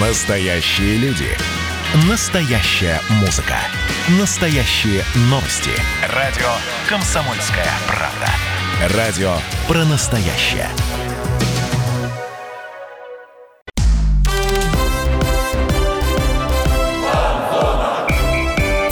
Настоящие 0.00 0.96
люди. 0.98 1.26
Настоящая 2.08 3.00
музыка. 3.18 3.56
Настоящие 4.20 5.02
новости. 5.22 5.72
Радио 6.14 6.46
«Комсомольская 6.88 7.66
правда». 7.88 8.96
Радио 8.96 9.32
про 9.66 9.84
настоящее. 9.86 10.68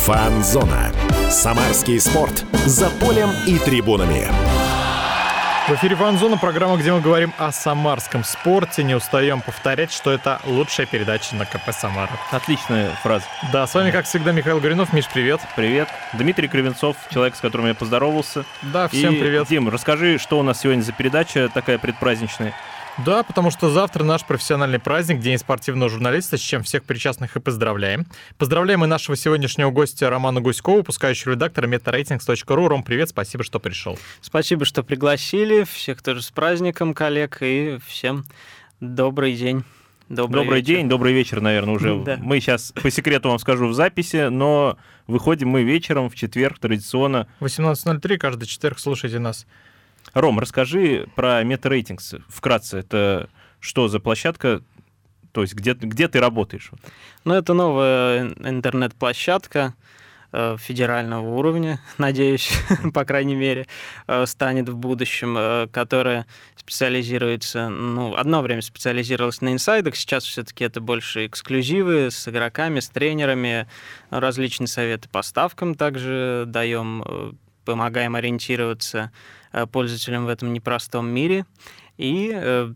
Фанзона. 0.00 0.92
Самарский 1.30 2.00
спорт. 2.00 2.44
За 2.64 2.90
полем 2.90 3.30
и 3.46 3.58
трибунами. 3.58 4.26
В 5.68 5.70
эфире 5.74 5.96
«Фанзона» 5.96 6.36
программа, 6.36 6.76
где 6.76 6.92
мы 6.92 7.00
говорим 7.00 7.34
о 7.38 7.50
самарском 7.50 8.22
спорте. 8.22 8.84
Не 8.84 8.94
устаем 8.94 9.40
повторять, 9.40 9.90
что 9.90 10.12
это 10.12 10.40
лучшая 10.44 10.86
передача 10.86 11.34
на 11.34 11.44
КП 11.44 11.72
«Самара». 11.72 12.12
Отличная 12.30 12.90
фраза. 13.02 13.24
Да, 13.52 13.66
с 13.66 13.74
вами, 13.74 13.90
как 13.90 14.04
всегда, 14.04 14.30
Михаил 14.30 14.60
Горинов. 14.60 14.92
Миш, 14.92 15.06
привет. 15.12 15.40
Привет. 15.56 15.88
Дмитрий 16.12 16.46
Кривенцов, 16.46 16.96
человек, 17.10 17.34
с 17.34 17.40
которым 17.40 17.66
я 17.66 17.74
поздоровался. 17.74 18.44
Да, 18.62 18.86
всем 18.86 19.14
И, 19.14 19.18
привет. 19.18 19.48
Дим, 19.48 19.68
расскажи, 19.68 20.18
что 20.18 20.38
у 20.38 20.44
нас 20.44 20.60
сегодня 20.60 20.82
за 20.82 20.92
передача 20.92 21.48
такая 21.52 21.78
предпраздничная. 21.78 22.54
Да, 23.04 23.22
потому 23.22 23.50
что 23.50 23.68
завтра 23.70 24.04
наш 24.04 24.24
профессиональный 24.24 24.78
праздник, 24.78 25.20
День 25.20 25.36
спортивного 25.36 25.90
журналиста, 25.90 26.38
с 26.38 26.40
чем 26.40 26.62
всех 26.62 26.84
причастных 26.84 27.36
и 27.36 27.40
поздравляем. 27.40 28.06
Поздравляем 28.38 28.84
и 28.84 28.86
нашего 28.86 29.16
сегодняшнего 29.16 29.70
гостя 29.70 30.08
Романа 30.08 30.40
Гуськова, 30.40 30.78
выпускающего 30.78 31.32
редактора 31.32 31.68
metaratings.ru. 31.68 32.68
Ром, 32.68 32.82
привет, 32.82 33.10
спасибо, 33.10 33.44
что 33.44 33.60
пришел. 33.60 33.98
Спасибо, 34.22 34.64
что 34.64 34.82
пригласили. 34.82 35.64
Всех 35.64 36.02
тоже 36.02 36.22
с 36.22 36.30
праздником, 36.30 36.94
коллег, 36.94 37.38
и 37.42 37.78
всем 37.86 38.24
добрый 38.80 39.34
день. 39.34 39.62
Добрый, 40.08 40.44
Добрый 40.44 40.60
вечер. 40.60 40.76
день, 40.76 40.88
добрый 40.88 41.12
вечер, 41.12 41.40
наверное, 41.40 41.74
уже. 41.74 42.00
Да. 42.02 42.16
Мы 42.20 42.40
сейчас 42.40 42.72
по 42.80 42.90
секрету 42.90 43.28
вам 43.28 43.40
скажу 43.40 43.66
в 43.66 43.74
записи, 43.74 44.28
но 44.28 44.78
выходим 45.08 45.48
мы 45.48 45.64
вечером 45.64 46.08
в 46.08 46.14
четверг 46.14 46.60
традиционно. 46.60 47.26
18.03, 47.40 48.16
каждый 48.16 48.46
четверг 48.46 48.78
слушайте 48.78 49.18
нас. 49.18 49.46
Ром, 50.14 50.38
расскажи 50.38 51.08
про 51.14 51.42
MetaRatings. 51.42 52.22
Вкратце, 52.28 52.78
это 52.78 53.28
что 53.60 53.88
за 53.88 54.00
площадка? 54.00 54.62
То 55.32 55.42
есть 55.42 55.54
где, 55.54 55.74
где 55.74 56.08
ты 56.08 56.20
работаешь? 56.20 56.70
Ну, 57.24 57.34
это 57.34 57.52
новая 57.52 58.28
интернет-площадка 58.42 59.74
э, 60.32 60.56
федерального 60.58 61.28
уровня, 61.28 61.80
надеюсь, 61.98 62.50
по 62.94 63.04
крайней 63.04 63.34
мере, 63.34 63.66
э, 64.06 64.24
станет 64.24 64.68
в 64.68 64.76
будущем, 64.76 65.36
э, 65.36 65.66
которая 65.70 66.26
специализируется, 66.56 67.68
ну, 67.68 68.14
одно 68.16 68.40
время 68.40 68.62
специализировалась 68.62 69.42
на 69.42 69.52
инсайдах, 69.52 69.96
сейчас 69.96 70.24
все-таки 70.24 70.64
это 70.64 70.80
больше 70.80 71.26
эксклюзивы 71.26 72.10
с 72.10 72.26
игроками, 72.26 72.80
с 72.80 72.88
тренерами, 72.88 73.68
различные 74.08 74.68
советы 74.68 75.08
по 75.10 75.20
ставкам 75.20 75.74
также 75.74 76.44
даем, 76.46 77.36
помогаем 77.66 78.14
ориентироваться 78.14 79.12
э, 79.52 79.66
пользователям 79.66 80.24
в 80.24 80.28
этом 80.28 80.54
непростом 80.54 81.08
мире. 81.08 81.44
И 81.98 82.30
э, 82.32 82.72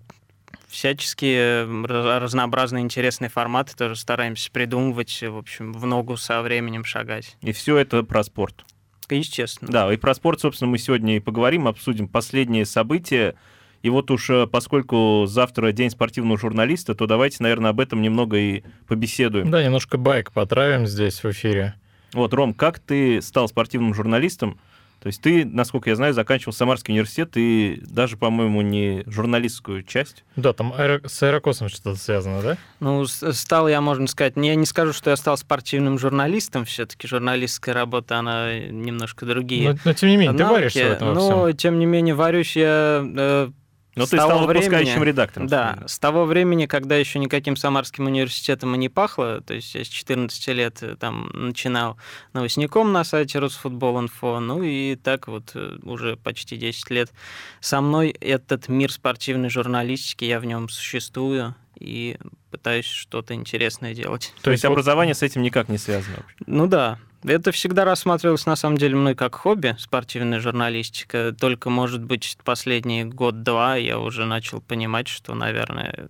всяческие 0.69 1.65
раз- 1.87 2.23
разнообразные 2.23 2.83
интересные 2.83 3.31
форматы 3.31 3.75
тоже 3.75 3.97
стараемся 3.97 4.51
придумывать, 4.51 5.23
в 5.23 5.39
общем, 5.39 5.73
в 5.73 5.87
ногу 5.87 6.19
со 6.19 6.43
временем 6.43 6.85
шагать. 6.85 7.37
И 7.41 7.53
все 7.53 7.79
это 7.79 8.03
про 8.03 8.23
спорт. 8.23 8.65
Естественно. 9.09 9.71
Да, 9.73 9.93
и 9.93 9.97
про 9.97 10.15
спорт, 10.15 10.41
собственно, 10.41 10.71
мы 10.71 10.79
сегодня 10.79 11.17
и 11.17 11.21
поговорим, 11.21 11.67
обсудим 11.67 12.07
последние 12.07 12.67
события. 12.67 13.35
И 13.83 13.89
вот 13.89 14.11
уж 14.11 14.29
э, 14.31 14.47
поскольку 14.47 15.25
завтра 15.27 15.73
день 15.73 15.91
спортивного 15.91 16.39
журналиста, 16.39 16.95
то 16.95 17.07
давайте, 17.07 17.43
наверное, 17.43 17.71
об 17.71 17.81
этом 17.81 18.03
немного 18.03 18.37
и 18.37 18.63
побеседуем. 18.87 19.51
Да, 19.51 19.63
немножко 19.63 19.97
байк 19.97 20.33
потравим 20.33 20.87
здесь 20.87 21.25
в 21.25 21.31
эфире. 21.31 21.75
Вот, 22.13 22.35
Ром, 22.35 22.55
как 22.55 22.79
ты 22.79 23.23
стал 23.23 23.49
спортивным 23.49 23.95
журналистом? 23.95 24.59
То 25.01 25.07
есть 25.07 25.23
ты, 25.23 25.47
насколько 25.47 25.89
я 25.89 25.97
знаю, 25.97 26.13
заканчивал 26.13 26.53
Самарский 26.53 26.93
университет 26.93 27.31
и 27.37 27.81
даже, 27.87 28.17
по-моему, 28.19 28.61
не 28.61 29.03
журналистскую 29.07 29.83
часть. 29.83 30.25
Да, 30.37 30.53
там 30.53 30.73
аэро- 30.77 31.09
с 31.09 31.23
аэрокосом 31.23 31.69
что-то 31.71 31.97
связано, 31.97 32.43
да? 32.43 32.59
Ну, 32.81 33.07
стал 33.07 33.67
я, 33.69 33.81
можно 33.81 34.07
сказать, 34.07 34.37
не- 34.37 34.49
я 34.49 34.55
не 34.57 34.67
скажу, 34.67 34.93
что 34.93 35.09
я 35.11 35.17
стал 35.17 35.39
спортивным 35.39 35.99
журналистом, 35.99 36.65
все-таки 36.67 37.09
журналистская 37.09 37.75
работа, 37.75 38.19
она 38.19 38.59
немножко 38.59 39.25
другие. 39.25 39.71
Но, 39.73 39.79
но 39.87 39.93
тем 39.95 40.11
не 40.11 40.17
менее, 40.19 40.33
ты 40.37 40.43
навыки. 40.45 40.55
варишься 40.59 40.79
в 40.89 40.93
этом 40.93 41.15
Но, 41.15 41.45
всем. 41.47 41.57
тем 41.57 41.79
не 41.79 41.87
менее, 41.87 42.15
варюсь 42.15 42.55
я 42.57 43.03
э, 43.03 43.51
Но 43.97 44.07
с 44.07 44.11
ты 44.11 44.17
стал 44.19 44.47
выпускающим 44.47 44.93
времени- 44.95 45.09
редактором. 45.09 45.47
Да, 45.49 45.83
с 45.87 45.99
того 45.99 46.25
времени, 46.25 46.67
когда 46.67 46.97
еще 46.97 47.19
никаким 47.19 47.57
Самарским 47.57 48.07
университетом 48.07 48.75
и 48.75 48.79
не 48.79 48.89
пахло, 48.89 49.41
то 49.41 49.55
есть 49.55 49.75
я 49.75 49.85
с 49.85 49.89
14 49.89 50.49
лет 50.53 50.83
э, 50.83 50.97
там 50.97 51.31
начинал 51.33 51.97
новостником 52.33 52.93
на 52.93 53.03
сайте 53.05 53.39
Росфутбол.инфо, 53.41 54.39
ну 54.41 54.63
и 54.63 54.95
так 54.97 55.27
вот 55.29 55.51
э, 55.55 55.79
уже 55.83 56.17
почти 56.17 56.57
10 56.57 56.91
лет 56.91 57.13
со 57.61 57.81
мной 57.81 58.11
этот 58.21 58.69
мир 58.69 58.93
спортивной 58.93 59.51
журналистики, 59.51 60.25
я 60.25 60.39
в 60.41 60.45
нем 60.45 60.69
существую 60.69 61.55
и 61.79 62.17
пытаюсь 62.51 62.85
что-то 62.87 63.35
интересное 63.35 63.95
делать. 63.95 64.35
То 64.43 64.51
есть 64.51 64.65
вот- 64.65 64.71
образование 64.73 65.15
с 65.15 65.23
этим 65.23 65.43
никак 65.43 65.69
не 65.69 65.79
связано. 65.79 66.25
Ну 66.47 66.67
да, 66.67 66.99
это 67.25 67.53
всегда 67.53 67.85
рассматривалось 67.85 68.47
на 68.47 68.57
самом 68.57 68.79
деле 68.79 68.97
мной 68.97 69.15
как 69.15 69.35
хобби, 69.35 69.77
спортивная 69.79 70.41
журналистика. 70.41 71.35
Только, 71.39 71.71
может 71.71 72.03
быть, 72.03 72.37
последний 72.45 73.05
год-два 73.05 73.77
я 73.77 73.99
уже 73.99 74.25
начал 74.25 74.61
понимать, 74.61 75.09
что, 75.09 75.35
наверное, 75.35 76.09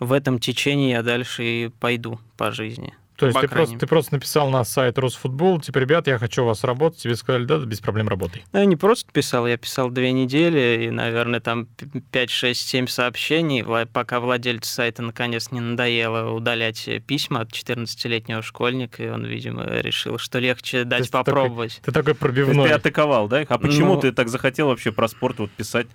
в 0.00 0.12
этом 0.12 0.38
течении 0.38 0.90
я 0.90 1.02
дальше 1.02 1.44
и 1.44 1.68
пойду 1.68 2.20
по 2.36 2.50
жизни. 2.52 2.94
То 3.16 3.26
есть 3.26 3.40
ты 3.40 3.48
просто, 3.48 3.78
ты 3.78 3.86
просто 3.86 4.14
написал 4.14 4.50
на 4.50 4.62
сайт 4.64 4.98
Росфутбол, 4.98 5.60
типа, 5.60 5.78
ребят, 5.78 6.06
я 6.06 6.18
хочу 6.18 6.42
у 6.42 6.46
вас 6.46 6.64
работать, 6.64 7.00
тебе 7.00 7.16
сказали, 7.16 7.44
да, 7.44 7.58
без 7.58 7.80
проблем 7.80 8.08
работай. 8.08 8.44
Ну, 8.52 8.58
я 8.58 8.66
не 8.66 8.76
просто 8.76 9.10
писал, 9.10 9.46
я 9.46 9.56
писал 9.56 9.88
две 9.90 10.12
недели, 10.12 10.84
и, 10.84 10.90
наверное, 10.90 11.40
там 11.40 11.66
5, 12.10 12.30
6, 12.30 12.68
7 12.68 12.86
сообщений, 12.86 13.64
пока 13.86 14.20
владельцу 14.20 14.70
сайта 14.70 15.02
наконец 15.02 15.50
не 15.50 15.60
надоело 15.60 16.30
удалять 16.32 16.88
письма 17.06 17.40
от 17.40 17.52
14-летнего 17.52 18.42
школьника, 18.42 19.02
и 19.02 19.08
он, 19.08 19.24
видимо, 19.24 19.64
решил, 19.64 20.18
что 20.18 20.38
легче 20.38 20.84
дать 20.84 21.04
ты 21.04 21.10
такой- 21.10 21.24
попробовать. 21.24 21.80
Ты 21.84 21.92
такой 21.92 22.02
То 22.04 22.10
есть 22.10 22.20
пробивной. 22.20 22.68
ты 22.68 22.74
атаковал, 22.74 23.28
да? 23.28 23.44
А 23.48 23.58
почему 23.58 23.94
Ну- 23.94 24.00
ты 24.00 24.12
так 24.12 24.28
захотел 24.28 24.68
вообще 24.68 24.92
про 24.92 25.08
спорт 25.08 25.38
вот 25.38 25.50
писать? 25.50 25.86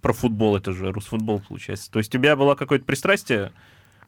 Про 0.00 0.12
футбол 0.12 0.56
это 0.56 0.72
же, 0.72 0.92
Русфутбол, 0.92 1.40
получается. 1.46 1.90
То 1.90 1.98
есть 1.98 2.14
у 2.14 2.18
тебя 2.18 2.36
было 2.36 2.54
какое-то 2.54 2.84
пристрастие 2.84 3.52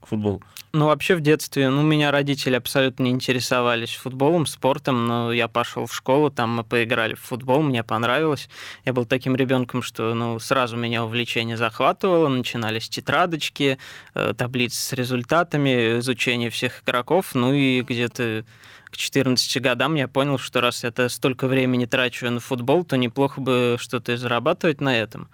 к 0.00 0.06
футболу? 0.06 0.42
Ну, 0.74 0.86
вообще 0.86 1.14
в 1.14 1.22
детстве, 1.22 1.70
ну, 1.70 1.82
меня 1.82 2.10
родители 2.10 2.54
абсолютно 2.54 3.04
не 3.04 3.10
интересовались 3.10 3.94
футболом, 3.94 4.44
спортом, 4.44 5.06
но 5.06 5.32
я 5.32 5.48
пошел 5.48 5.86
в 5.86 5.94
школу, 5.94 6.30
там 6.30 6.56
мы 6.56 6.64
поиграли 6.64 7.14
в 7.14 7.20
футбол, 7.20 7.62
мне 7.62 7.82
понравилось. 7.82 8.50
Я 8.84 8.92
был 8.92 9.06
таким 9.06 9.34
ребенком, 9.34 9.80
что, 9.80 10.12
ну, 10.12 10.38
сразу 10.38 10.76
меня 10.76 11.04
увлечение 11.04 11.56
захватывало, 11.56 12.28
начинались 12.28 12.90
тетрадочки, 12.90 13.78
э, 14.14 14.34
таблицы 14.36 14.78
с 14.78 14.92
результатами, 14.92 16.00
изучение 16.00 16.50
всех 16.50 16.82
игроков, 16.82 17.34
ну 17.34 17.54
и 17.54 17.80
где-то 17.80 18.44
к 18.90 18.96
14 18.96 19.62
годам 19.62 19.94
я 19.94 20.06
понял, 20.06 20.38
что 20.38 20.60
раз 20.60 20.84
я 20.84 21.08
столько 21.08 21.46
времени 21.46 21.86
трачу 21.86 22.30
на 22.30 22.40
футбол, 22.40 22.84
то 22.84 22.96
неплохо 22.96 23.40
бы 23.40 23.76
что-то 23.80 24.12
и 24.12 24.16
зарабатывать 24.16 24.82
на 24.82 24.94
этом. 24.94 25.28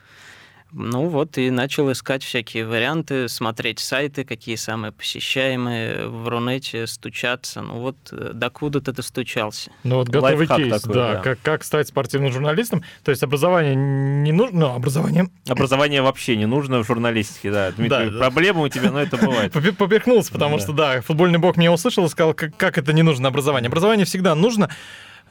Ну 0.77 1.07
вот, 1.07 1.39
и 1.39 1.51
начал 1.51 1.93
искать 1.93 2.25
всякие 2.25 2.67
варианты, 2.67 3.29
смотреть 3.29 3.79
сайты, 3.79 4.25
какие 4.25 4.57
самые 4.57 4.91
посещаемые, 4.91 6.09
в 6.09 6.29
Рунете 6.29 6.89
стучаться. 6.89 7.62
Ну 7.62 7.75
вот, 7.81 7.97
э, 8.11 8.33
докуда-то 8.35 8.93
достучался. 8.93 9.71
Ну 9.85 9.97
вот 9.97 10.09
готовый 10.09 10.37
Лайфхак 10.39 10.57
кейс, 10.59 10.83
такой, 10.83 10.95
да, 10.95 11.12
да. 11.15 11.21
Как, 11.21 11.39
как 11.43 11.65
стать 11.65 11.87
спортивным 11.89 12.33
журналистом. 12.33 12.83
То 13.05 13.12
есть 13.12 13.23
образование 13.23 13.77
не 13.77 14.33
нужно, 14.33 14.59
ну, 14.59 14.75
образование 14.75 15.29
Образование 15.49 16.03
вообще 16.03 16.37
не 16.37 16.47
нужно 16.47 16.83
в 16.83 16.87
журналистике, 16.87 17.53
да. 17.53 17.71
Дмитрий, 17.71 18.06
Да, 18.06 18.11
да. 18.11 18.19
проблемы 18.19 18.62
у 18.62 18.69
тебя, 18.69 18.91
но 18.91 19.01
это 19.01 19.17
бывает. 19.17 19.53
Попе- 19.55 19.73
поперхнулся, 19.73 20.33
потому 20.33 20.56
Да. 20.56 20.62
что, 20.62 20.73
да, 20.73 21.00
футбольный 21.03 21.38
бог 21.38 21.56
меня 21.56 21.73
услышал 21.73 22.05
и 22.06 22.09
сказал, 22.09 22.35
как 22.35 22.79
это 22.79 22.93
не 22.93 23.03
нужно 23.03 23.29
образование. 23.29 23.69
Образование 23.69 24.06
всегда 24.06 24.35
нужно, 24.35 24.70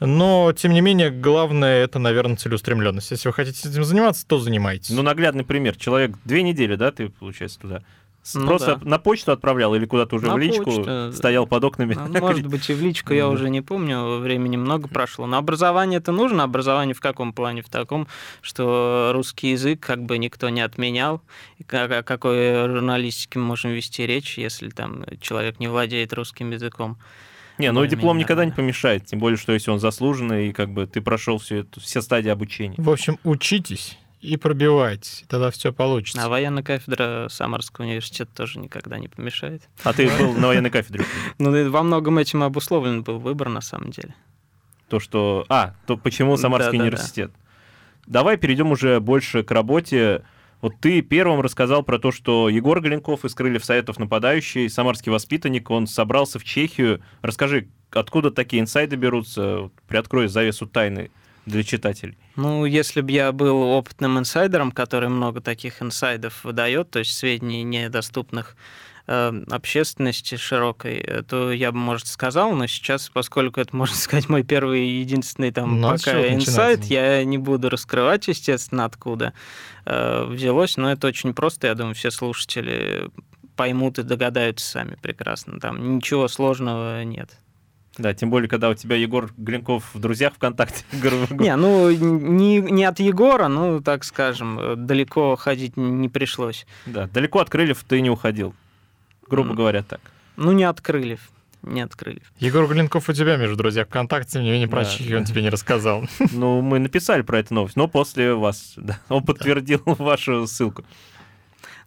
но, 0.00 0.52
тем 0.52 0.72
не 0.72 0.80
менее, 0.80 1.10
главное, 1.10 1.82
это, 1.84 1.98
наверное, 1.98 2.36
целеустремленность. 2.36 3.10
Если 3.10 3.28
вы 3.28 3.34
хотите 3.34 3.68
этим 3.68 3.84
заниматься, 3.84 4.26
то 4.26 4.38
занимайтесь. 4.38 4.90
Ну, 4.90 5.02
наглядный 5.02 5.44
пример. 5.44 5.76
Человек 5.76 6.16
две 6.24 6.42
недели, 6.42 6.74
да, 6.76 6.90
ты, 6.90 7.08
получается, 7.08 7.60
туда? 7.60 7.82
Ну 8.32 8.46
Просто 8.46 8.76
да. 8.76 8.88
на 8.88 8.98
почту 8.98 9.32
отправлял 9.32 9.74
или 9.74 9.84
куда-то 9.84 10.16
уже 10.16 10.26
На 10.28 10.34
в 10.34 10.38
личку 10.38 10.64
почту. 10.64 11.12
стоял 11.12 11.46
под 11.46 11.62
окнами? 11.64 11.94
Ну, 11.94 12.20
Может 12.20 12.46
быть, 12.46 12.70
и 12.70 12.72
в 12.72 12.80
личку, 12.80 13.12
я 13.12 13.28
уже 13.28 13.50
не 13.50 13.60
помню, 13.60 14.18
времени 14.18 14.56
много 14.56 14.88
прошло. 14.88 15.26
Но 15.26 15.36
образование 15.36 15.98
это 15.98 16.10
нужно. 16.10 16.44
Образование 16.44 16.94
в 16.94 17.00
каком 17.00 17.34
плане? 17.34 17.60
В 17.60 17.68
таком, 17.68 18.08
что 18.40 19.10
русский 19.12 19.50
язык 19.50 19.80
как 19.80 20.02
бы 20.04 20.16
никто 20.16 20.48
не 20.48 20.62
отменял. 20.62 21.20
И 21.58 21.64
о 21.70 22.02
какой 22.02 22.66
журналистике 22.66 23.38
мы 23.40 23.44
можем 23.44 23.72
вести 23.72 24.06
речь, 24.06 24.38
если 24.38 24.70
там 24.70 25.04
человек 25.20 25.60
не 25.60 25.68
владеет 25.68 26.14
русским 26.14 26.50
языком? 26.50 26.96
Не, 27.58 27.70
ну 27.72 27.84
диплом 27.86 28.18
никогда 28.18 28.44
не 28.44 28.50
помешает, 28.52 29.06
тем 29.06 29.18
более, 29.20 29.36
что 29.36 29.52
если 29.52 29.70
он 29.70 29.78
заслуженный, 29.78 30.48
и 30.48 30.52
как 30.52 30.70
бы 30.70 30.86
ты 30.86 31.00
прошел 31.00 31.38
все, 31.38 31.58
это- 31.58 31.80
все 31.80 32.02
стадии 32.02 32.28
обучения. 32.30 32.74
В 32.78 32.90
общем, 32.90 33.18
учитесь 33.24 33.96
и 34.20 34.36
пробивать. 34.36 35.24
Тогда 35.28 35.50
все 35.50 35.72
получится. 35.72 36.24
А 36.24 36.28
военная 36.28 36.62
кафедра 36.62 37.28
Самарского 37.30 37.84
университета 37.84 38.30
тоже 38.34 38.58
никогда 38.58 38.98
не 38.98 39.08
помешает. 39.08 39.62
А 39.82 39.92
ты 39.92 40.08
был 40.18 40.32
на 40.32 40.48
военной 40.48 40.70
кафедре? 40.70 41.04
Ну, 41.38 41.70
во 41.70 41.82
многом 41.82 42.18
этим 42.18 42.42
обусловлен 42.42 43.02
был 43.02 43.18
выбор, 43.18 43.48
на 43.50 43.60
самом 43.60 43.90
деле. 43.90 44.14
То, 44.88 44.98
что... 44.98 45.44
А, 45.48 45.74
то 45.86 45.96
почему 45.96 46.36
Самарский 46.36 46.78
университет? 46.80 47.32
Давай 48.06 48.36
перейдем 48.36 48.70
уже 48.70 49.00
больше 49.00 49.42
к 49.42 49.50
работе. 49.50 50.22
Вот 50.64 50.76
ты 50.80 51.02
первым 51.02 51.42
рассказал 51.42 51.82
про 51.82 51.98
то, 51.98 52.10
что 52.10 52.48
Егор 52.48 52.80
Голенков 52.80 53.26
из 53.26 53.34
«Крыльев 53.34 53.62
Советов» 53.66 53.98
нападающий, 53.98 54.70
самарский 54.70 55.12
воспитанник, 55.12 55.68
он 55.68 55.86
собрался 55.86 56.38
в 56.38 56.44
Чехию. 56.44 57.02
Расскажи, 57.20 57.68
откуда 57.90 58.30
такие 58.30 58.62
инсайды 58.62 58.96
берутся? 58.96 59.68
Приоткрой 59.86 60.28
завесу 60.28 60.66
тайны 60.66 61.10
для 61.44 61.64
читателей. 61.64 62.16
Ну, 62.36 62.64
если 62.64 63.02
бы 63.02 63.12
я 63.12 63.30
был 63.32 63.60
опытным 63.60 64.18
инсайдером, 64.18 64.72
который 64.72 65.10
много 65.10 65.42
таких 65.42 65.82
инсайдов 65.82 66.42
выдает, 66.44 66.90
то 66.90 67.00
есть 67.00 67.14
сведений 67.14 67.62
недоступных 67.62 68.56
общественности 69.06 70.36
широкой, 70.36 70.96
э, 70.96 71.22
то 71.22 71.52
я 71.52 71.72
бы, 71.72 71.78
может, 71.78 72.06
сказал, 72.06 72.52
но 72.52 72.66
сейчас, 72.66 73.10
поскольку 73.12 73.60
это, 73.60 73.76
можно 73.76 73.96
сказать, 73.98 74.28
мой 74.28 74.42
первый 74.42 74.86
и 74.86 75.00
единственный 75.00 75.50
там 75.50 75.80
Ну, 75.80 75.88
а 75.88 75.92
пока 75.92 76.12
инсайт, 76.32 76.80
начинать? 76.80 76.90
я 76.90 77.24
не 77.24 77.38
буду 77.38 77.68
раскрывать, 77.68 78.28
естественно, 78.28 78.84
откуда 78.84 79.34
э, 79.84 80.24
взялось, 80.24 80.76
но 80.76 80.90
это 80.92 81.06
очень 81.06 81.34
просто, 81.34 81.66
я 81.66 81.74
думаю, 81.74 81.94
все 81.94 82.10
слушатели 82.10 83.10
поймут 83.56 83.98
и 83.98 84.02
догадаются 84.02 84.66
сами 84.66 84.96
прекрасно. 85.00 85.60
Там 85.60 85.96
ничего 85.96 86.26
сложного 86.28 87.04
нет. 87.04 87.30
Да, 87.96 88.12
тем 88.12 88.28
более, 88.28 88.48
когда 88.48 88.70
у 88.70 88.74
тебя 88.74 88.96
Егор 88.96 89.32
Голенков 89.36 89.94
в 89.94 90.00
друзьях 90.00 90.34
ВКонтакте. 90.34 90.84
Не, 91.30 91.54
ну 91.54 91.90
не, 91.90 92.58
не 92.60 92.84
от 92.84 92.98
Егора, 92.98 93.46
ну, 93.46 93.80
так 93.80 94.02
скажем, 94.02 94.58
э, 94.58 94.74
далеко 94.76 95.36
ходить 95.36 95.76
не 95.76 96.08
пришлось. 96.08 96.66
Да, 96.86 97.06
далеко 97.06 97.38
от 97.38 97.50
крыльев 97.50 97.84
ты 97.86 98.00
не 98.00 98.10
уходил. 98.10 98.54
Грубо 99.28 99.50
М. 99.50 99.56
говоря, 99.56 99.82
так. 99.82 100.00
Ну, 100.36 100.52
не 100.52 100.64
от 100.64 100.80
крыльев. 100.80 101.20
Не 101.62 101.80
от 101.80 101.94
крыльев. 101.96 102.30
Егор 102.40 102.66
Голенков 102.66 103.08
у 103.08 103.12
тебя, 103.14 103.36
между 103.36 103.56
друзья, 103.56 103.84
ВКонтакте, 103.86 104.32
тем 104.32 104.42
не 104.42 104.50
менее, 104.50 104.68
про 104.68 104.84
Да. 104.84 104.90
Чехию 104.90 105.18
он 105.18 105.24
тебе 105.24 105.40
не 105.42 105.48
рассказал. 105.48 106.04
Ну, 106.32 106.60
мы 106.60 106.78
написали 106.78 107.22
про 107.22 107.38
эту 107.38 107.54
новость, 107.54 107.76
но 107.76 107.88
после 107.88 108.34
вас. 108.34 108.74
да. 108.76 108.98
Он 109.08 109.24
подтвердил 109.24 109.80
вашу 109.86 110.46
ссылку. 110.46 110.84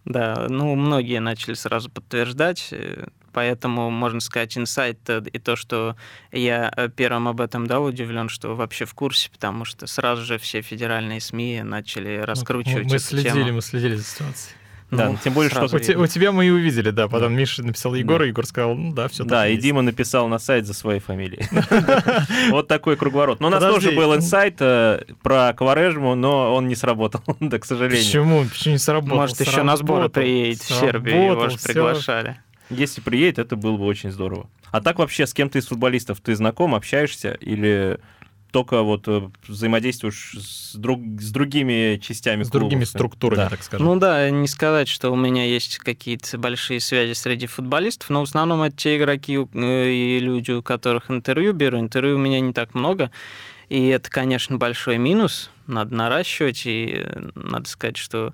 Да, 0.05 0.47
ну, 0.49 0.73
многие 0.75 1.19
начали 1.19 1.53
сразу 1.53 1.89
подтверждать, 1.91 2.69
э, 2.71 3.07
поэтому, 3.33 3.89
можно 3.91 4.21
сказать, 4.21 4.57
инсайт 4.57 4.99
э, 5.09 5.21
и 5.33 5.37
то, 5.37 5.57
что 5.57 5.97
я 6.31 6.71
э, 6.77 6.87
первым 6.89 7.27
об 7.27 7.41
этом 7.41 7.67
дал, 7.67 7.83
удивлен, 7.83 8.29
что 8.29 8.55
вообще 8.55 8.85
в 8.85 8.93
курсе, 8.93 9.29
потому 9.29 9.65
что 9.65 9.85
сразу 9.85 10.23
же 10.23 10.37
все 10.37 10.61
федеральные 10.61 11.19
СМИ 11.19 11.61
начали 11.63 12.19
раскручивать 12.19 12.85
Мы 12.85 12.95
эту 12.95 12.99
следили, 13.03 13.33
тему. 13.43 13.53
мы 13.55 13.61
следили 13.61 13.95
за 13.95 14.03
ситуацией. 14.05 14.55
Да, 14.89 15.09
Ну, 15.09 15.17
тем 15.21 15.33
более, 15.33 15.49
что 15.49 15.65
У, 15.65 15.79
те- 15.79 15.97
у 15.97 16.07
тебя 16.07 16.31
мы 16.31 16.45
и 16.45 16.49
увидели, 16.49 16.91
да. 16.91 17.07
Потом 17.09 17.33
Да. 17.33 17.39
Миша 17.39 17.61
написал 17.63 17.93
Егор, 17.93 18.23
и 18.23 18.27
Егор 18.29 18.45
сказал, 18.45 18.73
ну 18.75 18.93
да, 18.93 19.09
все 19.09 19.25
Да, 19.25 19.47
и 19.47 19.57
Дима 19.57 19.81
написал 19.81 20.29
на 20.29 20.39
сайт 20.39 20.65
за 20.65 20.73
своей 20.73 20.99
фамилией. 21.01 21.45
Вот 22.51 22.67
такой 22.67 22.95
круговорот. 22.95 23.39
Но 23.39 23.47
у 23.47 23.49
нас 23.51 23.61
тоже 23.61 23.91
был 23.91 24.15
инсайт 24.15 24.55
э, 24.59 25.03
про 25.21 25.53
Кварежму, 25.53 26.15
но 26.15 26.53
он 26.55 26.67
не 26.67 26.75
сработал, 26.75 27.21
да, 27.39 27.59
к 27.59 27.65
сожалению. 27.65 28.03
Почему? 28.05 28.45
Почему 28.45 28.71
не 28.73 28.79
сработало? 28.79 29.17
Может, 29.17 29.41
еще 29.41 29.63
на 29.63 29.75
сборы 29.75 30.03
Сработал. 30.03 30.21
приедет 30.23 30.61
в 30.61 30.79
Сербию, 30.79 31.15
его 31.15 31.33
Сработал, 31.33 31.49
же 31.57 31.63
приглашали. 31.63 32.37
Если 32.69 33.01
приедет, 33.01 33.39
это 33.39 33.55
было 33.55 33.77
бы 33.77 33.85
очень 33.85 34.11
здорово. 34.11 34.49
А 34.71 34.81
так 34.81 34.99
вообще 34.99 35.25
с 35.25 35.33
кем-то 35.33 35.57
из 35.57 35.67
футболистов 35.67 36.19
ты 36.19 36.35
знаком, 36.35 36.75
общаешься 36.75 37.31
или 37.33 37.99
только 38.51 38.81
вот 38.81 39.07
э, 39.07 39.29
взаимодействуешь 39.47 40.35
с, 40.39 40.75
друг, 40.75 41.01
с 41.19 41.31
другими 41.31 41.97
частями 42.01 42.43
С 42.43 42.49
другими 42.49 42.79
клубов? 42.79 42.89
структурами, 42.89 43.37
Да. 43.37 43.49
так 43.49 43.63
скажем. 43.63 43.85
Ну 43.85 43.95
да, 43.97 44.29
не 44.29 44.47
сказать, 44.47 44.87
что 44.87 45.11
у 45.11 45.15
меня 45.15 45.45
есть 45.45 45.77
какие-то 45.79 46.37
большие 46.37 46.79
связи 46.79 47.13
среди 47.13 47.47
футболистов, 47.47 48.09
но 48.09 48.21
в 48.21 48.23
основном 48.23 48.61
это 48.61 48.75
те 48.75 48.97
игроки 48.97 49.37
э, 49.53 49.89
и 49.89 50.19
люди, 50.19 50.51
у 50.51 50.61
которых 50.63 51.09
интервью 51.11 51.53
беру. 51.53 51.79
Интервью 51.79 52.15
у 52.15 52.19
меня 52.19 52.39
не 52.39 52.53
так 52.53 52.73
много, 52.73 53.11
и 53.69 53.87
это, 53.87 54.09
конечно, 54.09 54.57
большой 54.57 54.97
минус, 54.97 55.49
надо 55.67 55.93
наращивать, 55.93 56.65
и 56.65 57.03
э, 57.03 57.29
надо 57.35 57.67
сказать, 57.69 57.97
что 57.97 58.33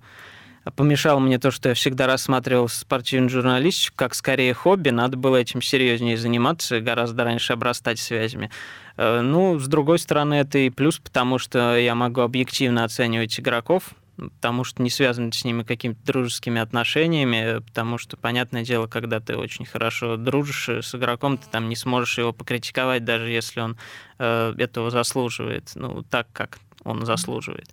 помешало 0.75 1.19
мне 1.19 1.39
то, 1.39 1.51
что 1.51 1.69
я 1.69 1.75
всегда 1.75 2.07
рассматривал 2.07 2.69
спортивную 2.69 3.30
журналистику 3.30 3.95
как 3.98 4.16
скорее 4.16 4.54
хобби, 4.54 4.89
надо 4.89 5.18
было 5.18 5.36
этим 5.38 5.62
серьезнее 5.62 6.16
заниматься, 6.18 6.80
гораздо 6.80 7.25
раньше 7.25 7.51
обрастать 7.54 8.00
связями. 8.00 8.50
Э, 8.98 9.22
Ну, 9.22 9.60
с 9.60 9.68
другой 9.68 10.00
стороны, 10.00 10.36
это 10.36 10.57
и 10.60 10.69
плюс, 10.69 11.00
потому 11.00 11.40
что 11.40 11.78
я 11.78 11.95
могу 11.95 12.22
объективно 12.22 12.84
оценивать 12.84 13.40
игроков, 13.40 13.92
потому 14.18 14.63
что 14.63 14.84
не 14.84 14.90
связаны 14.90 15.31
с 15.31 15.44
ними 15.44 15.63
какими-то 15.63 16.00
дружескими 16.06 16.62
отношениями, 16.62 17.60
потому 17.60 17.98
что, 17.98 18.16
понятное 18.18 18.63
дело, 18.63 18.88
когда 18.88 19.19
ты 19.19 19.36
очень 19.36 19.66
хорошо 19.66 20.18
дружишь 20.18 20.69
с 20.69 20.94
игроком, 20.95 21.38
ты 21.38 21.48
там 21.50 21.69
не 21.69 21.75
сможешь 21.75 22.18
его 22.19 22.31
покритиковать, 22.31 23.04
даже 23.06 23.30
если 23.30 23.62
он 23.62 23.78
э, 24.19 24.54
этого 24.57 24.92
заслуживает, 24.92 25.72
ну, 25.75 26.04
так, 26.04 26.28
как 26.31 26.60
он 26.84 27.06
заслуживает. 27.06 27.69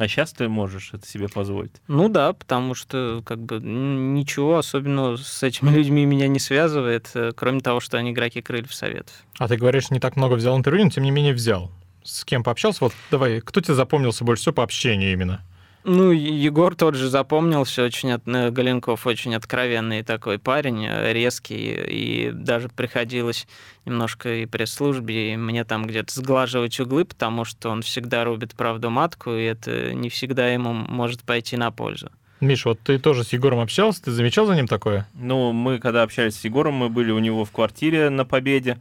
А 0.00 0.08
сейчас 0.08 0.32
ты 0.32 0.48
можешь 0.48 0.94
это 0.94 1.06
себе 1.06 1.28
позволить. 1.28 1.72
Ну 1.86 2.08
да, 2.08 2.32
потому 2.32 2.74
что 2.74 3.22
как 3.22 3.38
бы 3.38 3.60
ничего 3.60 4.56
особенного 4.56 5.18
с 5.18 5.42
этими 5.42 5.68
людьми 5.68 6.06
меня 6.06 6.26
не 6.26 6.38
связывает, 6.38 7.10
э, 7.12 7.32
кроме 7.36 7.60
того, 7.60 7.80
что 7.80 7.98
они 7.98 8.12
игроки 8.12 8.40
крыльев 8.40 8.72
советов. 8.74 9.12
А 9.36 9.46
ты 9.46 9.58
говоришь, 9.58 9.90
не 9.90 10.00
так 10.00 10.16
много 10.16 10.36
взял 10.36 10.56
интервью, 10.56 10.84
но 10.84 10.90
тем 10.90 11.04
не 11.04 11.10
менее 11.10 11.34
взял. 11.34 11.70
С 12.02 12.24
кем 12.24 12.42
пообщался? 12.42 12.78
Вот 12.84 12.94
давай, 13.10 13.42
кто 13.42 13.60
тебе 13.60 13.74
запомнился 13.74 14.24
больше 14.24 14.40
всего 14.40 14.54
по 14.54 14.62
общению 14.62 15.12
именно? 15.12 15.42
Ну, 15.84 16.10
Егор 16.10 16.74
тот 16.74 16.94
же 16.94 17.08
запомнился, 17.08 17.82
очень 17.82 18.12
от, 18.12 18.28
э, 18.28 18.50
Галенков 18.50 19.06
очень 19.06 19.34
откровенный 19.34 20.02
такой 20.02 20.38
парень, 20.38 20.86
э, 20.86 21.12
резкий, 21.12 21.72
и 21.72 22.30
даже 22.32 22.68
приходилось 22.68 23.46
немножко 23.86 24.42
и 24.42 24.46
пресс-службе, 24.46 25.32
и 25.32 25.36
мне 25.36 25.64
там 25.64 25.86
где-то 25.86 26.12
сглаживать 26.12 26.78
углы, 26.80 27.06
потому 27.06 27.46
что 27.46 27.70
он 27.70 27.80
всегда 27.80 28.24
рубит 28.24 28.54
правду 28.54 28.90
матку, 28.90 29.32
и 29.32 29.42
это 29.42 29.94
не 29.94 30.10
всегда 30.10 30.48
ему 30.48 30.74
может 30.74 31.22
пойти 31.22 31.56
на 31.56 31.70
пользу. 31.70 32.10
Миш, 32.40 32.64
вот 32.64 32.80
ты 32.80 32.98
тоже 32.98 33.24
с 33.24 33.32
Егором 33.32 33.60
общался, 33.60 34.04
ты 34.04 34.10
замечал 34.10 34.46
за 34.46 34.54
ним 34.54 34.66
такое? 34.66 35.06
Ну, 35.14 35.52
мы 35.52 35.78
когда 35.78 36.02
общались 36.02 36.36
с 36.36 36.44
Егором, 36.44 36.74
мы 36.74 36.88
были 36.88 37.10
у 37.10 37.18
него 37.18 37.44
в 37.44 37.50
квартире 37.50 38.10
на 38.10 38.24
Победе. 38.24 38.78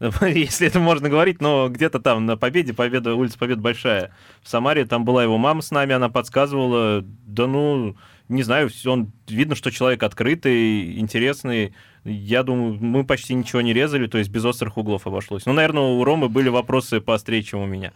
Если 0.20 0.66
это 0.66 0.80
можно 0.80 1.08
говорить, 1.08 1.40
но 1.40 1.68
где-то 1.68 2.00
там 2.00 2.26
на 2.26 2.36
Победе, 2.36 2.74
Победа, 2.74 3.14
улица 3.14 3.38
Победа 3.38 3.60
большая. 3.60 4.12
В 4.42 4.48
Самаре 4.48 4.84
там 4.84 5.04
была 5.04 5.22
его 5.22 5.38
мама 5.38 5.62
с 5.62 5.70
нами, 5.70 5.94
она 5.94 6.08
подсказывала. 6.08 7.02
Да 7.02 7.46
ну, 7.46 7.96
не 8.28 8.42
знаю, 8.42 8.70
он 8.86 9.12
видно, 9.28 9.54
что 9.54 9.70
человек 9.70 10.02
открытый, 10.02 10.98
интересный. 10.98 11.74
Я 12.04 12.42
думаю, 12.42 12.78
мы 12.80 13.04
почти 13.04 13.34
ничего 13.34 13.60
не 13.60 13.72
резали, 13.72 14.06
то 14.06 14.18
есть 14.18 14.30
без 14.30 14.44
острых 14.44 14.76
углов 14.76 15.06
обошлось. 15.06 15.46
Ну, 15.46 15.52
наверное, 15.52 15.82
у 15.82 16.04
Ромы 16.04 16.28
были 16.28 16.48
вопросы 16.48 17.00
поострее, 17.00 17.42
чем 17.42 17.60
у 17.60 17.66
меня. 17.66 17.92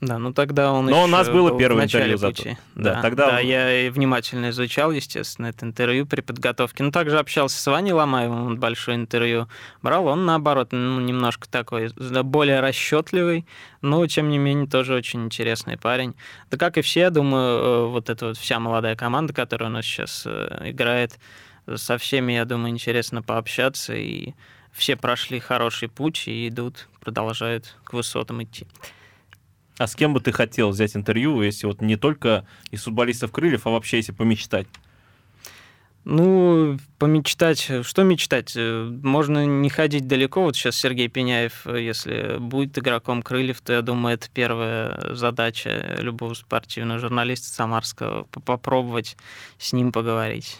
Да, 0.00 0.18
ну 0.18 0.32
тогда 0.32 0.72
он 0.72 0.86
Но 0.86 1.02
у 1.02 1.06
нас 1.08 1.28
было 1.28 1.50
был 1.50 1.58
первое 1.58 1.84
интервью 1.84 2.16
зато. 2.18 2.42
пути. 2.42 2.56
Да, 2.76 2.94
Да, 2.94 3.02
тогда 3.02 3.26
да, 3.30 3.36
он- 3.38 3.44
я 3.46 3.86
и 3.86 3.90
внимательно 3.90 4.50
изучал, 4.50 4.92
естественно, 4.92 5.46
это 5.46 5.66
интервью 5.66 6.06
при 6.06 6.20
подготовке. 6.20 6.84
Ну, 6.84 6.92
также 6.92 7.18
общался 7.18 7.60
с 7.60 7.66
Ваней 7.66 7.92
Ломаевым, 7.92 8.46
он 8.46 8.60
большое 8.60 8.96
интервью 8.96 9.48
брал. 9.82 10.06
Он, 10.06 10.24
наоборот, 10.24 10.68
ну, 10.70 11.00
немножко 11.00 11.48
такой 11.48 11.90
более 12.22 12.60
расчетливый, 12.60 13.44
но, 13.82 14.06
тем 14.06 14.28
не 14.28 14.38
менее, 14.38 14.68
тоже 14.68 14.94
очень 14.94 15.24
интересный 15.24 15.76
парень. 15.76 16.14
Да 16.48 16.56
как 16.58 16.78
и 16.78 16.82
все, 16.82 17.00
я 17.00 17.10
думаю, 17.10 17.58
э, 17.58 17.86
вот 17.88 18.08
эта 18.08 18.26
вот 18.26 18.38
вся 18.38 18.60
молодая 18.60 18.94
команда, 18.94 19.32
которая 19.32 19.68
у 19.68 19.72
нас 19.72 19.84
сейчас 19.84 20.22
э, 20.26 20.70
играет, 20.70 21.18
со 21.74 21.98
всеми, 21.98 22.32
я 22.34 22.44
думаю, 22.44 22.70
интересно 22.70 23.20
пообщаться, 23.22 23.94
и 23.94 24.32
все 24.72 24.94
прошли 24.96 25.40
хороший 25.40 25.88
путь 25.88 26.28
и 26.28 26.48
идут, 26.48 26.88
продолжают 27.00 27.74
к 27.84 27.92
высотам 27.94 28.42
идти. 28.44 28.66
А 29.78 29.86
с 29.86 29.94
кем 29.94 30.12
бы 30.12 30.20
ты 30.20 30.32
хотел 30.32 30.70
взять 30.70 30.96
интервью, 30.96 31.40
если 31.40 31.66
вот 31.66 31.80
не 31.80 31.96
только 31.96 32.44
из 32.70 32.82
футболистов 32.82 33.30
крыльев, 33.30 33.66
а 33.66 33.70
вообще 33.70 33.98
если 33.98 34.12
помечтать? 34.12 34.66
Ну, 36.04 36.78
помечтать. 36.98 37.70
Что 37.82 38.02
мечтать? 38.02 38.54
Э, 38.56 38.90
Можно 39.02 39.44
не 39.44 39.68
ходить 39.68 40.08
далеко. 40.08 40.42
Вот 40.42 40.56
сейчас 40.56 40.76
Сергей 40.76 41.08
Пеняев, 41.08 41.66
э, 41.66 41.82
если 41.82 42.38
будет 42.38 42.78
игроком 42.78 43.22
крыльев, 43.22 43.60
то 43.60 43.74
я 43.74 43.82
думаю, 43.82 44.14
это 44.14 44.28
первая 44.32 45.14
задача 45.14 45.96
любого 45.98 46.32
спортивного 46.34 46.98
журналиста 46.98 47.48
самарского— 47.48 48.24
попробовать 48.44 49.16
с 49.58 49.74
ним 49.74 49.92
поговорить. 49.92 50.56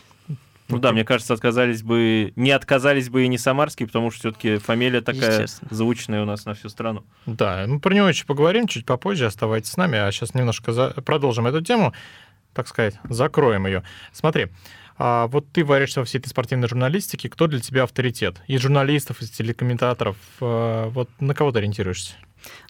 Ну 0.69 0.79
да, 0.79 0.93
мне 0.93 1.05
кажется, 1.05 1.33
отказались 1.35 1.83
бы, 1.83 2.33
не 2.37 2.51
отказались 2.51 3.09
бы 3.09 3.25
и 3.25 3.29
не 3.29 3.39
самарские, 3.39 3.87
потому 3.87 4.11
что 4.11 4.21
все-таки 4.21 4.59
фамилия 4.59 5.01
такая 5.01 5.47
звучная 5.71 6.23
у 6.23 6.27
нас 6.27 6.45
на 6.45 6.55
всю 6.55 6.69
страну. 6.69 7.05
Да, 7.27 7.65
мы 7.67 7.81
про 7.81 7.95
него 7.95 8.09
еще 8.09 8.27
поговорим 8.27 8.67
чуть 8.67 8.85
попозже, 8.85 9.27
оставайтесь 9.27 9.71
с 9.71 9.77
нами, 9.77 9.99
а 9.99 10.13
сейчас 10.13 10.35
немножко 10.35 10.73
за- 10.73 10.91
продолжим 10.91 11.47
эту 11.47 11.63
тему, 11.63 11.95
так 12.53 12.69
сказать, 12.69 12.99
закроем 13.09 13.67
ее. 13.67 13.83
Смотри, 14.13 14.49
а 14.99 15.27
вот 15.29 15.51
ты 15.53 15.65
варишься 15.65 16.01
во 16.01 16.05
всей 16.07 16.19
этой 16.19 16.29
спортивной 16.29 16.69
журналистике, 16.69 17.29
кто 17.31 17.47
для 17.47 17.61
тебя 17.61 17.85
авторитет? 17.85 18.43
Из 18.47 18.61
журналистов, 18.61 19.23
из 19.23 19.31
телекомментаторов, 19.31 20.17
э, 20.41 20.89
вот 20.91 21.09
на 21.21 21.35
кого 21.35 21.53
ты 21.53 21.61
ориентируешься? 21.61 22.15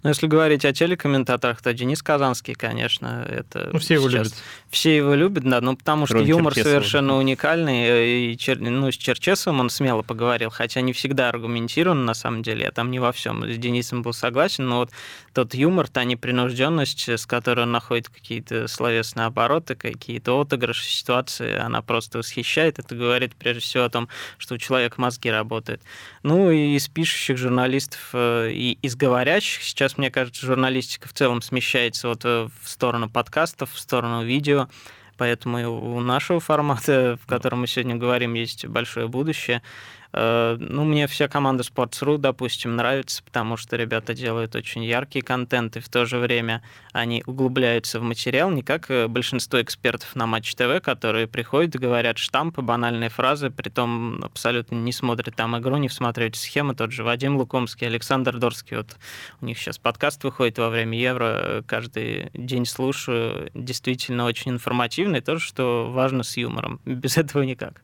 Ну, 0.02 0.11
если 0.11 0.26
говорить 0.26 0.64
о 0.64 0.73
телекомментаторах, 0.73 1.61
то 1.62 1.73
Денис 1.73 2.02
Казанский, 2.02 2.54
конечно, 2.54 3.26
это... 3.28 3.70
Ну, 3.73 3.78
все 3.78 3.94
его 3.94 4.08
любят. 4.08 4.35
Все 4.70 4.97
его 4.97 5.14
любят, 5.14 5.44
да, 5.44 5.61
ну, 5.61 5.76
потому 5.76 6.06
что 6.06 6.14
Кроме 6.16 6.28
юмор 6.28 6.54
Черкесова. 6.54 6.75
совершенно 6.75 7.16
уникальный, 7.16 7.85
э, 7.85 8.08
и 8.32 8.37
Чер- 8.37 8.58
ну, 8.61 8.90
с 8.92 8.97
Черчесовым 8.97 9.61
он 9.61 9.70
смело 9.70 10.02
поговорил, 10.02 10.50
хотя 10.50 10.80
не 10.80 10.92
всегда 10.92 11.28
аргументирован, 11.28 12.04
на 12.04 12.14
самом 12.14 12.42
деле, 12.42 12.64
я 12.64 12.70
там 12.70 12.90
не 12.90 12.99
во 12.99 13.12
всем 13.12 13.44
с 13.50 13.56
Денисом 13.56 14.02
был 14.02 14.12
согласен, 14.12 14.68
но 14.68 14.78
вот 14.78 14.90
тот 15.32 15.54
юмор, 15.54 15.88
та 15.88 16.04
непринужденность, 16.04 17.08
с 17.08 17.26
которой 17.26 17.61
он 17.61 17.73
находит 17.73 18.08
какие-то 18.08 18.68
словесные 18.68 19.26
обороты, 19.26 19.75
какие-то 19.75 20.40
отыгрыши, 20.40 20.87
ситуации, 20.87 21.56
она 21.56 21.82
просто 21.82 22.18
восхищает. 22.18 22.78
Это 22.78 22.94
говорит 22.94 23.35
прежде 23.37 23.61
всего 23.61 23.85
о 23.85 23.90
том, 23.90 24.08
что 24.37 24.54
у 24.54 24.58
человека 24.58 25.00
мозги 25.00 25.30
работают. 25.30 25.82
Ну 26.23 26.50
и 26.50 26.76
из 26.76 26.88
пишущих 26.88 27.38
журналистов 27.38 28.11
э, 28.12 28.50
и 28.52 28.78
из 28.82 28.97
говорящих 28.97 29.62
сейчас, 29.68 29.98
мне 29.98 30.10
кажется, 30.10 30.44
журналистика 30.44 31.08
в 31.08 31.12
целом 31.12 31.42
смещается 31.42 32.08
вот 32.08 32.25
э, 32.25 32.48
в 32.62 32.68
сторону 32.68 33.08
подкастов, 33.08 33.72
в 33.72 33.78
сторону 33.78 34.25
видео. 34.25 34.68
Поэтому 35.16 35.58
и 35.58 35.64
у 35.64 36.00
нашего 36.00 36.40
формата, 36.40 37.18
в 37.22 37.26
котором 37.26 37.60
мы 37.60 37.66
сегодня 37.66 37.96
говорим, 37.96 38.34
есть 38.34 38.66
большое 38.66 39.08
будущее. 39.08 39.62
Э, 40.12 40.56
Ну, 40.58 40.84
мне 40.84 41.06
вся 41.06 41.28
команда 41.28 41.62
Sports.ru, 41.62 42.18
допустим, 42.18 42.76
нравится, 42.76 43.22
потому 43.22 43.56
что 43.56 43.76
ребята 43.76 44.14
делают 44.14 44.54
очень 44.54 44.84
яркий 44.84 45.20
контент, 45.20 45.76
и 45.76 45.80
в 45.80 45.88
то 45.88 46.06
же 46.06 46.18
время 46.18 46.62
они 46.92 47.22
углубляются 47.26 48.00
в 48.00 48.02
материал, 48.02 48.50
не 48.50 48.62
как 48.62 48.90
э, 48.90 49.06
большинство 49.08 49.60
экспертов 49.60 50.16
на 50.16 50.26
Матч 50.26 50.54
ТВ, 50.54 50.80
которые 50.82 51.26
приходят, 51.26 51.76
говорят 51.76 52.18
штампы, 52.18 52.62
банальные 52.62 53.10
фразы, 53.10 53.50
притом 53.50 54.22
абсолютно 54.22 54.76
не 54.76 54.92
смотрят 54.92 55.36
там 55.36 55.58
игру, 55.58 55.76
не 55.76 55.88
всматривают 55.88 56.36
в 56.36 56.40
схемы. 56.40 56.74
Тот 56.74 56.92
же 56.92 57.04
Вадим 57.04 57.36
Лукомский, 57.36 57.86
Александр 57.86 58.38
Дорский, 58.38 58.78
вот 58.78 58.96
у 59.40 59.46
них 59.46 59.58
сейчас 59.58 59.78
подкаст 59.78 60.24
выходит 60.24 60.58
во 60.58 60.70
время 60.70 60.98
Евро, 60.98 61.24
э, 61.40 61.62
каждый 61.66 62.30
день 62.34 62.66
слушаю, 62.66 63.50
действительно 63.54 64.24
очень 64.24 64.52
информативный, 64.52 65.20
тоже, 65.20 65.44
что 65.44 65.90
важно 65.90 66.22
с 66.22 66.36
юмором, 66.36 66.80
без 66.84 67.16
этого 67.16 67.42
никак. 67.42 67.82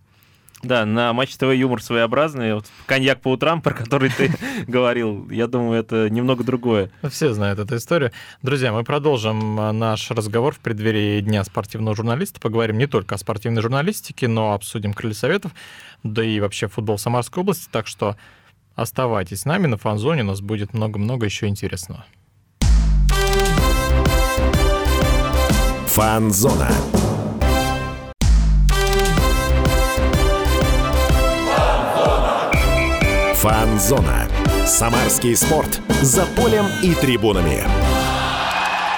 Да, 0.64 0.87
на 0.87 1.12
Матч 1.12 1.37
ТВ 1.37 1.52
юмор 1.52 1.83
своеобразный. 1.83 2.54
Вот 2.54 2.66
коньяк 2.87 3.21
по 3.21 3.33
утрам, 3.33 3.61
про 3.62 3.75
который 3.75 4.09
ты 4.09 4.33
говорил, 4.66 5.28
я 5.30 5.47
думаю, 5.47 5.78
это 5.78 6.09
немного 6.09 6.42
другое. 6.42 6.90
Все 7.11 7.33
знают 7.35 7.59
эту 7.59 7.76
историю. 7.76 8.12
Друзья, 8.42 8.73
мы 8.73 8.83
продолжим 8.83 9.61
а, 9.61 9.73
наш 9.73 10.11
разговор 10.11 10.54
в 10.54 10.61
преддверии 10.61 11.21
Дня 11.21 11.44
спортивного 11.44 11.94
журналиста. 11.94 12.40
Поговорим 12.40 12.78
не 12.78 12.87
только 12.87 13.14
о 13.14 13.18
спортивной 13.18 13.61
журналистике, 13.61 14.26
но 14.26 14.54
обсудим 14.54 14.94
крылья 14.94 15.14
советов, 15.14 15.52
да 16.02 16.25
и 16.25 16.40
вообще 16.40 16.66
футбол 16.66 16.97
Самарской 16.97 17.42
области. 17.42 17.68
Так 17.71 17.87
что 17.87 18.16
оставайтесь 18.75 19.42
с 19.42 19.44
нами 19.44 19.66
на 19.66 19.76
фан-зоне, 19.76 20.23
у 20.23 20.26
нас 20.26 20.40
будет 20.40 20.73
много-много 20.73 21.26
еще 21.26 21.47
интересного. 21.47 22.06
Фанзона. 25.88 26.71
Фанзона. 33.45 34.27
Самарский 34.65 35.37
спорт. 35.37 35.79
За 36.01 36.25
полем 36.25 36.65
и 36.83 36.95
трибунами. 36.95 37.63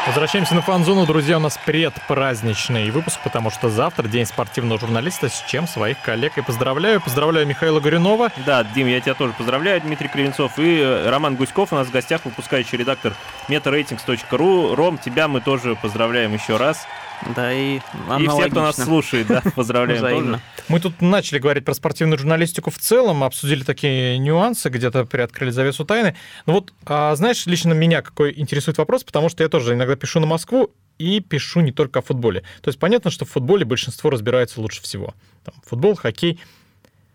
Возвращаемся 0.06 0.54
на 0.54 0.62
фан-зону, 0.62 1.04
друзья. 1.04 1.38
У 1.38 1.40
нас 1.40 1.58
предпраздничный 1.66 2.92
выпуск, 2.92 3.18
потому 3.24 3.50
что 3.50 3.70
завтра 3.70 4.06
день 4.06 4.24
спортивного 4.24 4.78
журналиста, 4.78 5.28
с 5.28 5.42
чем 5.48 5.66
своих 5.66 6.00
коллег 6.00 6.38
и 6.38 6.42
поздравляю. 6.42 7.00
Поздравляю 7.00 7.44
Михаила 7.44 7.80
Горюнова. 7.80 8.30
Да, 8.46 8.62
Дим, 8.62 8.86
я 8.86 9.00
тебя 9.00 9.14
тоже 9.14 9.32
поздравляю, 9.32 9.80
Дмитрий 9.80 10.06
Кривенцов. 10.06 10.60
И 10.60 10.78
э, 10.78 11.10
Роман 11.10 11.34
Гуськов 11.34 11.72
у 11.72 11.74
нас 11.74 11.88
в 11.88 11.90
гостях, 11.90 12.20
выпускающий 12.24 12.78
редактор 12.78 13.14
metaratings.ru. 13.48 14.76
Ром, 14.76 14.98
тебя 14.98 15.26
мы 15.26 15.40
тоже 15.40 15.74
поздравляем 15.74 16.32
еще 16.32 16.56
раз. 16.56 16.86
Да, 17.34 17.52
и 17.52 17.76
И 17.76 17.80
все, 17.80 17.88
кто 17.88 18.16
нас 18.16 18.52
аналогично. 18.52 18.84
слушает, 18.84 19.26
да, 19.26 19.42
поздравляем 19.54 19.98
Взаимно. 20.00 20.32
тоже. 20.32 20.42
Мы 20.68 20.80
тут 20.80 21.00
начали 21.00 21.38
говорить 21.38 21.64
про 21.64 21.74
спортивную 21.74 22.18
журналистику 22.18 22.70
в 22.70 22.78
целом, 22.78 23.24
обсудили 23.24 23.62
такие 23.62 24.18
нюансы, 24.18 24.68
где-то 24.68 25.04
приоткрыли 25.04 25.50
завесу 25.50 25.84
тайны. 25.84 26.16
Ну 26.46 26.54
вот, 26.54 26.72
а, 26.84 27.14
знаешь, 27.16 27.46
лично 27.46 27.72
меня 27.72 28.02
какой 28.02 28.32
интересует 28.38 28.78
вопрос, 28.78 29.04
потому 29.04 29.28
что 29.28 29.42
я 29.42 29.48
тоже 29.48 29.74
иногда 29.74 29.96
пишу 29.96 30.20
на 30.20 30.26
Москву 30.26 30.70
и 30.98 31.20
пишу 31.20 31.60
не 31.60 31.72
только 31.72 32.00
о 32.00 32.02
футболе. 32.02 32.42
То 32.62 32.68
есть 32.68 32.78
понятно, 32.78 33.10
что 33.10 33.24
в 33.24 33.30
футболе 33.30 33.64
большинство 33.64 34.10
разбирается 34.10 34.60
лучше 34.60 34.82
всего. 34.82 35.14
Там, 35.44 35.54
футбол, 35.64 35.94
хоккей. 35.94 36.40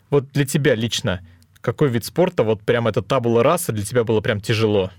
Вот 0.09 0.31
для 0.31 0.45
тебя 0.45 0.75
лично 0.75 1.21
какой 1.61 1.89
вид 1.89 2.03
спорта, 2.03 2.43
вот 2.43 2.61
прям 2.61 2.87
это 2.87 3.01
табула 3.01 3.43
раса 3.43 3.71
для 3.71 3.85
тебя 3.85 4.03
было 4.03 4.19
прям 4.19 4.41
тяжело? 4.41 4.91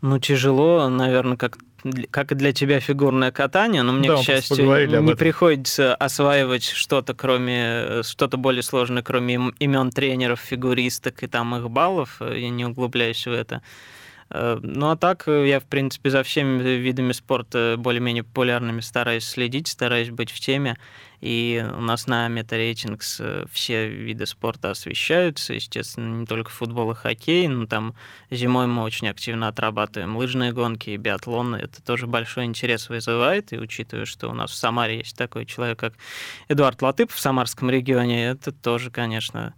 Ну, 0.00 0.18
тяжело, 0.18 0.88
наверное, 0.88 1.36
как, 1.36 1.58
как 2.10 2.32
и 2.32 2.34
для 2.34 2.52
тебя 2.52 2.80
фигурное 2.80 3.30
катание, 3.30 3.82
но 3.82 3.92
мне, 3.92 4.08
Да, 4.08 4.16
к 4.16 4.22
счастью, 4.22 4.56
не 5.00 5.14
приходится 5.16 5.94
осваивать 5.94 6.64
что-то, 6.64 7.14
кроме 7.14 8.02
что-то 8.02 8.36
более 8.36 8.62
сложное, 8.62 9.02
кроме 9.02 9.34
им- 9.34 9.54
имен 9.58 9.90
тренеров, 9.90 10.40
фигуристок 10.40 11.22
и 11.22 11.26
там 11.26 11.54
их 11.56 11.70
баллов. 11.70 12.16
э, 12.20 12.38
Я 12.38 12.50
не 12.50 12.64
углубляюсь 12.64 13.26
в 13.26 13.32
это. 13.32 13.62
Э, 14.30 14.58
Ну 14.62 14.90
а 14.90 14.96
так 14.96 15.26
э, 15.28 15.48
я, 15.48 15.60
в 15.60 15.64
принципе, 15.64 16.10
за 16.10 16.22
всеми 16.22 16.62
видами 16.62 17.12
спорта 17.12 17.76
более-менее 17.78 18.22
популярными 18.22 18.80
стараюсь 18.80 19.24
следить, 19.24 19.68
стараюсь 19.68 20.10
быть 20.10 20.30
в 20.30 20.40
теме. 20.40 20.76
И 21.20 21.62
у 21.76 21.82
нас 21.82 22.06
на 22.06 22.28
MetaRatings 22.28 23.16
э, 23.18 23.44
все 23.52 23.88
виды 23.88 24.24
спорта 24.24 24.70
освещаются, 24.70 25.52
естественно, 25.52 26.20
не 26.20 26.26
только 26.26 26.50
футбол 26.50 26.92
и 26.92 26.94
хоккей, 26.94 27.46
но 27.48 27.66
там 27.66 27.94
зимой 28.30 28.66
мы 28.66 28.82
очень 28.84 29.08
активно 29.08 29.48
отрабатываем 29.48 30.16
лыжные 30.16 30.52
гонки 30.52 30.90
и 30.90 30.96
биатлон. 30.96 31.56
Это 31.56 31.82
тоже 31.82 32.06
большой 32.06 32.44
интерес 32.44 32.88
вызывает, 32.88 33.52
и 33.52 33.58
учитывая, 33.58 34.06
что 34.06 34.30
у 34.30 34.32
нас 34.32 34.50
в 34.50 34.54
Самаре 34.54 34.98
есть 34.98 35.16
такой 35.16 35.44
человек, 35.44 35.78
как 35.78 35.94
Эдуард 36.48 36.80
Латыпов 36.80 37.16
в 37.16 37.20
Самарском 37.20 37.68
регионе, 37.68 38.28
это 38.28 38.50
тоже, 38.50 38.90
конечно, 38.90 39.54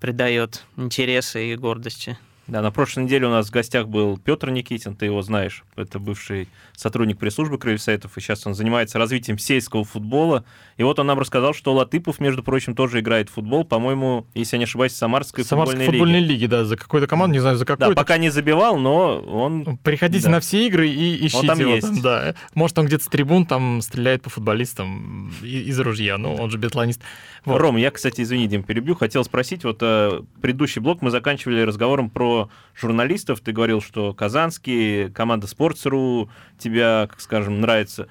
придает 0.00 0.64
интереса 0.76 1.38
и 1.38 1.54
гордости. 1.56 2.18
Да, 2.46 2.62
на 2.62 2.70
прошлой 2.70 3.04
неделе 3.04 3.26
у 3.26 3.30
нас 3.30 3.48
в 3.48 3.50
гостях 3.50 3.88
был 3.88 4.18
Петр 4.18 4.50
Никитин, 4.50 4.94
ты 4.94 5.06
его 5.06 5.20
знаешь, 5.22 5.64
это 5.74 5.98
бывший 5.98 6.48
сотрудник 6.76 7.18
пресс-службы 7.18 7.58
Крыльев 7.58 7.82
Советов, 7.82 8.16
и 8.16 8.20
сейчас 8.20 8.46
он 8.46 8.54
занимается 8.54 8.98
развитием 8.98 9.36
сельского 9.36 9.84
футбола. 9.84 10.44
И 10.76 10.84
вот 10.84 10.98
он 11.00 11.06
нам 11.08 11.18
рассказал, 11.18 11.54
что 11.54 11.74
Латыпов, 11.74 12.20
между 12.20 12.44
прочим, 12.44 12.76
тоже 12.76 13.00
играет 13.00 13.30
в 13.30 13.32
футбол, 13.32 13.64
по-моему, 13.64 14.26
если 14.34 14.56
я 14.56 14.58
не 14.58 14.64
ошибаюсь, 14.64 14.92
в 14.92 14.96
Самарской, 14.96 15.44
Самарской 15.44 15.76
футбольной, 15.86 15.92
футбольной 15.98 16.20
лиге. 16.20 16.32
лиги, 16.34 16.46
да, 16.46 16.64
за 16.64 16.76
какую-то 16.76 17.08
команду, 17.08 17.34
не 17.34 17.40
знаю, 17.40 17.56
за 17.56 17.64
Да, 17.64 17.76
какую. 17.76 17.96
пока 17.96 18.16
не 18.16 18.30
забивал, 18.30 18.78
но 18.78 19.18
он... 19.20 19.78
Приходите 19.78 20.26
Да. 20.26 20.30
на 20.30 20.40
все 20.40 20.66
игры 20.68 20.88
и 20.88 21.26
ищите 21.26 21.46
там 21.48 21.58
его 21.58 21.74
есть. 21.74 21.86
там, 21.88 22.00
да. 22.00 22.34
Может, 22.54 22.78
он 22.78 22.86
где-то 22.86 23.02
с 23.04 23.08
трибун 23.08 23.46
там 23.46 23.80
стреляет 23.82 24.22
по 24.22 24.30
футболистам 24.30 25.32
из 25.42 25.78
ружья, 25.80 26.16
ну, 26.16 26.34
он 26.34 26.50
же 26.50 26.58
биатлонист. 26.58 27.00
Вот. 27.44 27.58
Ром, 27.58 27.76
я, 27.76 27.90
кстати, 27.90 28.20
извини, 28.22 28.46
Дим, 28.48 28.62
перебью, 28.62 28.94
хотел 28.94 29.24
спросить, 29.24 29.64
вот 29.64 29.78
э, 29.80 30.20
предыдущий 30.40 30.80
блок 30.80 31.00
мы 31.02 31.10
заканчивали 31.10 31.60
разговором 31.62 32.10
про 32.10 32.35
журналистов, 32.74 33.40
ты 33.40 33.52
говорил, 33.52 33.80
что 33.80 34.14
Казанский, 34.14 35.10
команда 35.10 35.46
Sports.ru 35.46 36.28
тебя, 36.58 37.08
как 37.10 37.20
скажем, 37.20 37.60
нравится. 37.60 38.08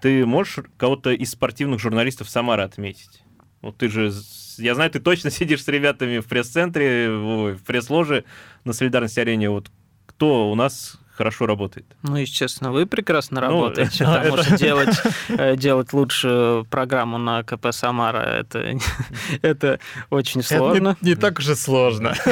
Ты 0.00 0.26
можешь 0.26 0.60
кого-то 0.76 1.10
из 1.10 1.30
спортивных 1.30 1.80
журналистов 1.80 2.28
Самары 2.28 2.62
отметить? 2.62 3.22
Вот 3.60 3.76
ты 3.78 3.88
же, 3.88 4.12
я 4.58 4.74
знаю, 4.74 4.90
ты 4.90 5.00
точно 5.00 5.30
сидишь 5.30 5.64
с 5.64 5.68
ребятами 5.68 6.18
в 6.18 6.26
пресс-центре, 6.26 7.10
в 7.10 7.58
пресс-ложе 7.66 8.24
на 8.64 8.72
Солидарности 8.72 9.20
арене. 9.20 9.50
Вот 9.50 9.70
кто 10.06 10.50
у 10.50 10.54
нас 10.54 11.00
хорошо 11.18 11.44
работает? 11.46 11.84
Ну, 12.02 12.16
естественно, 12.16 12.72
вы 12.72 12.86
прекрасно 12.86 13.40
Ну, 13.40 13.46
работаете, 13.48 14.04
да, 14.04 14.14
потому 14.20 14.34
это- 14.36 14.44
что 14.44 14.56
делать, 14.64 15.02
э, 15.28 15.56
делать 15.56 15.92
лучшую 15.92 16.64
программу 16.64 17.18
на 17.18 17.42
КП 17.42 17.66
«Самара» 17.72 18.18
это, 18.20 18.78
это 19.42 19.80
очень 20.10 20.40
Это 20.40 20.54
не- 20.54 20.58
сложно. 20.58 20.96
не, 21.02 21.14
так 21.16 21.38
уж 21.40 21.48
и 21.48 21.54
сложно. 21.54 22.14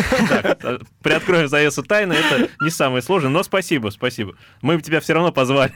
Так, 0.60 0.80
приоткроем 1.02 1.48
завесу 1.48 1.82
тайны, 1.82 2.14
это 2.14 2.48
не 2.60 2.70
самое 2.70 3.02
сложное, 3.02 3.30
но 3.30 3.42
спасибо, 3.42 3.90
спасибо. 3.90 4.34
Мы 4.62 4.80
тебя 4.80 5.00
все 5.00 5.12
равно 5.14 5.32
позвали. 5.32 5.74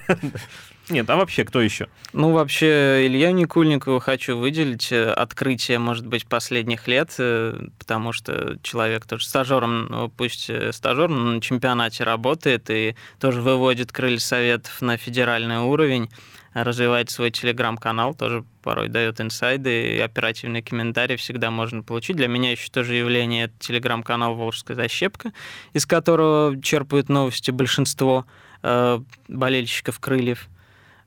Нет, 0.90 1.08
а 1.08 1.16
вообще 1.16 1.44
кто 1.44 1.60
еще? 1.60 1.88
Ну, 2.12 2.32
вообще, 2.32 3.06
Илью 3.06 3.32
Никульникову 3.32 4.00
хочу 4.00 4.36
выделить. 4.36 4.90
э, 4.90 5.12
Открытие, 5.12 5.78
может 5.78 6.06
быть, 6.06 6.26
последних 6.26 6.88
лет, 6.88 7.14
э, 7.18 7.68
потому 7.78 8.12
что 8.12 8.58
человек 8.62 9.06
тоже 9.06 9.24
стажером, 9.24 9.86
ну, 9.86 10.08
пусть 10.08 10.50
э, 10.50 10.72
стажером, 10.72 11.24
но 11.24 11.30
на 11.32 11.40
чемпионате 11.40 12.02
работает 12.02 12.70
и 12.70 12.96
тоже 13.20 13.40
выводит 13.40 13.92
крылья 13.92 14.18
советов 14.18 14.82
на 14.82 14.96
федеральный 14.96 15.58
уровень, 15.58 16.10
развивает 16.52 17.10
свой 17.10 17.30
телеграм-канал, 17.30 18.14
тоже 18.14 18.44
порой 18.62 18.88
дает 18.88 19.20
инсайды 19.20 19.94
и 19.94 19.98
оперативные 20.00 20.62
комментарии 20.62 21.16
всегда 21.16 21.52
можно 21.52 21.82
получить. 21.82 22.16
Для 22.16 22.26
меня 22.26 22.50
еще 22.50 22.68
тоже 22.70 22.94
явление 22.94 23.44
это 23.44 23.54
телеграм-канал 23.60 24.34
«Волжская 24.34 24.76
защепка», 24.76 25.32
из 25.72 25.86
которого 25.86 26.60
черпают 26.60 27.08
новости 27.08 27.52
большинство 27.52 28.26
э, 28.62 28.98
болельщиков 29.28 30.00
крыльев 30.00 30.48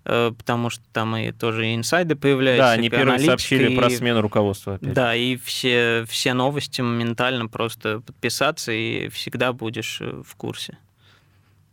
потому 0.03 0.69
что 0.69 0.83
там 0.91 1.15
и 1.15 1.31
тоже 1.31 1.73
инсайды 1.75 2.15
появляются. 2.15 2.63
Да, 2.67 2.71
они 2.71 2.89
первые 2.89 3.19
сообщили 3.19 3.75
про 3.75 3.87
и- 3.87 3.95
смену 3.95 4.21
руководства. 4.21 4.75
опять. 4.75 4.93
Да, 4.93 5.15
и 5.15 5.37
все, 5.37 6.05
все 6.07 6.33
новости 6.33 6.81
моментально 6.81 7.47
просто 7.47 8.01
подписаться, 8.01 8.71
и 8.71 9.07
всегда 9.09 9.53
будешь 9.53 9.99
э, 10.01 10.21
в 10.25 10.35
курсе. 10.35 10.77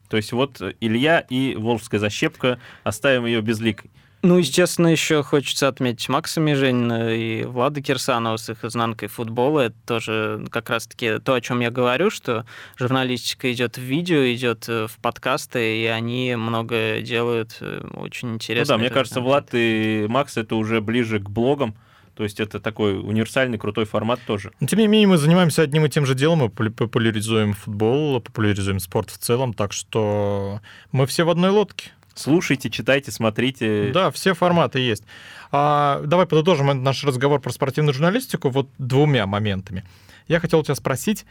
То 0.09 0.17
есть 0.17 0.33
вот 0.33 0.61
Илья 0.81 1.21
и 1.21 1.55
Волжская 1.57 2.01
защепка, 2.01 2.59
оставим 2.83 3.27
ее 3.27 3.41
безликой. 3.43 3.91
Ну, 4.23 4.37
естественно, 4.37 4.89
еще 4.89 5.23
хочется 5.23 5.69
отметить 5.69 6.09
Макса 6.11 6.41
Меженина 6.41 7.15
и 7.15 7.45
Влада 7.45 7.81
Кирсанова 7.81 8.37
с 8.37 8.51
их 8.51 8.65
изнанкой 8.65 9.09
футбола. 9.09 9.61
Это 9.61 9.77
тоже 9.87 10.47
как 10.51 10.69
раз-таки 10.69 11.19
то, 11.19 11.35
о 11.35 11.41
чем 11.41 11.61
я 11.61 11.71
говорю, 11.71 12.11
что 12.11 12.45
журналистика 12.77 13.51
идет 13.51 13.79
в 13.79 13.81
видео, 13.81 14.31
идет 14.31 14.69
э, 14.69 14.89
в 14.89 14.99
подкасты, 14.99 15.83
и 15.83 15.87
они 15.87 16.37
много 16.37 17.01
делают 17.01 17.57
э, 17.61 17.87
очень 17.95 18.35
интересно. 18.35 18.75
Ну 18.75 18.79
да, 18.79 18.83
мне 18.83 18.91
кажется, 18.91 19.23
Влад 19.23 19.49
и 19.53 20.05
Макс 20.09 20.37
это 20.37 20.55
уже 20.57 20.83
ближе 20.83 21.19
к 21.19 21.31
блогам. 21.31 21.75
То 22.15 22.25
есть 22.25 22.39
это 22.39 22.61
такой 22.61 22.99
универсальный, 23.01 23.57
крутой 23.57 23.87
формат 23.87 24.21
тоже. 24.27 24.53
Но, 24.61 24.67
тем 24.67 24.79
не 24.79 24.89
менее, 24.89 25.09
мы 25.09 25.17
занимаемся 25.17 25.63
одним 25.63 25.87
и 25.87 25.89
тем 25.89 26.05
же 26.05 26.15
делом, 26.15 26.41
мы 26.41 26.51
популяризуем 26.51 27.55
футбол, 27.55 28.21
популяризуем 28.21 28.79
спорт 28.81 29.09
в 29.09 29.17
целом, 29.17 29.55
так 29.55 29.73
что 29.73 30.61
мы 30.93 31.07
все 31.07 31.25
в 31.25 31.31
одной 31.31 31.49
лодке. 31.49 31.93
Слушайте, 32.21 32.69
читайте, 32.69 33.11
смотрите. 33.11 33.91
Да, 33.93 34.11
все 34.11 34.35
форматы 34.35 34.79
есть. 34.81 35.05
А, 35.51 36.03
давай 36.05 36.27
подытожим 36.27 36.83
наш 36.83 37.03
разговор 37.05 37.41
про 37.41 37.51
спортивную 37.51 37.95
журналистику 37.95 38.51
вот 38.51 38.69
двумя 38.79 39.27
моментами. 39.27 39.85
Я 40.29 40.39
хотел 40.39 40.63
тебя 40.63 40.75
спросить 40.75 41.25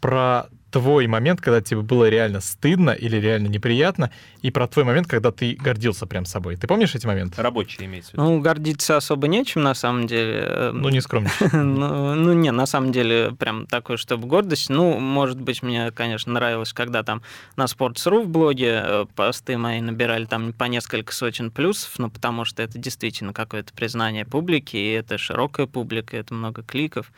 про 0.00 0.48
твой 0.74 1.06
момент, 1.06 1.40
когда 1.40 1.60
тебе 1.60 1.82
было 1.82 2.08
реально 2.08 2.40
стыдно 2.40 2.90
или 2.90 3.16
реально 3.16 3.46
неприятно, 3.46 4.10
и 4.42 4.50
про 4.50 4.66
твой 4.66 4.84
момент, 4.84 5.06
когда 5.06 5.30
ты 5.30 5.54
гордился 5.54 6.04
прям 6.04 6.24
собой. 6.24 6.56
Ты 6.56 6.66
помнишь 6.66 6.96
эти 6.96 7.06
моменты? 7.06 7.40
Рабочие 7.40 7.86
имеется 7.86 8.10
в 8.10 8.14
виду. 8.14 8.24
Ну, 8.24 8.40
гордиться 8.40 8.96
особо 8.96 9.28
нечем, 9.28 9.62
на 9.62 9.74
самом 9.74 10.08
деле. 10.08 10.70
Ну, 10.72 10.88
не 10.88 11.00
скромно. 11.00 11.30
ну, 11.52 12.14
ну, 12.16 12.32
не, 12.32 12.50
на 12.50 12.66
самом 12.66 12.90
деле, 12.90 13.30
прям 13.38 13.66
такой, 13.66 13.98
чтобы 13.98 14.26
гордость. 14.26 14.68
Ну, 14.68 14.98
может 14.98 15.40
быть, 15.40 15.62
мне, 15.62 15.92
конечно, 15.92 16.32
нравилось, 16.32 16.72
когда 16.72 17.04
там 17.04 17.22
на 17.54 17.66
Sports.ru 17.66 18.24
в 18.24 18.28
блоге 18.28 18.82
э, 18.84 19.06
посты 19.14 19.56
мои 19.56 19.80
набирали 19.80 20.24
там 20.24 20.52
по 20.52 20.64
несколько 20.64 21.14
сотен 21.14 21.52
плюсов, 21.52 21.92
ну, 21.98 22.10
потому 22.10 22.44
что 22.44 22.64
это 22.64 22.78
действительно 22.78 23.32
какое-то 23.32 23.72
признание 23.72 24.24
публики, 24.24 24.76
и 24.76 24.90
это 24.90 25.18
широкая 25.18 25.68
публика, 25.68 26.16
это 26.16 26.34
много 26.34 26.64
кликов 26.64 27.12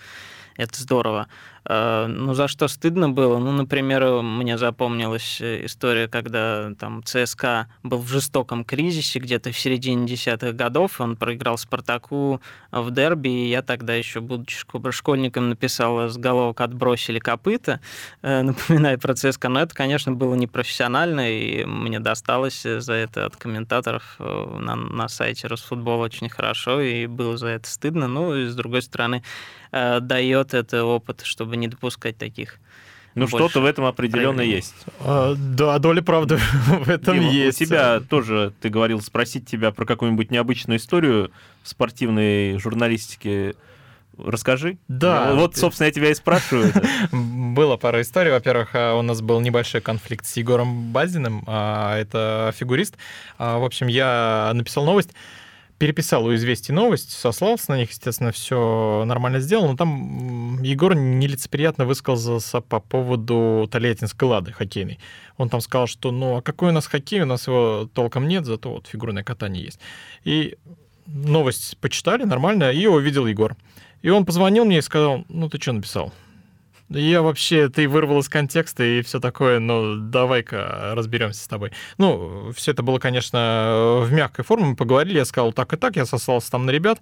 это 0.56 0.80
здорово. 0.80 1.28
Э, 1.68 2.06
ну, 2.06 2.34
за 2.34 2.48
что 2.48 2.68
стыдно 2.68 3.08
было? 3.10 3.38
Ну, 3.38 3.50
например, 3.52 4.22
мне 4.22 4.56
запомнилась 4.56 5.40
э, 5.40 5.66
история, 5.66 6.08
когда 6.08 6.72
там 6.78 7.02
ЦСКА 7.04 7.68
был 7.82 7.98
в 7.98 8.08
жестоком 8.08 8.64
кризисе 8.64 9.18
где-то 9.18 9.50
в 9.50 9.58
середине 9.58 10.06
десятых 10.06 10.54
годов, 10.54 11.00
он 11.00 11.16
проиграл 11.16 11.58
Спартаку 11.58 12.40
в 12.70 12.90
дерби, 12.90 13.28
и 13.28 13.48
я 13.48 13.62
тогда 13.62 13.94
еще, 13.94 14.20
будучи 14.20 14.64
школьником, 14.90 15.48
написал 15.48 16.08
с 16.08 16.16
головок 16.16 16.60
«отбросили 16.60 17.18
копыта», 17.18 17.80
э, 18.22 18.42
напоминая 18.42 18.98
про 18.98 19.14
ЦСКА, 19.14 19.48
но 19.48 19.60
это, 19.60 19.74
конечно, 19.74 20.12
было 20.12 20.34
непрофессионально, 20.34 21.30
и 21.32 21.64
мне 21.64 21.98
досталось 21.98 22.62
за 22.62 22.92
это 22.92 23.26
от 23.26 23.36
комментаторов 23.36 24.16
на, 24.18 24.76
на 24.76 25.08
сайте 25.08 25.48
Росфутбола 25.48 26.04
очень 26.04 26.28
хорошо, 26.28 26.80
и 26.80 27.06
было 27.06 27.36
за 27.36 27.48
это 27.48 27.68
стыдно, 27.68 28.06
ну, 28.06 28.34
и 28.36 28.46
с 28.46 28.54
другой 28.54 28.82
стороны, 28.82 29.22
дает 29.72 30.54
это 30.54 30.84
опыт, 30.84 31.22
чтобы 31.22 31.55
не 31.56 31.68
допускать 31.68 32.16
таких. 32.16 32.58
Ну, 33.16 33.26
что-то 33.26 33.60
в 33.60 33.64
этом 33.64 33.86
определенно 33.86 34.34
проявлений. 34.34 34.56
есть. 34.56 34.74
А, 35.00 35.34
да, 35.36 35.78
доля 35.78 36.02
правды 36.02 36.36
в 36.66 36.88
этом 36.90 37.14
Дима, 37.18 37.30
есть. 37.30 37.62
У 37.62 37.64
тебя 37.64 38.00
тоже, 38.00 38.52
ты 38.60 38.68
говорил, 38.68 39.00
спросить 39.00 39.46
тебя 39.46 39.70
про 39.70 39.86
какую-нибудь 39.86 40.30
необычную 40.30 40.78
историю 40.78 41.32
спортивной 41.64 42.58
журналистики. 42.58 43.54
Расскажи. 44.18 44.76
Да. 44.88 45.32
Вот, 45.34 45.56
собственно, 45.56 45.86
я 45.86 45.92
тебя 45.92 46.10
и 46.10 46.14
спрашиваю. 46.14 46.70
Было 47.12 47.78
пара 47.78 48.02
историй. 48.02 48.32
Во-первых, 48.32 48.70
а, 48.74 48.94
у 48.94 49.02
нас 49.02 49.22
был 49.22 49.40
небольшой 49.40 49.80
конфликт 49.80 50.26
с 50.26 50.36
Егором 50.36 50.92
Базиным. 50.92 51.42
А, 51.46 51.96
это 51.96 52.52
фигурист. 52.54 52.96
В 53.38 53.64
общем, 53.64 53.86
я 53.86 54.50
написал 54.54 54.84
новость 54.84 55.10
переписал 55.78 56.24
у 56.24 56.34
«Известий» 56.34 56.72
новость, 56.72 57.10
сослался 57.10 57.72
на 57.72 57.76
них, 57.76 57.90
естественно, 57.90 58.32
все 58.32 59.04
нормально 59.06 59.40
сделал, 59.40 59.68
но 59.68 59.76
там 59.76 60.62
Егор 60.62 60.94
нелицеприятно 60.94 61.84
высказался 61.84 62.60
по 62.60 62.80
поводу 62.80 63.68
Тольяттинской 63.70 64.28
«Лады» 64.28 64.52
хоккейной. 64.52 64.98
Он 65.36 65.48
там 65.48 65.60
сказал, 65.60 65.86
что 65.86 66.12
ну 66.12 66.36
а 66.36 66.42
какой 66.42 66.70
у 66.70 66.72
нас 66.72 66.86
хоккей, 66.86 67.20
у 67.20 67.26
нас 67.26 67.46
его 67.46 67.88
толком 67.92 68.26
нет, 68.26 68.46
зато 68.46 68.70
вот 68.70 68.86
фигурное 68.86 69.22
катание 69.22 69.64
есть. 69.64 69.80
И 70.24 70.56
новость 71.06 71.76
почитали 71.78 72.24
нормально, 72.24 72.70
и 72.72 72.86
увидел 72.86 73.26
Егор. 73.26 73.56
И 74.02 74.08
он 74.08 74.24
позвонил 74.24 74.64
мне 74.64 74.78
и 74.78 74.82
сказал, 74.82 75.24
ну 75.28 75.48
ты 75.48 75.60
что 75.60 75.72
написал? 75.72 76.12
Я 76.88 77.22
вообще, 77.22 77.68
ты 77.68 77.88
вырвал 77.88 78.20
из 78.20 78.28
контекста 78.28 78.84
и 78.84 79.02
все 79.02 79.18
такое, 79.18 79.58
но 79.58 79.96
давай-ка 79.96 80.92
разберемся 80.94 81.42
с 81.42 81.48
тобой. 81.48 81.72
Ну, 81.98 82.52
все 82.54 82.70
это 82.70 82.84
было, 82.84 83.00
конечно, 83.00 84.02
в 84.04 84.12
мягкой 84.12 84.44
форме, 84.44 84.66
мы 84.66 84.76
поговорили, 84.76 85.18
я 85.18 85.24
сказал 85.24 85.52
так 85.52 85.72
и 85.72 85.76
так, 85.76 85.96
я 85.96 86.06
сослался 86.06 86.50
там 86.52 86.64
на 86.64 86.70
ребят, 86.70 87.00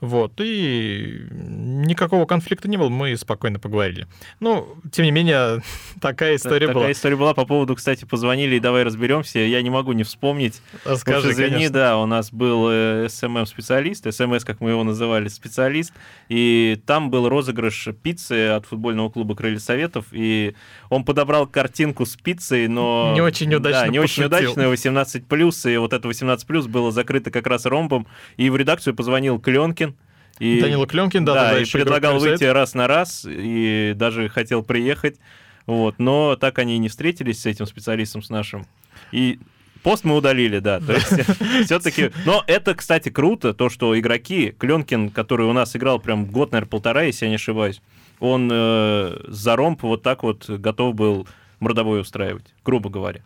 вот, 0.00 0.32
и 0.40 1.26
никакого 1.30 2.24
конфликта 2.24 2.68
не 2.68 2.78
было, 2.78 2.88
мы 2.88 3.14
спокойно 3.16 3.58
поговорили. 3.58 4.06
Ну, 4.40 4.78
тем 4.90 5.04
не 5.04 5.10
менее, 5.10 5.62
такая 6.00 6.36
история 6.36 6.60
такая 6.60 6.74
была. 6.74 6.82
Такая 6.84 6.94
история 6.94 7.16
была 7.16 7.34
по 7.34 7.44
поводу, 7.44 7.74
кстати, 7.74 8.06
позвонили, 8.06 8.56
и 8.56 8.60
давай 8.60 8.84
разберемся, 8.84 9.40
я 9.40 9.60
не 9.60 9.70
могу 9.70 9.92
не 9.92 10.04
вспомнить. 10.04 10.62
Расскажи, 10.86 11.32
извини, 11.32 11.50
конечно. 11.50 11.74
да, 11.74 11.98
у 11.98 12.06
нас 12.06 12.32
был 12.32 13.08
SMM-специалист, 13.08 14.10
СМС, 14.10 14.44
как 14.44 14.60
мы 14.60 14.70
его 14.70 14.82
называли, 14.82 15.28
специалист, 15.28 15.92
и 16.30 16.80
там 16.86 17.10
был 17.10 17.28
розыгрыш 17.28 17.88
пиццы 18.02 18.48
от 18.48 18.64
футбольного 18.64 19.10
клуба 19.10 19.25
«Крылья 19.34 19.58
Советов», 19.58 20.06
и 20.12 20.54
он 20.90 21.04
подобрал 21.04 21.46
картинку 21.46 22.06
с 22.06 22.16
пиццей, 22.16 22.68
но... 22.68 23.12
Не 23.14 23.22
очень 23.22 23.54
удачно 23.54 23.80
Да, 23.80 23.88
не 23.88 24.00
пошутил. 24.00 24.26
очень 24.26 24.54
удачно, 24.54 24.60
18+, 24.62 25.72
и 25.72 25.76
вот 25.76 25.92
это 25.92 26.08
18+, 26.08 26.68
было 26.68 26.92
закрыто 26.92 27.30
как 27.30 27.46
раз 27.46 27.66
ромбом, 27.66 28.06
и 28.36 28.50
в 28.50 28.56
редакцию 28.56 28.94
позвонил 28.94 29.40
Кленкин, 29.40 29.96
и, 30.38 30.60
Данила 30.60 30.86
Кленкин, 30.86 31.24
да, 31.24 31.34
да, 31.34 31.50
да, 31.52 31.60
и 31.60 31.64
предлагал 31.64 32.18
выйти 32.18 32.44
раз 32.44 32.74
на 32.74 32.86
раз, 32.86 33.26
и 33.28 33.94
даже 33.96 34.28
хотел 34.28 34.62
приехать, 34.62 35.16
вот, 35.66 35.98
но 35.98 36.36
так 36.36 36.58
они 36.58 36.76
и 36.76 36.78
не 36.78 36.88
встретились 36.88 37.40
с 37.40 37.46
этим 37.46 37.66
специалистом, 37.66 38.22
с 38.22 38.30
нашим. 38.30 38.66
И 39.12 39.38
пост 39.82 40.04
мы 40.04 40.16
удалили, 40.16 40.58
да, 40.58 40.80
то 40.80 40.92
есть 40.92 41.08
все-таки... 41.64 42.10
Но 42.24 42.44
это, 42.46 42.74
кстати, 42.74 43.08
круто, 43.08 43.54
то, 43.54 43.68
что 43.68 43.98
игроки, 43.98 44.54
Кленкин, 44.58 45.10
который 45.10 45.46
у 45.46 45.52
нас 45.52 45.74
играл 45.74 46.00
прям 46.00 46.26
год, 46.26 46.52
наверное, 46.52 46.68
полтора, 46.70 47.02
если 47.02 47.26
я 47.26 47.30
не 47.30 47.36
ошибаюсь, 47.36 47.80
он 48.20 48.48
э, 48.52 49.18
за 49.28 49.56
ромб 49.56 49.82
вот 49.82 50.02
так 50.02 50.22
вот 50.22 50.48
готов 50.48 50.94
был 50.94 51.28
мордовой 51.60 52.00
устраивать, 52.00 52.46
грубо 52.64 52.90
говоря. 52.90 53.20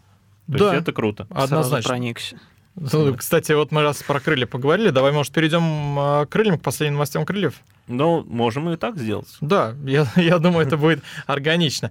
То 0.47 0.59
да, 0.59 0.71
есть 0.73 0.83
это 0.83 0.93
круто. 0.93 1.27
Однозначно. 1.31 1.83
Сразу 1.83 1.89
проникся. 1.89 2.41
Ну, 2.77 3.15
кстати, 3.17 3.53
вот 3.53 3.73
мы 3.73 3.83
раз 3.83 4.03
про 4.03 4.21
крылья 4.21 4.47
поговорили, 4.47 4.91
давай, 4.91 5.13
может, 5.13 5.33
перейдем 5.33 5.99
а, 5.99 6.27
к 6.27 6.31
крыльям, 6.31 6.59
к 6.59 6.63
последним 6.63 6.95
новостям 6.95 7.27
крыльев? 7.27 7.61
Ну, 7.89 8.25
можем 8.25 8.71
и 8.71 8.77
так 8.77 8.97
сделать. 8.97 9.29
Да, 9.41 9.75
я, 9.85 10.07
я 10.17 10.39
думаю, 10.39 10.67
это 10.67 10.77
будет 10.77 11.03
органично. 11.27 11.91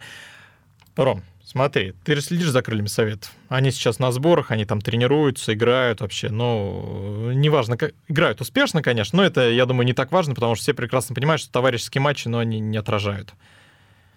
Ром, 0.95 1.21
смотри, 1.49 1.93
ты 2.03 2.19
следишь 2.21 2.49
за 2.49 2.61
крыльями 2.61 2.87
советов. 2.87 3.31
Они 3.47 3.71
сейчас 3.71 3.99
на 3.99 4.11
сборах, 4.11 4.51
они 4.51 4.65
там 4.65 4.81
тренируются, 4.81 5.53
играют 5.53 6.01
вообще. 6.01 6.29
Ну, 6.29 7.31
неважно, 7.33 7.77
как... 7.77 7.93
играют 8.07 8.41
успешно, 8.41 8.81
конечно, 8.81 9.17
но 9.17 9.23
это, 9.23 9.49
я 9.49 9.65
думаю, 9.65 9.85
не 9.85 9.93
так 9.93 10.11
важно, 10.11 10.35
потому 10.35 10.55
что 10.55 10.63
все 10.63 10.73
прекрасно 10.73 11.15
понимают, 11.15 11.41
что 11.41 11.51
товарищеские 11.51 12.01
матчи, 12.01 12.27
но 12.27 12.39
они 12.39 12.59
не 12.59 12.77
отражают. 12.77 13.33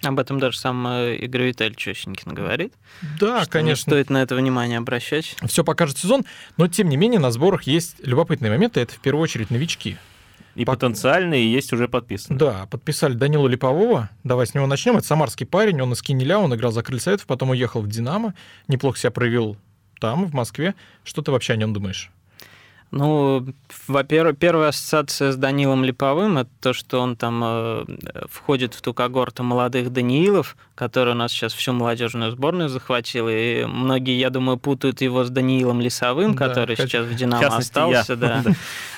Об 0.02 0.18
этом 0.18 0.40
даже 0.40 0.58
сам 0.58 0.84
э, 0.88 1.16
Игорь 1.16 1.42
Виталий 1.42 1.76
Чещенькин 1.76 2.34
говорит. 2.34 2.74
Да, 3.20 3.42
что 3.42 3.50
конечно. 3.50 3.90
Не 3.90 3.94
стоит 3.94 4.10
на 4.10 4.22
это 4.22 4.34
внимание 4.34 4.78
обращать. 4.78 5.36
Все 5.46 5.62
покажет 5.62 5.96
сезон, 5.96 6.24
но 6.56 6.66
тем 6.66 6.88
не 6.88 6.96
менее 6.96 7.20
на 7.20 7.30
сборах 7.30 7.64
есть 7.64 7.96
любопытные 8.02 8.50
моменты. 8.50 8.80
Это 8.80 8.94
в 8.94 8.98
первую 8.98 9.22
очередь 9.22 9.50
новички. 9.50 9.96
И 10.54 10.64
Пок... 10.64 10.76
потенциальные, 10.76 11.44
и 11.44 11.48
есть 11.48 11.72
уже 11.72 11.88
подписаны. 11.88 12.38
Да, 12.38 12.66
подписали 12.70 13.14
Данилу 13.14 13.46
Липового. 13.46 14.10
Давай 14.24 14.46
с 14.46 14.54
него 14.54 14.66
начнем. 14.66 14.96
Это 14.96 15.06
самарский 15.06 15.46
парень, 15.46 15.80
он 15.80 15.92
из 15.92 16.02
Кинеля, 16.02 16.38
он 16.38 16.54
играл 16.54 16.72
за 16.72 16.82
Крыльсоветов, 16.82 17.26
потом 17.26 17.50
уехал 17.50 17.80
в 17.80 17.88
Динамо. 17.88 18.34
Неплохо 18.68 18.98
себя 18.98 19.10
проявил 19.10 19.56
там, 20.00 20.26
в 20.26 20.34
Москве. 20.34 20.74
Что 21.04 21.22
ты 21.22 21.32
вообще 21.32 21.54
о 21.54 21.56
нем 21.56 21.72
думаешь? 21.72 22.10
Ну, 22.92 23.46
во-первых, 23.88 24.36
первая 24.36 24.68
ассоциация 24.68 25.32
с 25.32 25.36
Данилом 25.36 25.82
Липовым 25.82 26.36
это 26.36 26.50
то, 26.60 26.72
что 26.74 27.00
он 27.00 27.16
там 27.16 27.40
э, 27.42 27.84
входит 28.28 28.74
в 28.74 28.82
ту 28.82 28.92
когорту 28.92 29.42
молодых 29.42 29.90
Даниилов, 29.90 30.58
который 30.74 31.12
у 31.12 31.16
нас 31.16 31.32
сейчас 31.32 31.52
всю 31.52 31.72
молодежную 31.72 32.30
сборную 32.32 32.68
захватил. 32.68 33.28
И 33.28 33.64
многие, 33.64 34.18
я 34.18 34.30
думаю, 34.30 34.58
путают 34.58 35.00
его 35.00 35.24
с 35.24 35.30
Даниилом 35.30 35.80
Лисовым, 35.80 36.34
да, 36.34 36.48
который 36.48 36.76
хоть... 36.76 36.90
сейчас 36.90 37.06
в 37.06 37.14
Динамо 37.14 37.50
в 37.50 37.54
остался. 37.58 38.12
Я. 38.12 38.16
Да. 38.22 38.44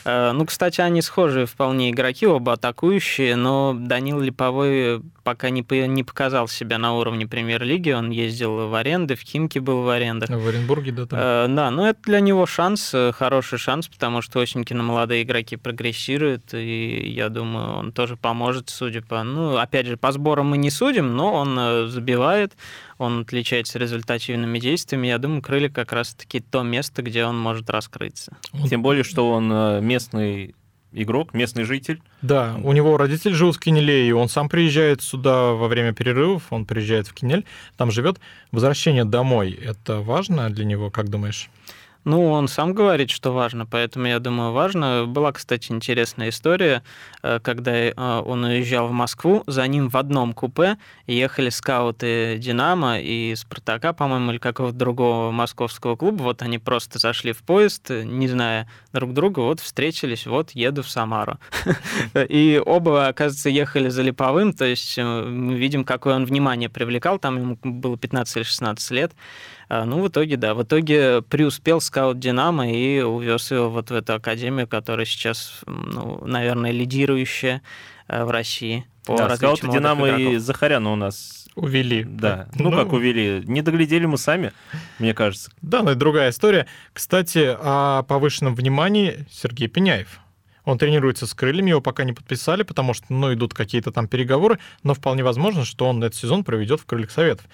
Э, 0.05 0.33
ну, 0.33 0.45
кстати, 0.45 0.83
они 0.83 1.01
схожие 1.01 1.47
вполне 1.47 1.91
игроки, 1.91 2.27
оба 2.27 2.55
атакующие, 2.55 3.37
но 3.37 3.75
Данил 3.75 4.21
Липовой 4.21 5.01
пока 5.23 5.49
не, 5.51 5.65
не 5.87 6.05
показал 6.05 6.47
себя 6.47 6.79
на 6.79 6.95
уровне 6.95 7.27
премьер-лиги. 7.27 7.91
Он 7.91 8.11
ездил 8.11 8.69
в 8.69 8.75
аренды, 8.75 9.17
в 9.17 9.21
Химки 9.21 9.59
был 9.59 9.83
в 9.83 9.89
арендах. 9.89 10.29
В 10.29 10.47
Оренбурге, 10.47 10.93
да. 10.93 11.07
Там. 11.07 11.19
Э, 11.19 11.47
да, 11.49 11.71
но 11.71 11.89
это 11.89 12.01
для 12.05 12.21
него 12.21 12.47
шанс, 12.47 12.93
э, 12.93 13.13
хороший 13.13 13.59
шанс, 13.59 13.89
потому 13.89 14.21
что 14.21 14.41
Осенькина 14.41 14.83
молодые 14.83 15.23
игроки 15.23 15.57
прогрессируют, 15.57 16.53
и 16.53 17.09
я 17.09 17.31
думаю, 17.31 17.79
он 17.79 17.93
тоже 17.93 18.17
поможет, 18.17 18.69
судя 18.69 19.01
по... 19.01 19.23
Ну, 19.23 19.57
опять 19.57 19.87
же, 19.87 19.97
по 19.97 20.13
сборам 20.13 20.49
мы 20.49 20.59
не 20.59 20.71
судим, 20.71 21.17
но 21.17 21.33
он 21.33 21.59
э, 21.65 21.87
забивает, 21.89 22.57
он 22.99 23.23
отличается 23.23 23.79
результативными 23.79 24.59
действиями. 24.59 25.09
Я 25.09 25.19
думаю, 25.19 25.43
крылья 25.43 25.69
как 25.69 25.93
раз-таки 25.93 26.41
то 26.41 26.63
место, 26.63 27.03
где 27.03 27.25
он 27.25 27.39
может 27.39 27.71
раскрыться. 27.71 28.37
Тем 28.69 28.83
более, 28.83 29.05
что 29.05 29.31
он 29.31 29.51
э, 29.53 29.81
местный 29.81 30.55
игрок, 30.95 31.35
местный 31.35 31.65
житель. 31.65 32.01
Да, 32.23 32.57
у 32.63 32.73
него 32.73 32.97
родители 32.97 33.33
живут 33.33 33.57
в 33.57 33.61
Кинеле, 33.61 34.09
и 34.09 34.13
он 34.13 34.29
сам 34.29 34.49
приезжает 34.49 35.03
сюда 35.03 35.53
во 35.53 35.69
время 35.69 35.93
перерывов, 35.93 36.45
он 36.51 36.65
приезжает 36.65 37.09
в 37.09 37.15
Кинель, 37.15 37.45
там 37.77 37.91
живет. 37.91 38.19
Возвращение 38.53 39.05
домой, 39.05 39.51
это 39.51 40.01
важно 40.01 40.51
для 40.51 40.65
него, 40.65 40.91
как 40.91 41.09
думаешь? 41.09 41.51
Ну, 42.05 42.31
он 42.31 42.49
сам 42.49 42.75
говорит, 42.75 43.11
что 43.11 43.33
важно, 43.33 43.65
поэтому 43.65 44.07
я 44.07 44.19
думаю, 44.19 44.53
важно. 44.53 45.07
Была, 45.07 45.33
кстати, 45.33 45.73
интересная 45.73 46.29
история, 46.29 46.83
э, 47.23 47.41
когда 47.43 47.73
э, 47.75 47.93
он 47.95 48.45
уезжал 48.45 48.89
в 48.89 48.93
Москву, 48.93 49.43
за 49.47 49.67
ним 49.67 49.89
в 49.89 49.97
одном 49.97 50.35
купе 50.35 50.77
ехали 51.07 51.49
скауты 51.49 52.37
«Динамо» 52.39 53.01
и 53.01 53.35
«Спартака», 53.35 53.95
по-моему, 53.95 54.33
или 54.33 54.39
какого-то 54.39 54.77
другого 54.77 55.31
московского 55.31 55.97
клуба. 55.97 56.23
Вот 56.23 56.43
они 56.43 56.59
просто 56.59 56.99
зашли 56.99 57.33
в 57.33 57.43
поезд, 57.43 57.89
не 57.89 58.29
зная 58.29 58.69
друг 58.93 59.15
друга, 59.15 59.41
вот 59.41 59.61
встретились, 59.61 60.27
вот 60.27 60.51
еду 60.51 60.83
в 60.83 60.91
Самару. 60.91 61.39
И 62.29 62.63
оба, 62.65 63.09
оказывается, 63.09 63.49
ехали 63.49 63.89
за 63.89 64.03
Липовым, 64.03 64.53
то 64.53 64.67
есть 64.67 64.99
э, 64.99 65.03
мы 65.03 65.55
видим, 65.55 65.85
какое 65.85 66.17
он 66.17 66.27
внимание 66.27 66.69
привлекал, 66.69 67.19
там 67.19 67.39
ему 67.39 67.59
было 67.63 67.97
15 67.97 68.37
или 68.37 68.43
16 68.43 68.91
лет. 68.91 69.13
А, 69.69 69.85
ну, 69.85 70.03
в 70.03 70.09
итоге, 70.09 70.37
да, 70.37 70.55
в 70.55 70.63
итоге 70.63 71.23
преуспел 71.23 71.81
скаут 71.81 72.19
«Динамо» 72.19 72.71
и 72.71 73.01
увез 73.01 73.51
его 73.51 73.71
вот 73.71 73.91
в 73.91 73.95
эту 73.95 74.15
академию, 74.15 74.69
которая 74.69 75.07
сейчас, 75.07 75.61
ну, 75.67 76.25
наверное, 76.25 76.71
лидирующая 76.71 77.63
э, 78.09 78.25
в 78.25 78.31
России 78.31 78.87
по 79.07 79.17
да, 79.17 79.37
скауты 79.37 79.69
«Динамо» 79.69 80.09
игроков. 80.09 80.33
и 80.33 80.37
Захаряна 80.39 80.93
у 80.93 80.97
нас 80.97 81.45
Увели. 81.55 82.03
Да. 82.03 82.49
Ну, 82.57 82.71
ну, 82.71 82.77
как 82.77 82.93
увели? 82.93 83.43
Не 83.45 83.63
доглядели 83.63 84.07
мы 84.07 84.19
сами, 84.19 84.53
мне 84.99 85.15
кажется. 85.15 85.53
Да, 85.63 85.83
но 85.83 85.91
это 85.91 86.01
другая 86.01 86.31
история. 86.31 86.67
Кстати, 86.93 87.57
о 87.57 88.03
повышенном 88.03 88.55
внимании 88.57 89.27
Сергей 89.31 89.69
Пеняев. 89.69 90.21
Он 90.65 90.79
тренируется 90.79 91.27
с 91.27 91.35
крыльями, 91.35 91.71
его 91.71 91.81
пока 91.81 92.05
не 92.05 92.13
подписали, 92.13 92.63
потому 92.63 92.95
что, 92.95 93.07
ну, 93.11 93.33
идут 93.33 93.55
какие-то 93.55 93.93
там 93.93 94.09
переговоры, 94.09 94.59
но 94.83 94.95
вполне 94.95 95.23
возможно, 95.23 95.65
что 95.65 95.87
он 95.87 96.03
этот 96.03 96.19
сезон 96.19 96.43
проведет 96.43 96.81
в 96.81 96.87
крыльях 96.87 97.11
советов. 97.11 97.47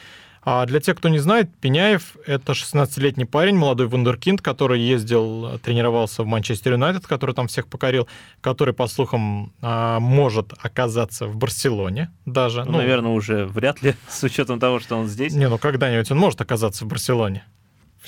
А 0.42 0.64
для 0.64 0.80
тех, 0.80 0.96
кто 0.96 1.08
не 1.08 1.18
знает, 1.18 1.50
Пеняев— 1.60 2.16
это 2.26 2.52
16-летний 2.52 3.26
парень, 3.26 3.56
молодой 3.56 3.88
вундеркинд, 3.88 4.40
который 4.40 4.80
ездил, 4.80 5.58
тренировался 5.58 6.22
в 6.22 6.26
Манчестер 6.26 6.72
Юнайтед, 6.72 7.06
который 7.06 7.34
там 7.34 7.46
всех 7.46 7.66
покорил, 7.66 8.08
который, 8.40 8.72
по 8.72 8.86
слухам, 8.86 9.52
а, 9.60 10.00
может 10.00 10.54
оказаться 10.62 11.26
в 11.26 11.36
Барселоне 11.36 12.10
даже. 12.24 12.64
Ну, 12.64 12.72
ну, 12.72 12.78
наверное, 12.78 13.12
уже 13.12 13.44
вряд 13.44 13.82
ли, 13.82 13.94
с 14.08 14.22
учетом 14.22 14.58
того, 14.58 14.80
что 14.80 14.96
он 14.96 15.08
здесь. 15.08 15.34
Не, 15.34 15.48
ну 15.48 15.58
когда-нибудь 15.58 16.10
он 16.10 16.18
может 16.18 16.40
оказаться 16.40 16.84
в 16.84 16.88
Барселоне. 16.88 17.44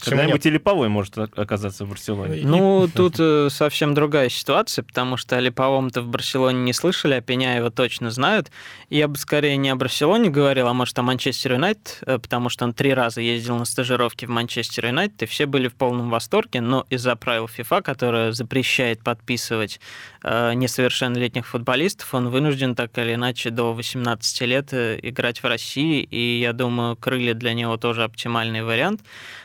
Когда-нибудь 0.01 0.45
Липовой 0.45 0.89
может 0.89 1.17
оказаться 1.19 1.85
в 1.85 1.91
Барселоне. 1.91 2.43
Ну, 2.45 2.89
тут 2.95 3.17
э, 3.19 3.49
совсем 3.51 3.95
другая 3.95 4.29
ситуация, 4.29 4.83
потому 4.83 5.17
что 5.17 5.37
о 5.37 5.41
Липовом-то 5.41 6.03
в 6.03 6.09
Барселоне 6.09 6.61
не 6.63 6.73
слышали, 6.73 7.15
а 7.15 7.21
Пеняева 7.21 7.71
точно 7.71 8.11
знают. 8.11 8.51
Я 8.91 9.09
бы 9.09 9.17
скорее 9.17 9.57
не 9.57 9.71
о 9.71 9.77
Барселоне 9.77 10.31
говорил, 10.31 10.69
а 10.69 10.73
может 10.73 10.99
о 10.99 11.03
Манчестер 11.03 11.53
Юнайтед, 11.55 11.99
э, 12.07 12.19
потому 12.19 12.49
что 12.49 12.65
он 12.65 12.73
три 12.73 12.95
раза 12.95 13.21
ездил 13.21 13.59
на 13.59 13.65
стажировки 13.65 14.25
в 14.25 14.31
Манчестер 14.31 14.87
Юнайтед, 14.87 15.23
и 15.23 15.27
все 15.27 15.47
были 15.47 15.69
в 15.69 15.75
полном 15.75 16.11
восторге, 16.11 16.61
но 16.61 16.87
из-за 16.91 17.15
правил 17.17 17.47
ФИФА, 17.49 17.83
которое 17.83 18.33
запрещает 18.33 19.03
подписывать 19.03 19.81
несовершеннолетних 20.25 21.47
футболистов, 21.47 22.15
он 22.15 22.29
вынужден 22.29 22.75
так 22.75 22.97
или 22.99 23.15
иначе 23.15 23.51
до 23.51 23.73
18 23.73 24.41
лет 24.43 24.73
играть 24.73 25.43
в 25.43 25.47
России, 25.47 26.03
и 26.03 26.41
я 26.41 26.53
думаю, 26.53 26.97
крылья 26.97 27.35
для 27.35 27.55
него 27.55 27.77
тоже 27.77 28.05
оптимальный 28.05 28.63
вариант. 28.63 29.03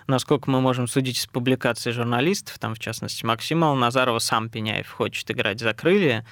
Насколько 0.07 0.51
мы 0.51 0.61
можем 0.61 0.87
судить 0.87 1.17
из 1.17 1.27
публикаций 1.27 1.91
журналистов, 1.91 2.59
там, 2.59 2.75
в 2.75 2.79
частности, 2.79 3.25
Максима 3.25 3.73
Назарова 3.73 4.19
сам 4.19 4.49
Пеняев 4.49 4.89
хочет 4.89 5.29
играть 5.31 5.59
за 5.59 5.73
крылья. 5.73 6.25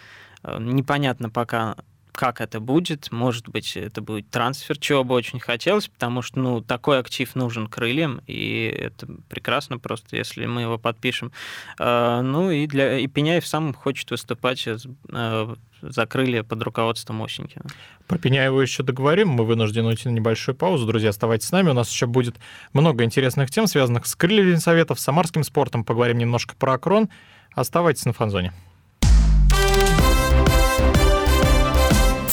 Э, 0.44 0.58
непонятно 0.60 1.30
пока, 1.30 1.76
как 2.16 2.42
это 2.42 2.60
будет. 2.60 3.12
Может 3.12 3.50
быть, 3.50 3.76
это 3.78 4.02
будет 4.02 4.30
трансфер, 4.30 4.78
чего 4.78 5.04
бы 5.04 5.14
очень 5.16 5.40
хотелось, 5.40 5.88
потому 5.88 6.22
что 6.22 6.40
ну, 6.40 6.62
такой 6.62 7.00
актив 7.00 7.34
нужен 7.36 7.68
крыльям, 7.68 8.22
и 8.26 8.66
это 8.66 9.08
прекрасно 9.30 9.78
просто, 9.78 10.16
если 10.16 10.46
мы 10.46 10.62
его 10.62 10.78
подпишем. 10.78 11.32
Э, 11.80 12.22
ну 12.22 12.50
и, 12.52 12.68
для, 12.68 12.98
и 13.00 13.08
Пеняев 13.08 13.46
сам 13.46 13.74
хочет 13.74 14.10
выступать 14.12 14.66
э, 14.68 14.78
за 15.82 16.06
крылья 16.06 16.44
под 16.44 16.64
руководством 16.64 17.22
Осенькина. 17.22 17.66
Про 18.08 18.18
Пеняева 18.18 18.62
еще 18.62 18.84
договорим. 18.84 19.30
Мы 19.30 19.46
вынуждены 19.46 19.90
уйти 19.90 20.08
на 20.10 20.14
небольшую 20.14 20.56
паузу. 20.56 20.86
Друзья, 20.86 21.10
оставайтесь 21.10 21.48
с 21.48 21.52
нами. 21.52 21.70
У 21.70 21.74
нас 21.74 21.92
еще 21.92 22.06
будет 22.06 22.36
много 22.74 23.04
интересных 23.04 23.52
тем, 23.52 23.68
связанных 23.68 24.06
с 24.06 24.16
крыльями 24.16 24.56
советов, 24.56 25.00
с 25.00 25.04
самарским 25.04 25.44
спортом. 25.44 25.84
Поговорим 25.84 26.18
немножко 26.18 26.56
про 26.56 26.74
Акрон. 26.74 27.10
Оставайтесь 27.54 28.06
на 28.06 28.14
фанзоне. 28.14 28.54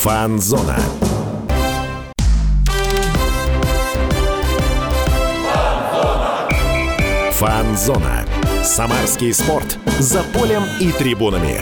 Фанзона. 0.03 0.81
Фанзона. 7.31 8.25
Самарский 8.65 9.33
спорт. 9.33 9.79
За 10.01 10.25
полем 10.25 10.65
и 10.81 10.91
трибунами. 10.91 11.61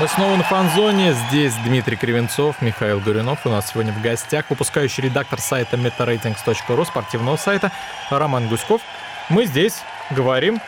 Мы 0.00 0.08
снова 0.08 0.36
на 0.36 0.44
фан-зоне. 0.44 1.14
Здесь 1.28 1.52
Дмитрий 1.66 1.96
Кривенцов, 1.96 2.62
Михаил 2.62 3.00
Гуринов. 3.00 3.44
У 3.44 3.50
нас 3.50 3.70
сегодня 3.70 3.92
в 3.92 4.00
гостях 4.00 4.46
выпускающий 4.48 5.02
редактор 5.02 5.38
сайта 5.38 5.76
metaratings.ru, 5.76 6.86
спортивного 6.86 7.36
сайта 7.36 7.70
Роман 8.08 8.48
Гуськов. 8.48 8.80
Мы 9.28 9.44
здесь 9.44 9.82
говорим 10.10 10.58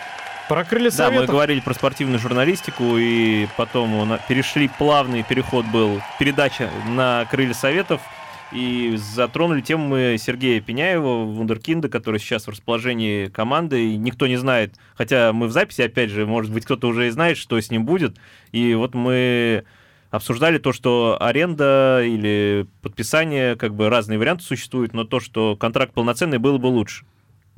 про 0.49 0.65
крылья 0.65 0.91
Да, 0.91 1.11
мы 1.11 1.27
говорили 1.27 1.61
про 1.61 1.75
спортивную 1.75 2.19
журналистику, 2.19 2.97
и 2.97 3.47
потом 3.57 4.19
перешли, 4.29 4.69
плавный 4.79 5.23
переход 5.23 5.67
был, 5.67 6.01
передача 6.19 6.71
на 6.87 7.27
крылья 7.31 7.55
советов– 7.55 8.01
и 8.51 8.97
затронули 8.97 9.61
тему 9.61 9.89
мы 9.89 10.17
Сергея 10.19 10.61
Пеняева, 10.61 11.25
вундеркинда, 11.25 11.89
который 11.89 12.19
сейчас 12.19 12.47
в 12.47 12.51
расположении 12.51 13.27
команды, 13.27 13.93
и 13.93 13.97
никто 13.97 14.27
не 14.27 14.37
знает, 14.37 14.75
хотя 14.95 15.33
мы 15.33 15.49
в 15.49 15.53
записи, 15.53 15.83
опять 15.83 16.11
же, 16.11 16.27
может 16.27 16.53
быть, 16.53 16.65
кто-то 16.65 16.89
уже 16.89 17.09
и 17.09 17.11
знает, 17.11 17.37
что 17.37 17.61
с 17.61 17.71
ним 17.71 17.85
будет, 17.85 18.17
и 18.53 18.75
вот 18.75 18.95
мы 18.95 19.65
обсуждали 20.11 20.57
то, 20.59 20.73
что 20.73 21.19
аренда 21.21 22.03
или 22.03 22.67
подписание, 22.81 23.57
как 23.57 23.75
бы 23.75 23.91
разные 23.91 24.19
варианты 24.19 24.45
существуют, 24.45 24.95
но 24.95 25.05
то, 25.05 25.21
что 25.21 25.55
контракт 25.55 25.93
полноценный, 25.93 26.39
было 26.39 26.57
бы 26.57 26.69
лучше. 26.69 27.05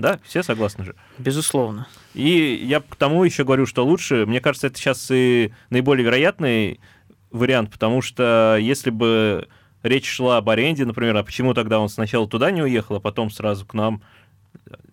Да, 0.01 0.19
все 0.25 0.43
согласны 0.43 0.85
же. 0.85 0.95
Безусловно. 1.19 1.87
И 2.15 2.61
я 2.65 2.81
к 2.81 2.97
тому 2.97 3.23
еще 3.25 3.45
говорю, 3.45 3.67
что 3.67 3.85
лучше, 3.85 4.27
мне 4.27 4.41
кажется, 4.41 4.69
это 4.69 4.79
сейчас 4.79 5.11
и 5.11 5.53
наиболее 5.69 6.05
вероятный 6.05 6.81
вариант, 7.31 7.71
потому 7.71 8.03
что 8.03 8.57
если 8.61 8.91
бы 8.91 9.49
речь 9.83 10.09
шла 10.09 10.39
об 10.39 10.49
аренде, 10.51 10.85
например, 10.85 11.17
а 11.17 11.23
почему 11.23 11.55
тогда 11.55 11.79
он 11.79 11.89
сначала 11.89 12.29
туда 12.29 12.51
не 12.51 12.63
уехал, 12.63 12.97
а 12.97 13.01
потом 13.01 13.31
сразу 13.31 13.67
к 13.67 13.75
нам? 13.75 14.03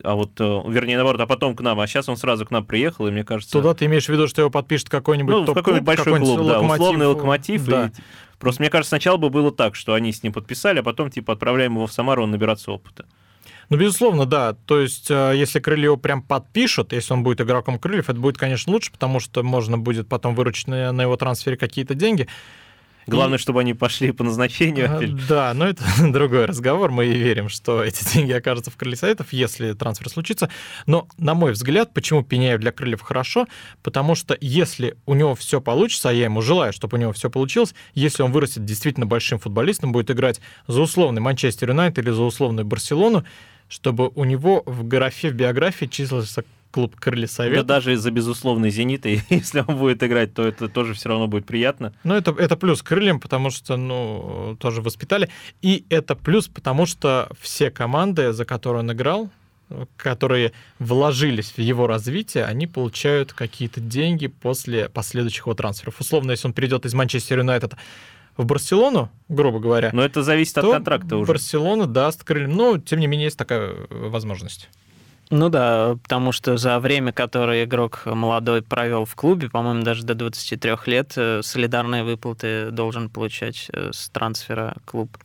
А 0.04 0.16
вот, 0.16 0.40
э, 0.40 0.62
вернее, 0.68 0.98
наоборот, 0.98 1.22
а 1.22 1.26
потом 1.28 1.56
к 1.56 1.62
нам, 1.62 1.80
а 1.80 1.88
сейчас 1.88 2.08
он 2.10 2.18
сразу 2.18 2.46
к 2.46 2.52
нам 2.52 2.66
приехал, 2.66 3.08
и 3.08 3.12
мне 3.12 3.24
кажется... 3.24 3.52
Туда 3.52 3.74
ты 3.74 3.86
имеешь 3.86 4.06
в 4.06 4.10
виду, 4.10 4.28
что 4.28 4.42
его 4.42 4.52
подпишет 4.52 4.90
какой-нибудь 4.90 5.48
Ну, 5.48 5.54
какой-нибудь 5.54 5.86
большой 5.86 6.06
какой 6.06 6.20
клуб, 6.20 6.38
да, 6.38 6.44
локомотив, 6.44 6.82
условный 6.82 7.06
локомотив. 7.08 7.66
Да. 7.66 7.88
И, 7.88 7.92
просто 8.40 8.62
мне 8.62 8.70
кажется, 8.70 8.90
сначала 8.90 9.18
бы 9.18 9.30
было 9.30 9.52
так, 9.52 9.76
что 9.76 9.94
они 9.94 10.12
с 10.12 10.22
ним 10.24 10.34
подписали, 10.34 10.80
а 10.80 10.84
потом, 10.84 11.10
типа, 11.10 11.34
отправляем 11.34 11.74
его 11.74 11.88
в 11.88 11.94
Самару, 11.94 12.24
он 12.24 12.32
набираться 12.32 12.72
опыта. 12.72 13.06
Ну, 13.70 13.78
безусловно, 13.78 14.26
да. 14.26 14.54
То 14.66 14.80
есть, 14.80 15.12
э, 15.12 15.34
если 15.36 15.60
Крылья 15.60 15.86
его 15.86 15.98
прям 15.98 16.22
подпишут, 16.22 16.94
если 16.94 17.14
он 17.14 17.24
будет 17.24 17.42
игроком 17.42 17.80
Крыльев, 17.80 18.10
это 18.10 18.20
будет, 18.20 18.38
конечно, 18.38 18.72
лучше, 18.72 18.92
потому 18.92 19.20
что 19.20 19.44
можно 19.44 19.78
будет 19.78 20.08
потом 20.08 20.36
выручить 20.36 20.68
на, 20.68 20.92
на 20.92 21.02
его 21.02 21.18
трансфере 21.18 21.58
какие-то 21.58 21.94
деньги. 21.94 22.28
Главное, 23.08 23.38
и... 23.38 23.42
чтобы 23.42 23.62
они 23.62 23.74
пошли 23.74 24.12
по 24.12 24.24
назначению. 24.24 24.98
А, 24.98 25.28
да, 25.28 25.54
но 25.54 25.68
это 25.68 25.84
другой 26.12 26.46
разговор. 26.46 26.92
Мы 26.92 27.08
верим, 27.08 27.50
что 27.50 27.84
эти 27.84 28.04
деньги 28.14 28.34
окажутся 28.34 28.70
в 28.70 28.76
крылья 28.76 28.98
советов, 28.98 29.28
если 29.32 29.74
трансфер 29.74 30.10
случится. 30.10 30.50
Но, 30.86 31.08
на 31.18 31.34
мой 31.34 31.54
взгляд, 31.54 31.94
почему 31.94 32.24
Пеняев 32.24 32.60
для 32.60 32.72
крыльев 32.72 33.02
хорошо? 33.02 33.48
Потому 33.82 34.14
что 34.16 34.38
если 34.42 34.98
у 35.06 35.14
него 35.14 35.36
все 35.36 35.62
получится, 35.62 36.10
а 36.10 36.14
я 36.14 36.26
ему 36.26 36.42
желаю, 36.42 36.74
чтобы 36.74 36.98
у 36.98 37.02
него 37.02 37.14
все 37.14 37.30
получилось, 37.30 37.74
если 37.94 38.24
он 38.24 38.32
вырастет 38.32 38.66
действительно 38.66 39.06
большим 39.06 39.40
футболистом, 39.40 39.94
будет 39.94 40.12
играть 40.12 40.42
за 40.68 40.82
условный 40.82 41.22
Манчестер 41.22 41.70
Юнайтед 41.70 42.00
или 42.00 42.12
за 42.12 42.24
условную 42.24 42.66
Барселону, 42.66 43.24
чтобы 43.68 44.12
у 44.16 44.24
него 44.24 44.64
в 44.66 44.88
графе, 44.88 45.30
в 45.30 45.34
биографии 45.34 45.86
числился 45.86 46.44
клуб 46.72 46.96
Крылья 46.96 47.28
Да 47.28 47.34
Совет. 47.34 47.66
даже 47.66 47.94
из-за 47.94 48.12
безусловной 48.12 48.70
«Зенита», 48.70 49.10
если 49.30 49.64
он 49.66 49.78
будет 49.78 50.04
играть, 50.04 50.34
то 50.34 50.46
это 50.46 50.68
тоже 50.70 50.94
все 50.94 51.10
равно 51.10 51.28
будет 51.28 51.46
приятно. 51.46 51.94
Ну, 52.04 52.14
это, 52.14 52.32
это 52.32 52.56
плюс 52.56 52.84
крыльям, 52.84 53.20
потому 53.20 53.50
что, 53.50 53.78
ну, 53.78 54.58
тоже 54.60 54.82
воспитали. 54.82 55.30
И 55.62 55.86
это 55.90 56.16
плюс, 56.16 56.48
потому 56.48 56.86
что 56.86 57.30
все 57.40 57.72
команды, 57.72 58.32
за 58.34 58.46
которые 58.46 58.82
он 58.82 58.92
играл, 58.92 59.30
которые 59.98 60.54
вложились 60.80 61.52
в 61.52 61.60
его 61.60 61.88
развитие, 61.88 62.46
они 62.46 62.68
получают 62.68 63.34
какие-то 63.34 63.82
деньги 63.82 64.28
после 64.28 64.90
последующих 64.90 65.46
его 65.46 65.56
трансферов. 65.56 66.00
Условно, 66.00 66.32
если 66.32 66.48
он 66.48 66.54
перейдет 66.54 66.86
из 66.86 66.94
Манчестер 66.94 67.40
Юнайтед 67.40 67.74
в 68.38 68.46
Барселону, 68.46 69.10
грубо 69.28 69.60
говоря, 69.60 69.90
Но 69.94 70.04
это 70.04 70.24
зависит 70.24 70.58
от 70.58 70.66
контракта 70.66 71.18
уже. 71.18 71.28
Барселона 71.32 71.88
даст 71.88 72.24
крыльям. 72.24 72.56
Но, 72.56 72.78
тем 72.78 73.00
не 73.00 73.08
менее, 73.08 73.26
есть 73.26 73.38
такая 73.38 73.72
э, 73.72 73.86
возможность. 73.90 74.70
Ну 75.30 75.50
да, 75.50 75.98
потому 76.04 76.32
что 76.32 76.56
за 76.56 76.80
время, 76.80 77.12
которое 77.12 77.66
игрок 77.66 78.04
молодой 78.06 78.62
провел 78.62 79.04
в 79.04 79.16
клубе, 79.16 79.50
по-моему, 79.50 79.84
даже 79.84 80.04
до 80.04 80.16
23 80.16 80.72
лет, 80.86 81.14
э, 81.18 81.42
солидарные 81.44 82.04
выплаты 82.04 82.72
должен 82.72 83.10
получать 83.10 83.70
э, 83.74 83.92
с 83.92 84.10
трансфера 84.10 84.76
клуб. 84.86 85.18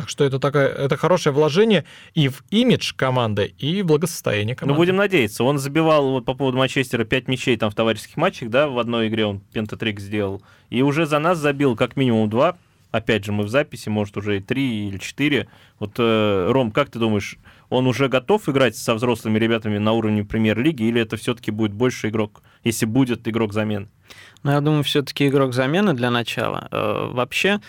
Так 0.00 0.08
что 0.08 0.24
это, 0.24 0.38
такая, 0.38 0.68
это 0.68 0.96
хорошее 0.96 1.34
вложение 1.34 1.84
и 2.14 2.28
в 2.28 2.42
имидж 2.48 2.94
команды, 2.96 3.52
и 3.58 3.82
в 3.82 3.86
благосостояние 3.86 4.56
команды. 4.56 4.72
Ну, 4.72 4.80
будем 4.80 4.96
надеяться. 4.96 5.44
Он 5.44 5.58
забивал 5.58 6.12
вот 6.12 6.24
по 6.24 6.32
поводу 6.32 6.56
Манчестера 6.56 7.04
5 7.04 7.28
мячей 7.28 7.58
там 7.58 7.70
в 7.70 7.74
товарищеских 7.74 8.16
матчах, 8.16 8.48
да, 8.48 8.66
в 8.66 8.78
одной 8.78 9.08
игре 9.08 9.26
он 9.26 9.40
пентатрик 9.40 10.00
сделал. 10.00 10.40
И 10.70 10.80
уже 10.80 11.04
за 11.04 11.18
нас 11.18 11.36
забил 11.36 11.76
как 11.76 11.96
минимум 11.96 12.30
2. 12.30 12.56
Опять 12.92 13.26
же, 13.26 13.32
мы 13.32 13.44
в 13.44 13.50
записи, 13.50 13.90
может, 13.90 14.16
уже 14.16 14.38
и 14.38 14.40
3 14.40 14.88
или 14.88 14.96
4. 14.96 15.48
Вот, 15.78 15.92
э, 15.98 16.50
Ром, 16.50 16.70
как 16.70 16.88
ты 16.88 16.98
думаешь, 16.98 17.36
он 17.68 17.86
уже 17.86 18.08
готов 18.08 18.48
играть 18.48 18.76
со 18.76 18.94
взрослыми 18.94 19.38
ребятами 19.38 19.76
на 19.76 19.92
уровне 19.92 20.24
премьер-лиги, 20.24 20.84
или 20.84 21.02
это 21.02 21.18
все-таки 21.18 21.50
будет 21.50 21.74
больше 21.74 22.08
игрок, 22.08 22.42
если 22.64 22.86
будет 22.86 23.28
игрок 23.28 23.52
замен? 23.52 23.90
Но 24.44 24.52
я 24.52 24.62
думаю, 24.62 24.82
все-таки 24.82 25.28
игрок 25.28 25.52
замены 25.52 25.92
для 25.92 26.10
начала. 26.10 26.68
Э, 26.70 27.10
Вообще, 27.12 27.60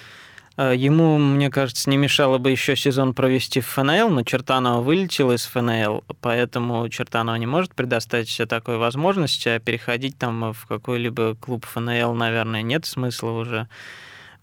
ему, 0.58 1.18
мне 1.18 1.50
кажется, 1.50 1.90
не 1.90 1.98
мешало 1.98 2.38
бы 2.38 2.52
еще 2.52 2.76
сезон 2.76 3.14
провести 3.14 3.62
в 3.62 3.68
ФНЛ, 3.68 4.10
но 4.10 4.24
Чертанова 4.24 4.82
вылетел 4.82 5.32
из 5.32 5.46
ФНЛ, 5.46 6.04
поэтому 6.20 6.88
Чертанова 6.90 7.36
не 7.36 7.46
может 7.46 7.74
предоставить 7.74 8.30
себе 8.30 8.48
такой 8.48 8.78
возможности, 8.78 9.50
а 9.50 9.60
переходить 9.60 10.18
там 10.18 10.54
в 10.54 10.66
какой-либо 10.68 11.36
клуб 11.36 11.66
ФНЛ, 11.66 12.14
наверное, 12.14 12.62
нет 12.62 12.86
смысла 12.86 13.32
уже. 13.32 13.68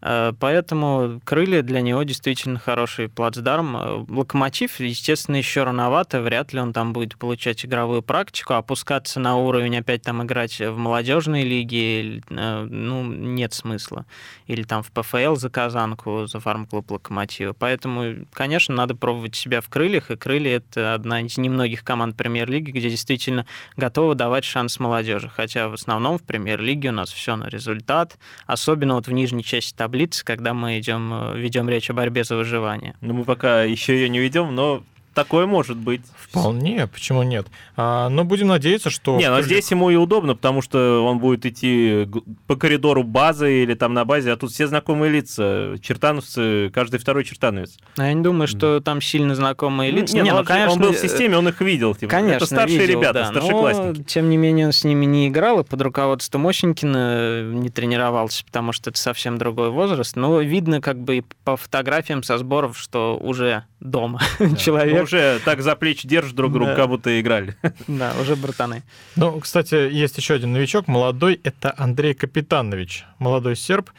Э, 0.01 0.33
Поэтому 0.39 1.21
крылья 1.25 1.63
для 1.63 1.81
него 1.81 2.03
действительно 2.03 2.59
хороший 2.59 3.09
плацдарм. 3.09 3.77
Э, 3.77 4.05
Локомотив, 4.09 4.81
естественно, 4.81 5.37
еще 5.37 5.65
рановато, 5.65 6.21
вряд 6.21 6.53
ли 6.53 6.61
он 6.61 6.73
там 6.73 6.93
будет 6.93 7.17
получать 7.17 7.65
игровую 7.65 8.03
практику, 8.03 8.55
опускаться 8.55 9.21
на 9.21 9.37
уровень, 9.37 9.79
опять 9.79 10.03
там 10.03 10.23
играть 10.23 10.61
в 10.61 10.77
молодежной 10.77 11.43
лиге, 11.43 12.23
э, 12.31 12.67
ну, 12.71 13.05
нет 13.05 13.53
смысла. 13.53 14.07
Или 14.47 14.63
там 14.63 14.83
в 14.83 14.93
ПФЛ 14.93 15.35
за 15.35 15.51
Казанку, 15.51 16.27
за 16.27 16.41
фарм-клуб 16.41 16.91
Локомотива. 16.91 17.53
Поэтому, 17.53 18.27
конечно, 18.33 18.75
надо 18.75 18.95
пробовать 18.95 19.35
себя 19.35 19.61
в 19.61 19.69
крыльях, 19.69 20.11
и 20.11 20.17
крылья— 20.17 20.57
это 20.59 20.95
одна 20.95 21.23
из 21.23 21.37
немногих 21.39 21.83
команд 21.83 22.17
премьер-лиги, 22.17 22.71
где 22.71 22.89
действительно 22.91 23.47
готовы 23.77 24.15
давать 24.15 24.45
шанс 24.45 24.79
молодежи. 24.79 25.29
Хотя 25.29 25.69
в 25.69 25.75
основном 25.75 26.19
в 26.19 26.23
премьер-лиге 26.23 26.91
у 26.91 26.93
нас 26.93 27.13
все 27.13 27.37
на 27.37 27.49
результат, 27.49 28.17
особенно 28.47 28.95
вот 28.95 29.09
в 29.09 29.13
нижней 29.13 29.43
части 29.43 29.75
таблицы, 29.89 30.25
когда 30.25 30.53
мы 30.53 30.79
идем, 30.79 31.11
э, 31.13 31.39
ведем 31.39 31.69
речь 31.69 31.89
о 31.91 31.95
борьбе 31.95 32.25
за 32.25 32.37
выживание. 32.37 32.95
Ну, 33.01 33.15
мы 33.15 33.25
пока 33.25 33.63
еще 33.63 33.95
ее 33.95 34.11
не 34.11 34.19
ведем, 34.19 34.55
но 34.55 34.83
такое 35.15 35.47
может 35.47 35.77
быть. 35.77 36.03
Вполне, 36.17 36.87
почему 36.87 37.23
нет? 37.23 37.47
А, 37.77 38.09
но 38.09 38.25
будем 38.25 38.49
надеяться, 38.49 38.91
что... 38.91 39.17
Не, 39.17 39.29
но 39.31 39.39
крыльях- 39.39 39.45
здесь 39.45 39.71
ему 39.71 39.91
и 39.91 39.97
удобно, 39.97 40.35
потому 40.35 40.63
что 40.63 41.05
он 41.05 41.19
будет 41.19 41.47
идти 41.47 42.07
по 42.47 42.57
коридору 42.57 43.03
базы 43.03 43.63
или 43.63 43.75
там 43.75 43.95
на 43.95 44.05
базе, 44.05 44.33
а 44.33 44.37
тут 44.37 44.51
все 44.53 44.67
знакомые 44.67 45.11
лица. 45.11 45.75
Чертановцы, 45.81 46.71
каждый 46.75 46.99
второй 47.01 47.25
чертановец. 47.25 47.77
Но 47.97 48.05
я 48.07 48.13
не 48.13 48.23
думаю, 48.23 48.47
что 48.49 48.81
там 48.81 49.01
сильно 49.01 49.35
знакомые 49.35 49.91
лица. 49.91 50.15
Не, 50.17 50.23
Не, 50.23 50.31
ну, 50.31 50.37
ну, 50.37 50.41
он, 50.41 50.47
же- 50.47 50.53
он 50.53 50.59
конечно, 50.61 50.83
был 50.83 50.93
в 50.93 50.99
системе, 50.99 51.37
он 51.39 51.49
их 51.49 51.61
видел. 51.61 51.95
Типа. 51.95 52.11
Конечно, 52.11 52.37
Это 52.37 52.47
старшие 52.47 52.79
видел, 52.81 53.01
ребята, 53.01 53.13
да, 53.15 53.25
но, 53.33 53.41
старшеклассники. 53.41 54.03
тем 54.05 54.29
не 54.31 54.37
менее, 54.37 54.67
он 54.67 54.73
с 54.73 54.85
ними 54.85 55.05
не 55.07 55.29
играл, 55.29 55.61
и 55.61 55.65
под 55.65 55.81
руководством 55.83 56.47
Осенькина 56.47 57.43
не 57.43 57.71
тренировался, 57.71 58.45
потому 58.45 58.73
что 58.73 58.91
это 58.91 58.99
совсем 58.99 59.39
другой 59.39 59.71
возраст. 59.71 60.17
Но 60.17 60.41
видно 60.41 60.81
как 60.81 60.99
бы 60.99 61.19
и 61.19 61.25
по 61.45 61.57
фотографиям 61.57 62.23
со 62.23 62.39
сборов, 62.39 62.79
что 62.79 63.17
уже 63.19 63.65
дома 63.81 64.21
Ну, 64.39 64.57
человек. 64.57 64.98
Уже 65.03 65.41
так 65.45 65.63
за 65.63 65.77
плечи 65.77 66.07
держат 66.07 66.35
друг 66.35 66.53
друга, 66.53 66.71
Да. 66.71 66.77
как 66.77 66.89
будто 66.89 67.21
играли. 67.21 67.57
Да, 67.87 68.13
уже 68.21 68.37
братаны. 68.37 68.83
Ну, 69.17 69.39
кстати, 69.41 69.75
есть 69.75 70.17
еще 70.19 70.35
один 70.35 70.53
новичок, 70.53 70.89
молодой, 70.89 71.41
это 71.45 71.75
Андрей 71.77 72.15
Капитанович, 72.15 73.05
молодой 73.19 73.57
серб. 73.57 73.91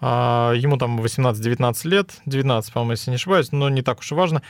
А, 0.00 0.52
Ему 0.54 0.76
там 0.78 0.98
18-19 1.00 1.86
лет, 1.88 2.12
19, 2.26 2.72
по-моему, 2.72 2.92
если 2.92 3.10
не 3.10 3.16
ошибаюсь, 3.16 3.52
но 3.52 3.68
не 3.68 3.82
так 3.82 4.00
уж 4.00 4.12
и 4.12 4.14
важно. 4.14 4.42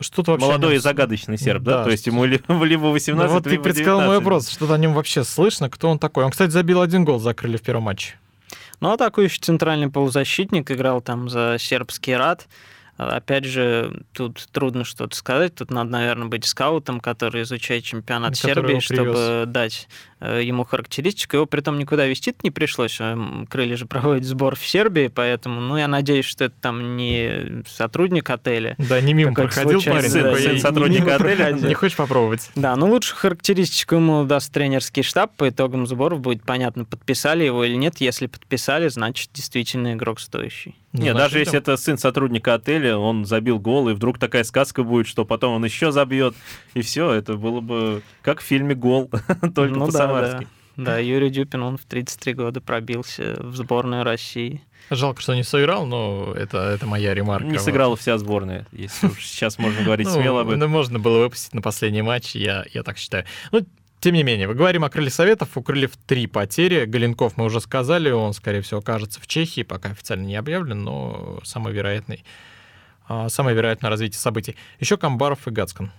Что-то 0.00 0.32
вообще... 0.32 0.46
Молодой 0.46 0.74
и 0.74 0.78
загадочный 0.78 1.38
серб, 1.38 1.62
да? 1.62 1.78
Да. 1.78 1.84
То 1.84 1.90
есть 1.90 2.06
ему 2.06 2.24
ли- 2.26 2.40
либо 2.48 2.82
Ну 2.84 2.92
18, 2.92 3.32
вот 3.32 3.44
ты 3.44 3.58
предсказал 3.58 4.00
мой 4.00 4.16
19. 4.16 4.24
вопрос, 4.24 4.48
что-то 4.50 4.74
о 4.74 4.78
нем 4.78 4.92
вообще 4.92 5.24
слышно, 5.24 5.70
кто 5.70 5.88
он 5.88 5.98
такой. 5.98 6.24
Он, 6.24 6.30
кстати, 6.30 6.50
забил 6.50 6.82
один 6.82 7.04
гол, 7.04 7.18
закрыли 7.20 7.56
в 7.56 7.62
первом 7.62 7.84
матче. 7.84 8.14
Ну, 8.80 8.90
атакующий 8.92 9.40
центральный 9.40 9.88
полузащитник 9.90 10.70
играл 10.70 11.00
там 11.00 11.28
за 11.28 11.56
сербский 11.58 12.14
рад. 12.14 12.46
Опять 12.98 13.44
же, 13.44 14.02
тут 14.12 14.48
трудно 14.50 14.82
что-то 14.82 15.14
сказать. 15.16 15.54
Тут 15.54 15.70
надо, 15.70 15.90
наверное, 15.90 16.26
быть 16.26 16.44
скаутом, 16.44 16.98
который 17.00 17.42
изучает 17.42 17.84
чемпионат 17.84 18.36
Сербии, 18.36 18.80
чтобы 18.80 19.44
дать 19.46 19.88
ему 20.26 20.64
характеристику. 20.64 21.36
Его 21.36 21.46
при 21.46 21.60
том 21.60 21.78
никуда 21.78 22.06
вести 22.06 22.34
не 22.42 22.50
пришлось. 22.50 23.00
Эм, 23.00 23.46
Крылья 23.48 23.76
же 23.76 23.86
проводят 23.86 24.24
сбор 24.24 24.56
в 24.56 24.66
Сербии, 24.66 25.08
поэтому, 25.08 25.60
ну, 25.60 25.76
я 25.76 25.88
надеюсь, 25.88 26.24
что 26.24 26.44
это 26.44 26.54
там 26.60 26.96
не 26.96 27.62
сотрудник 27.66 28.28
отеля. 28.30 28.74
Да, 28.78 29.00
не 29.00 29.14
мимо 29.14 29.34
проходил 29.34 29.82
парень. 29.82 30.10
такой, 30.12 30.40
сын 30.40 30.48
«Я 30.48 30.52
не 30.54 30.60
сотрудника 30.60 31.04
мимо 31.04 31.14
отеля». 31.14 31.52
Не 31.52 31.74
хочешь 31.74 31.96
попробовать? 31.96 32.50
Да, 32.54 32.76
ну 32.76 32.88
лучшую 32.88 33.18
характеристику 33.18 33.96
ему 33.96 34.24
даст 34.24 34.52
тренерский 34.52 35.02
штаб. 35.02 35.34
По 35.36 35.48
итогам 35.48 35.86
сборов 35.86 36.20
будет 36.20 36.42
понятно, 36.42 36.84
подписали 36.84 37.44
его 37.44 37.64
или 37.64 37.74
нет. 37.74 37.96
Если 37.98 38.26
подписали, 38.26 38.88
значит, 38.88 39.30
действительно 39.32 39.94
игрок 39.94 40.20
стоящий. 40.20 40.76
Ну, 40.92 41.02
Не, 41.02 41.10
значит, 41.10 41.18
даже 41.18 41.38
если 41.40 41.58
это 41.58 41.76
сын 41.76 41.98
сотрудника 41.98 42.54
отеля, 42.54 42.96
он 42.96 43.26
забил 43.26 43.58
гол, 43.58 43.90
и 43.90 43.92
вдруг 43.92 44.18
такая 44.18 44.42
сказка 44.42 44.82
будет, 44.82 45.06
что 45.06 45.26
потом 45.26 45.54
он 45.54 45.64
еще 45.64 45.92
забьет, 45.92 46.34
и 46.72 46.80
все, 46.80 47.12
это 47.12 47.34
было 47.34 47.60
бы 47.60 48.02
как 48.22 48.40
в 48.40 48.44
фильме 48.44 48.74
«Гол», 48.74 49.10
только 49.54 49.78
Ну 49.78 49.90
да, 49.90 50.07
по-самарски. 50.08 50.44
да. 50.44 50.84
Да, 50.84 50.98
Юрий 50.98 51.30
Дюпин, 51.30 51.62
он 51.64 51.76
в 51.76 51.84
33 51.86 52.34
года 52.34 52.60
пробился 52.60 53.34
в 53.40 53.56
сборную 53.56 54.04
России. 54.04 54.62
Жалко, 54.90 55.20
что 55.20 55.34
не 55.34 55.42
сыграл, 55.42 55.86
но 55.86 56.32
это, 56.36 56.58
это 56.58 56.86
моя 56.86 57.14
ремарка. 57.14 57.48
Не 57.48 57.58
сыграла 57.58 57.96
вся 57.96 58.16
сборная, 58.16 58.64
если 58.70 59.08
уж 59.08 59.26
сейчас 59.26 59.58
можно 59.58 59.82
говорить 59.82 60.06
Ну, 60.06 60.14
смело 60.14 60.42
об 60.42 60.48
этом. 60.50 60.60
ну, 60.60 60.68
можно 60.68 61.00
было 61.00 61.18
выпустить 61.18 61.52
на 61.52 61.62
последний 61.62 62.02
матч, 62.02 62.36
я, 62.36 62.64
я 62.72 62.84
так 62.84 62.96
считаю. 62.96 63.24
Ну, 63.50 63.66
тем 63.98 64.14
не 64.14 64.22
менее, 64.22 64.46
мы 64.46 64.54
говорим 64.54 64.84
о 64.84 64.88
крыльях 64.88 65.12
Советов. 65.12 65.48
У 65.56 65.62
крыльев 65.62 65.90
три 66.06 66.28
потери. 66.28 66.84
Галенков 66.84 67.36
мы 67.36 67.46
уже 67.46 67.60
сказали, 67.60 68.10
он, 68.10 68.32
скорее 68.32 68.60
всего, 68.60 68.78
окажется 68.78 69.20
в 69.20 69.26
Чехии, 69.26 69.62
пока 69.64 69.90
официально 69.90 70.24
не 70.26 70.36
объявлен, 70.36 70.84
но 70.84 71.40
самый 71.42 71.72
вероятный, 71.72 72.24
а, 73.08 73.28
самое 73.28 73.56
вероятное 73.56 73.90
развитие 73.90 74.20
событий. 74.20 74.54
Еще 74.78 74.96
Камбаров 74.96 75.48
и 75.48 75.50
Гацкан. 75.50 75.90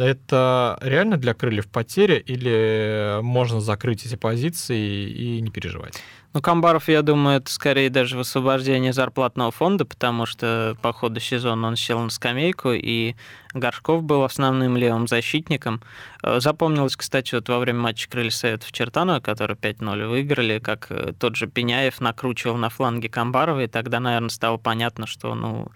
Это 0.00 0.78
реально 0.80 1.18
для 1.18 1.34
крыльев 1.34 1.68
потеря 1.68 2.16
или 2.16 3.20
можно 3.20 3.60
закрыть 3.60 4.06
эти 4.06 4.14
позиции 4.14 5.10
и 5.10 5.40
не 5.42 5.50
переживать? 5.50 6.02
Ну, 6.32 6.40
Камбаров, 6.40 6.88
я 6.88 7.02
думаю, 7.02 7.38
это 7.38 7.50
скорее 7.50 7.90
даже 7.90 8.16
высвобождение 8.16 8.92
зарплатного 8.92 9.50
фонда, 9.50 9.84
потому 9.84 10.26
что 10.26 10.76
по 10.80 10.92
ходу 10.92 11.18
сезона 11.18 11.66
он 11.66 11.74
сел 11.76 11.98
на 11.98 12.08
скамейку, 12.10 12.70
и 12.70 13.16
Горшков 13.52 14.04
был 14.04 14.22
основным 14.22 14.76
левым 14.76 15.08
защитником. 15.08 15.82
Э, 16.22 16.38
Запомнилось, 16.38 16.94
кстати, 16.94 17.34
вот 17.34 17.48
во 17.48 17.58
время 17.58 17.80
матча 17.80 18.08
Крылья 18.08 18.30
Советов 18.30 18.70
Чертанова, 18.70 19.18
который 19.18 19.56
5-0 19.56 20.06
выиграли, 20.06 20.60
как 20.60 20.86
э, 20.90 21.12
тот 21.18 21.34
же 21.34 21.48
Пеняев 21.48 22.00
накручивал 22.00 22.56
на 22.56 22.68
фланге 22.68 23.08
Камбарова, 23.08 23.64
и 23.64 23.66
тогда, 23.66 23.98
наверное, 23.98 24.28
стало 24.28 24.56
понятно, 24.56 25.08
что, 25.08 25.34
ну, 25.34 25.66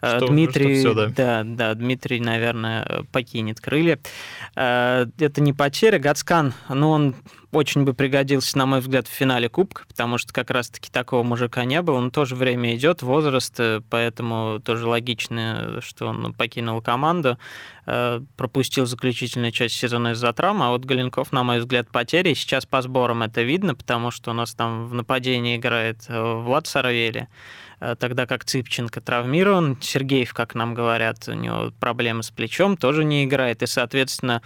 э, 0.00 0.16
Что- 0.16 0.26
Дмитрий, 0.26 0.80
что 0.80 0.90
всё, 0.90 0.94
да. 0.94 1.06
да, 1.14 1.42
да, 1.44 1.74
Дмитрий, 1.74 2.18
наверное, 2.18 3.04
покинет 3.12 3.60
крылья. 3.60 4.00
Это 4.56 5.10
не 5.36 5.52
потеря. 5.52 6.00
Гацкан, 6.00 6.54
ну, 6.68 6.90
он 6.90 7.14
очень 7.52 7.84
бы 7.84 7.92
пригодился, 7.92 8.56
на 8.56 8.64
мой 8.64 8.80
взгляд, 8.80 9.06
в 9.06 9.10
финале 9.10 9.48
Кубка, 9.48 9.84
потому 9.86 10.16
что 10.16 10.32
как 10.32 10.50
раз-таки 10.50 10.90
такого 10.90 11.22
мужика 11.22 11.64
не 11.64 11.82
было. 11.82 12.00
Но 12.00 12.10
тоже 12.10 12.34
время 12.34 12.74
идет, 12.74 13.02
возраст, 13.02 13.54
э, 13.60 13.82
поэтому 13.90 14.58
тоже 14.64 14.88
логично, 14.88 15.80
что 15.82 16.06
он 16.06 16.32
покинул 16.32 16.80
команду, 16.80 17.38
э, 17.84 18.20
пропустил 18.36 18.86
заключительную 18.86 19.52
часть 19.52 19.76
сезона 19.76 20.12
из-за 20.12 20.32
травмы, 20.32 20.66
а 20.66 20.70
вот 20.70 20.86
Галенков, 20.86 21.30
на 21.30 21.44
мой 21.44 21.58
взгляд, 21.58 21.90
потери. 21.90 22.32
Сейчас 22.32 22.64
по 22.64 22.80
сборам 22.80 23.22
это 23.22 23.42
видно, 23.42 23.74
потому 23.74 24.10
что 24.10 24.30
у 24.30 24.34
нас 24.34 24.54
там 24.54 24.86
в 24.86 24.94
нападении 24.94 25.56
играет 25.56 26.06
э, 26.08 26.34
Влад 26.42 26.66
Саравели, 26.66 27.28
тогда 27.98 28.26
как 28.26 28.44
Цыпченко 28.44 29.00
травмирован. 29.00 29.76
Сергеев, 29.80 30.32
как 30.34 30.54
нам 30.54 30.72
говорят, 30.72 31.26
у 31.26 31.32
него 31.32 31.72
проблемы 31.80 32.22
с 32.22 32.30
плечом, 32.30 32.76
тоже 32.76 33.02
не 33.02 33.24
играет. 33.24 33.60
И, 33.64 33.66
соответственно, 33.66 34.40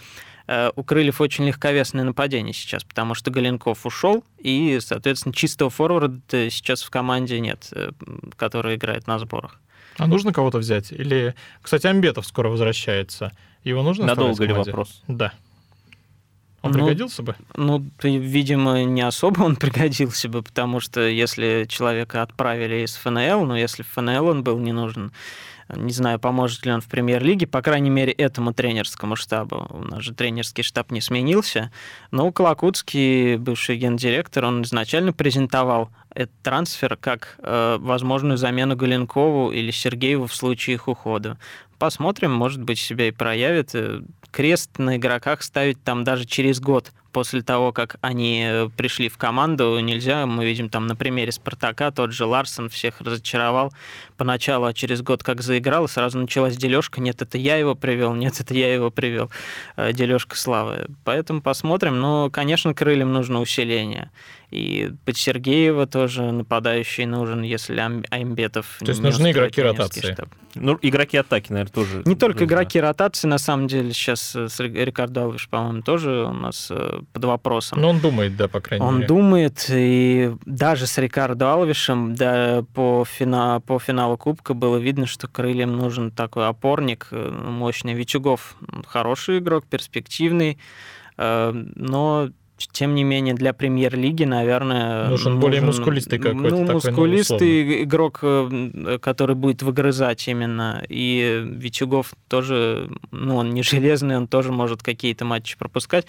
у 0.76 0.82
Крыльев 0.84 1.20
очень 1.20 1.46
легковесное 1.46 2.04
нападение 2.04 2.54
сейчас, 2.54 2.84
потому 2.84 3.14
что 3.14 3.30
Галенков 3.30 3.84
ушел, 3.84 4.24
и, 4.38 4.78
соответственно, 4.80 5.34
чистого 5.34 5.70
форварда 5.70 6.50
сейчас 6.50 6.82
в 6.82 6.90
команде 6.90 7.40
нет, 7.40 7.68
э, 7.72 7.90
который 8.36 8.76
играет 8.76 9.06
на 9.06 9.18
сборах. 9.18 9.60
А 9.98 10.06
нужно 10.06 10.32
кого-то 10.32 10.58
взять? 10.58 10.92
Или, 10.92 11.34
кстати, 11.62 11.86
Амбетов 11.86 12.26
скоро 12.26 12.48
возвращается. 12.48 13.32
Его 13.64 13.82
нужно 13.82 14.06
Надолго 14.06 14.44
ли 14.44 14.52
вопрос? 14.52 15.02
Да. 15.08 15.32
Он 16.62 16.72
Ну, 16.72 16.78
пригодился 16.78 17.22
бы? 17.22 17.36
Ну, 17.54 17.84
видимо, 18.02 18.84
не 18.84 19.02
особо 19.02 19.42
он 19.42 19.56
пригодился 19.56 20.28
бы, 20.28 20.42
потому 20.42 20.80
что 20.80 21.00
если 21.00 21.66
человека 21.68 22.22
отправили 22.22 22.84
из 22.84 22.94
ФНЛ, 22.96 23.46
ну, 23.46 23.54
если 23.54 23.82
в 23.82 23.88
ФНЛ 23.88 24.26
он 24.28 24.42
был 24.42 24.58
не 24.58 24.72
нужен, 24.72 25.12
не 25.74 25.92
знаю, 25.92 26.18
поможет 26.18 26.64
ли 26.64 26.72
он 26.72 26.80
в 26.80 26.86
премьер-лиге, 26.86 27.46
по 27.46 27.60
крайней 27.60 27.90
мере, 27.90 28.12
этому 28.12 28.52
тренерскому 28.52 29.16
штабу. 29.16 29.66
У 29.70 29.82
нас 29.82 30.02
же 30.02 30.14
тренерский 30.14 30.62
штаб 30.62 30.92
не 30.92 31.00
сменился. 31.00 31.72
Но 32.10 32.30
Колокутский, 32.30 33.36
бывший 33.36 33.76
гендиректор, 33.76 34.44
он 34.44 34.62
изначально 34.62 35.12
презентовал 35.12 35.90
этот 36.10 36.34
трансфер 36.42 36.96
как 36.96 37.36
э, 37.38 37.78
возможную 37.80 38.36
замену 38.36 38.76
Галенкову 38.76 39.50
или 39.50 39.70
Сергееву 39.70 40.26
в 40.26 40.34
случае 40.34 40.74
их 40.74 40.88
ухода. 40.88 41.36
Посмотрим, 41.78 42.32
может 42.32 42.62
быть, 42.62 42.78
себя 42.78 43.08
и 43.08 43.10
проявит. 43.10 43.74
Э, 43.74 44.02
Крест 44.30 44.78
на 44.78 44.96
игроках 44.96 45.42
ставить 45.42 45.82
там 45.82 46.04
даже 46.04 46.26
через 46.26 46.60
год 46.60 46.92
после 47.16 47.40
того, 47.40 47.72
как 47.72 47.96
они 48.02 48.44
э, 48.46 48.68
пришли 48.76 49.08
в 49.08 49.16
команду, 49.16 49.78
нельзя. 49.80 50.26
Мы 50.26 50.44
видим 50.44 50.68
там 50.68 50.86
на 50.86 50.94
примере 50.94 51.32
Спартака, 51.32 51.90
тот 51.90 52.12
же 52.12 52.26
Ларсон 52.26 52.68
всех 52.68 53.00
разочаровал 53.00 53.72
поначалу, 54.18 54.66
а 54.66 54.74
через 54.74 55.00
год 55.00 55.22
как 55.22 55.40
заиграл, 55.40 55.88
сразу 55.88 56.18
началась 56.18 56.58
дележка. 56.58 57.00
Нет, 57.00 57.22
это 57.22 57.38
я 57.38 57.56
его 57.56 57.74
привел, 57.74 58.12
нет, 58.12 58.38
это 58.38 58.52
я 58.52 58.74
его 58.74 58.90
привел. 58.90 59.30
Дележка 59.78 60.36
славы. 60.36 60.88
Поэтому 61.04 61.40
посмотрим. 61.40 62.00
Но, 62.00 62.28
конечно, 62.28 62.74
крыльям 62.74 63.14
нужно 63.14 63.40
усиление. 63.40 64.10
И 64.50 64.92
под 65.04 65.16
Сергеева 65.16 65.86
тоже 65.86 66.30
нападающий 66.30 67.04
нужен, 67.04 67.42
если 67.42 67.78
Аймбетов 68.10 68.76
То 68.78 68.88
есть 68.88 69.00
нужны 69.02 69.32
игроки 69.32 69.60
ротации. 69.60 70.12
штаб. 70.12 70.28
Ну, 70.54 70.78
игроки 70.80 71.16
атаки, 71.16 71.52
наверное, 71.52 71.72
тоже. 71.72 72.02
Не 72.06 72.14
только 72.14 72.40
нужно. 72.40 72.54
игроки 72.54 72.80
ротации, 72.80 73.28
на 73.28 73.38
самом 73.38 73.66
деле, 73.66 73.92
сейчас 73.92 74.34
э, 74.34 74.48
Рикардо 74.58 75.24
Алвиш, 75.24 75.48
по-моему, 75.48 75.82
тоже 75.82 76.24
у 76.24 76.32
нас 76.32 76.68
э, 76.70 77.00
под 77.12 77.24
вопросом. 77.24 77.80
Ну, 77.80 77.88
он 77.88 78.00
думает, 78.00 78.36
да, 78.36 78.48
по 78.48 78.60
крайней 78.60 78.84
Он 78.84 78.96
мере. 78.96 79.06
думает, 79.06 79.66
и 79.70 80.32
даже 80.44 80.86
с 80.86 80.98
Рикардо 80.98 81.52
Алвишем 81.52 82.14
да, 82.14 82.64
по, 82.74 83.04
фина, 83.04 83.62
по 83.66 83.78
финалу 83.78 84.16
Кубка 84.16 84.54
было 84.54 84.76
видно, 84.76 85.06
что 85.06 85.28
крыльям 85.28 85.76
нужен 85.76 86.10
такой 86.10 86.46
опорник 86.46 87.08
э, 87.10 87.30
мощный. 87.30 87.94
Вичугов 87.94 88.56
хороший 88.86 89.38
игрок, 89.38 89.64
перспективный, 89.64 90.58
э, 91.16 91.52
но 91.74 92.30
тем 92.56 92.94
не 92.94 93.04
менее 93.04 93.34
для 93.34 93.52
премьер-лиги, 93.52 94.24
наверное... 94.24 95.08
Нужен 95.08 95.38
более 95.38 95.60
мускулистый 95.60 96.18
какой-то 96.18 96.42
Ну, 96.42 96.48
такой, 96.48 96.66
ну, 96.66 96.72
мускулистый 96.72 97.82
игрок, 97.82 98.20
э, 98.22 98.98
который 99.00 99.36
будет 99.36 99.62
выгрызать 99.62 100.26
именно. 100.28 100.82
И 100.88 101.42
Вичугов 101.44 102.14
тоже, 102.28 102.90
ну, 103.10 103.36
он 103.36 103.50
не 103.50 103.62
железный, 103.62 104.16
он 104.16 104.26
тоже 104.26 104.52
может 104.52 104.82
какие-то 104.82 105.24
матчи 105.24 105.58
пропускать. 105.58 106.06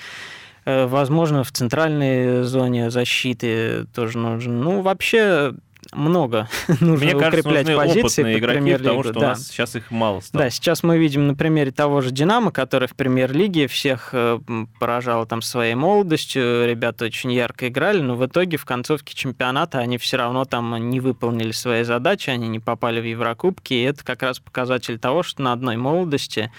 Э, 0.68 0.86
Возможно, 0.86 1.46
в 1.46 1.52
центральной 1.54 2.44
зоне 2.44 2.92
защиты 2.92 3.86
тоже 3.96 4.18
нужен. 4.18 4.60
Ну, 4.60 4.82
вообще 4.82 5.54
много 5.94 6.50
нужно 6.82 7.06
Мне 7.06 7.16
кажется, 7.16 7.40
укреплять 7.40 7.74
позиции 7.74 8.22
опытные 8.22 8.36
под 8.36 8.44
игроки, 8.44 8.74
потому 8.74 9.04
что 9.04 9.12
у 9.12 9.22
да. 9.22 9.28
нас 9.30 9.48
сейчас 9.48 9.78
их 9.78 9.92
мало 9.92 10.20
стало. 10.20 10.44
Да, 10.44 10.50
сейчас 10.50 10.84
мы 10.84 10.98
видим 10.98 11.28
на 11.28 11.36
примере 11.36 11.72
того 11.72 12.02
же 12.02 12.12
Динамо, 12.12 12.52
который 12.52 12.90
в 12.90 12.96
премьер-лиге 12.96 13.68
всех 13.68 14.10
э, 14.12 14.40
поражал 14.78 15.26
там 15.26 15.42
своей 15.42 15.76
молодостью, 15.76 16.68
ребята 16.68 17.06
очень 17.06 17.32
ярко 17.32 17.70
играли, 17.70 18.02
но 18.02 18.18
в 18.18 18.26
итоге 18.26 18.58
в 18.58 18.66
концовке 18.66 19.16
чемпионата 19.16 19.80
они 19.80 19.98
все 19.98 20.18
равно 20.18 20.44
там 20.44 20.90
не 20.90 21.00
выполнили 21.00 21.52
свои 21.52 21.84
задачи, 21.84 22.30
они 22.30 22.50
не 22.50 22.60
попали 22.60 23.00
в 23.00 23.06
Еврокубки, 23.06 23.74
и 23.74 23.84
это 23.84 24.04
как 24.04 24.22
раз 24.22 24.40
показатель 24.40 25.00
того, 25.00 25.24
что 25.24 25.42
на 25.44 25.54
одной 25.54 25.78
молодости 25.78 26.52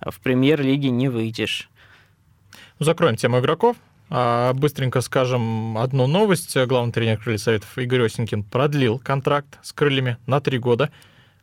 в 0.00 0.20
премьер-лиге 0.20 0.90
не 0.90 1.08
выйдешь. 1.08 1.68
Закроем 2.78 3.16
тему 3.16 3.40
игроков. 3.40 3.76
А, 4.10 4.52
Быстренько 4.52 5.00
скажем 5.00 5.78
одну 5.78 6.06
новость. 6.06 6.56
Главный 6.66 6.92
тренер 6.92 7.18
Крыльев 7.18 7.40
Советов 7.40 7.78
Игорь 7.78 8.04
Осенькин 8.04 8.42
продлил 8.42 8.98
контракт 8.98 9.58
с 9.62 9.72
крыльями 9.72 10.18
на 10.26 10.40
три 10.40 10.58
года. 10.58 10.90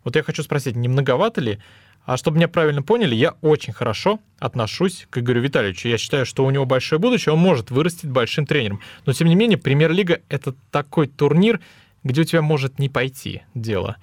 Вот 0.04 0.16
я 0.16 0.22
хочу 0.22 0.44
спросить, 0.44 0.76
не 0.76 0.88
многовато 0.88 1.42
ли? 1.42 1.60
А 2.06 2.18
чтобы 2.18 2.38
меня 2.38 2.48
правильно 2.48 2.84
поняли, 2.84 3.16
я 3.16 3.34
очень 3.42 3.74
хорошо 3.74 4.20
отношусь 4.38 5.08
к 5.10 5.18
Игорю 5.18 5.42
Витальевичу. 5.42 5.88
Я 5.88 5.98
считаю, 5.98 6.26
что 6.26 6.46
у 6.46 6.52
него 6.52 6.66
большое 6.66 7.00
будущее, 7.00 7.34
он 7.34 7.40
может 7.40 7.72
вырастить 7.72 8.10
большим 8.10 8.46
тренером. 8.46 8.82
Но, 9.06 9.14
тем 9.14 9.28
не 9.28 9.36
менее, 9.36 9.58
Премьер-лига— 9.58 10.22
это 10.30 10.54
такой 10.70 11.08
турнир, 11.08 11.62
где 12.04 12.22
у 12.22 12.26
тебя 12.26 12.42
может 12.42 12.78
не 12.78 12.90
пойти 12.90 13.44
дело. 13.56 13.96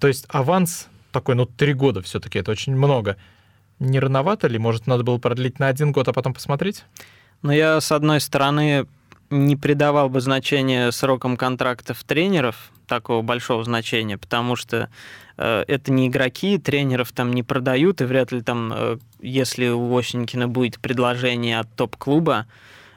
То 0.00 0.08
есть 0.08 0.26
аванс 0.28 0.88
такой, 1.12 1.36
ну, 1.36 1.46
три 1.46 1.72
года 1.72 2.02
все-таки, 2.02 2.40
это 2.40 2.50
очень 2.50 2.74
много. 2.76 3.16
Не 3.82 3.98
рановато 3.98 4.46
ли? 4.46 4.58
Может, 4.58 4.86
надо 4.86 5.02
было 5.02 5.18
продлить 5.18 5.58
на 5.58 5.66
один 5.66 5.90
год, 5.90 6.06
а 6.06 6.12
потом 6.12 6.34
посмотреть? 6.34 6.84
Но 7.42 7.52
я, 7.52 7.80
с 7.80 7.90
одной 7.90 8.20
стороны, 8.20 8.86
не 9.28 9.56
придавал 9.56 10.08
бы 10.08 10.20
значения 10.20 10.92
срокам 10.92 11.36
контрактов 11.36 12.04
тренеров, 12.04 12.70
такого 12.86 13.22
большого 13.22 13.64
значения, 13.64 14.18
потому 14.18 14.54
что 14.54 14.88
э, 15.36 15.64
это 15.66 15.90
не 15.90 16.06
игроки, 16.06 16.58
тренеров 16.58 17.10
там 17.10 17.32
не 17.32 17.42
продают, 17.42 18.00
и 18.00 18.04
вряд 18.04 18.30
ли 18.30 18.40
там, 18.40 18.72
э, 18.72 18.98
если 19.20 19.68
у 19.68 19.96
Осенькина 19.96 20.46
будет 20.46 20.78
предложение 20.78 21.58
от 21.58 21.74
топ-клуба, 21.74 22.46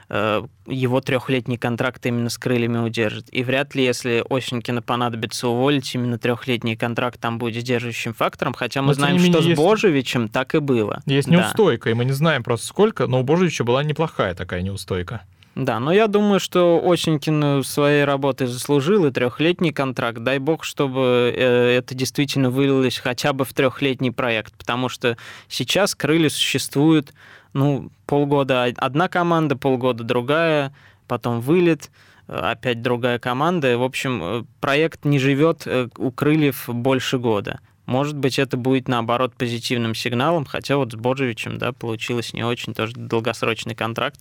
его 0.08 1.00
трехлетний 1.00 1.58
контракт 1.58 2.04
именно 2.06 2.30
с 2.30 2.38
крыльями 2.38 2.78
удержит. 2.78 3.26
И 3.32 3.42
вряд 3.42 3.74
ли, 3.74 3.84
если 3.84 4.24
Осенькина 4.30 4.82
понадобится 4.82 5.48
уволить, 5.48 5.92
именно 5.94 6.18
трехлетний 6.18 6.76
контракт 6.76 7.20
там 7.20 7.38
будет 7.38 7.62
сдерживающим 7.62 8.14
фактором, 8.14 8.54
хотя 8.54 8.82
мы 8.82 8.88
Но, 8.88 8.92
знаем, 8.94 9.16
не 9.16 9.24
менее, 9.24 9.32
что 9.34 9.42
с 9.42 9.46
есть- 9.46 9.60
Божевичем 9.60 10.28
так 10.28 10.54
и 10.54 10.58
было. 10.60 11.02
Есть 11.06 11.28
Да. 11.28 11.34
неустойка, 11.36 11.90
и 11.90 11.94
мы 11.94 12.04
не 12.04 12.12
знаем 12.12 12.44
просто 12.44 12.66
сколько, 12.66 13.06
но 13.06 13.20
у 13.20 13.22
Божевича 13.24 13.64
была 13.64 13.82
неплохая 13.82 14.34
такая 14.34 14.62
неустойка. 14.62 15.22
Да, 15.56 15.80
но 15.80 15.90
я 15.90 16.06
думаю, 16.06 16.38
что 16.38 16.82
Осенькин 16.84 17.64
своей 17.64 18.04
работой 18.04 18.46
заслужил 18.46 19.06
и 19.06 19.10
трехлетний 19.10 19.72
контракт. 19.72 20.18
Дай 20.18 20.38
бог, 20.38 20.64
чтобы 20.64 21.32
э, 21.34 21.78
это 21.78 21.94
действительно 21.94 22.50
вылилось 22.50 22.98
хотя 22.98 23.32
бы 23.32 23.46
в 23.46 23.54
трехлетний 23.54 24.12
проект, 24.12 24.52
потому 24.54 24.90
что 24.90 25.16
сейчас 25.48 25.94
крылья 25.94 26.28
существуют, 26.28 27.14
ну, 27.54 27.90
полгода 28.04 28.64
одна 28.76 29.08
команда, 29.08 29.56
полгода 29.56 30.04
другая, 30.04 30.74
потом 31.08 31.40
вылет, 31.40 31.90
э, 32.28 32.36
опять 32.36 32.82
другая 32.82 33.18
команда. 33.18 33.78
В 33.78 33.82
общем, 33.82 34.22
э, 34.22 34.44
проект 34.60 35.06
не 35.06 35.18
живет 35.18 35.62
э, 35.64 35.88
у 35.96 36.10
крыльев 36.10 36.64
больше 36.68 37.16
года. 37.16 37.60
Может 37.86 38.18
быть, 38.18 38.38
это 38.38 38.58
будет, 38.58 38.88
наоборот, 38.88 39.32
позитивным 39.34 39.94
сигналом, 39.94 40.44
хотя 40.44 40.76
вот 40.76 40.92
с 40.92 40.96
Боджевичем, 40.96 41.56
да, 41.56 41.72
получилось 41.72 42.34
не 42.34 42.44
очень, 42.44 42.74
тоже 42.74 42.92
долгосрочный 42.94 43.74
контракт 43.74 44.20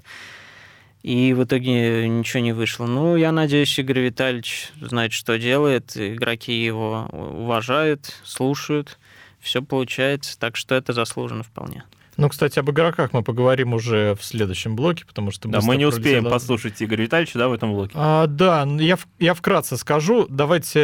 и 1.06 1.34
в 1.34 1.44
итоге 1.44 2.10
ничего 2.10 2.42
не 2.42 2.52
вышло. 2.52 2.88
Ну, 2.88 3.16
я 3.16 3.32
надеюсь, 3.32 3.78
Игорь 3.78 4.00
Витальевич 4.00 4.72
знает, 4.82 5.14
что 5.14 5.38
делает, 5.38 5.96
игроки 5.96 6.52
его 6.52 7.08
уважают, 7.12 8.12
слушают, 8.24 8.98
все 9.40 9.62
получается, 9.62 10.40
так 10.40 10.56
что 10.56 10.74
это 10.74 10.94
заслуженно 10.94 11.44
вполне. 11.44 11.84
Ну, 12.18 12.28
кстати, 12.28 12.58
об 12.58 12.72
игроках 12.72 13.14
мы 13.14 13.22
поговорим 13.22 13.76
уже 13.76 14.16
в 14.20 14.26
следующем 14.26 14.76
блоке, 14.76 15.06
потому 15.06 15.30
что... 15.30 15.48
Да, 15.48 15.60
мы 15.62 15.76
не 15.78 15.86
успеем 15.86 16.24
пролетело. 16.24 16.30
послушать 16.32 16.82
Игоря 16.82 17.04
Витальевича, 17.04 17.38
да, 17.38 17.50
в 17.50 17.54
этом 17.54 17.74
блоке. 17.74 17.92
А, 17.94 18.26
да, 18.26 18.66
я, 18.80 18.96
в- 18.96 19.08
я 19.20 19.36
вкратце 19.36 19.78
скажу. 19.78 20.26
Давайте... 20.28 20.80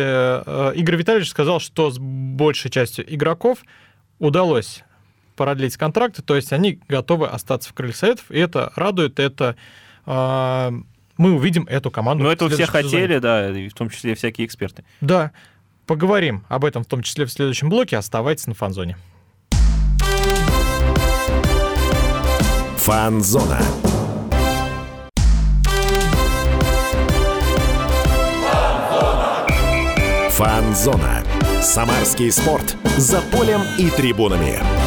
э, 0.46 0.74
Игорь 0.76 0.98
Витальевич 0.98 1.30
сказал, 1.30 1.60
что 1.60 1.90
с 1.90 1.98
большей 1.98 2.70
частью 2.70 3.12
игроков 3.12 3.58
удалось 4.20 4.84
продлить 5.36 5.78
контракты, 5.78 6.22
то 6.22 6.36
есть 6.36 6.54
они 6.54 6.80
готовы 6.88 7.26
остаться 7.26 7.70
в 7.70 7.74
Крыльях 7.74 7.96
Советов, 7.96 8.26
и 8.30 8.38
это 8.38 8.72
радует, 8.76 9.20
это... 9.20 9.56
а, 10.06 10.74
мы 11.18 11.34
увидим 11.34 11.66
эту 11.70 11.92
команду. 11.92 12.24
Но 12.24 12.30
в 12.30 12.34
этого 12.34 12.50
все 12.50 12.66
следующем 12.66 12.68
сезоне. 12.68 12.84
хотели, 12.84 13.20
да, 13.20 13.50
и 13.50 13.70
в 13.70 13.74
том 13.74 13.90
числе 13.90 14.16
всякие 14.16 14.48
эксперты. 14.48 14.84
Да, 15.02 15.32
поговорим 15.86 16.44
об 16.50 16.66
этом 16.66 16.84
в 16.84 16.88
том 16.88 17.04
числе 17.04 17.26
в 17.26 17.32
следующем 17.32 17.70
блоке. 17.70 17.98
Оставайтесь 17.98 18.48
на 18.48 18.54
фанзоне. 18.54 18.98
Фанзона. 22.78 23.60
Фанзона. 30.32 31.24
Самарский 31.62 32.32
спорт. 32.32 32.76
За 32.98 33.22
полем 33.22 33.62
и 33.78 33.92
трибунами. 33.92 34.81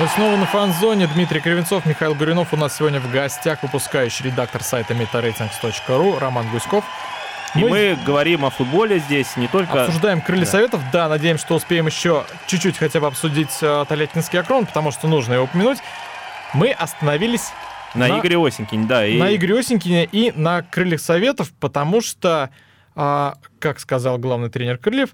Мы 0.00 0.06
снова 0.08 0.36
на 0.36 0.46
фан-зоне. 0.46 1.06
Дмитрий 1.08 1.40
Кривенцов, 1.40 1.84
Михаил 1.86 2.14
Гуринов. 2.14 2.52
У 2.52 2.56
нас 2.56 2.76
сегодня 2.76 3.00
в 3.00 3.10
гостях 3.10 3.62
выпускающий 3.62 4.26
редактор 4.26 4.62
сайта 4.62 4.94
metaratings.ru 4.94 6.18
Роман 6.18 6.48
Гуськов. 6.50 6.84
И 7.54 7.58
Мы- 7.60 7.70
мы 7.70 7.98
говорим 8.04 8.44
о 8.44 8.50
футболе 8.50 8.98
здесь 8.98 9.36
не 9.36 9.48
только... 9.48 9.84
Обсуждаем 9.84 10.20
крылья 10.20 10.44
Да. 10.44 10.50
советов. 10.50 10.80
Да, 10.92 11.08
надеемся, 11.08 11.44
что 11.46 11.54
успеем 11.56 11.86
еще 11.86 12.24
чуть-чуть 12.46 12.76
хотя 12.76 13.00
бы 13.00 13.06
обсудить 13.06 13.50
э, 13.62 13.84
Тольяттинский 13.88 14.38
окрон, 14.38 14.66
потому 14.66 14.90
что 14.92 15.08
нужно 15.08 15.34
его 15.34 15.44
упомянуть. 15.44 15.78
Мы 16.52 16.70
остановились 16.72 17.50
На, 17.94 18.06
на- 18.06 18.18
Игоре 18.20 18.36
Осенькине, 18.38 18.86
да. 18.86 19.06
И... 19.06 19.18
на 19.18 19.34
Игоре 19.34 19.58
Осенькине 19.58 20.04
и 20.04 20.30
на 20.36 20.62
крыльях 20.62 21.00
советов, 21.00 21.50
потому 21.58 22.02
что, 22.02 22.50
а, 22.94 23.34
как 23.60 23.80
сказал 23.80 24.18
главный 24.18 24.50
тренер 24.50 24.76
крыльев, 24.76 25.10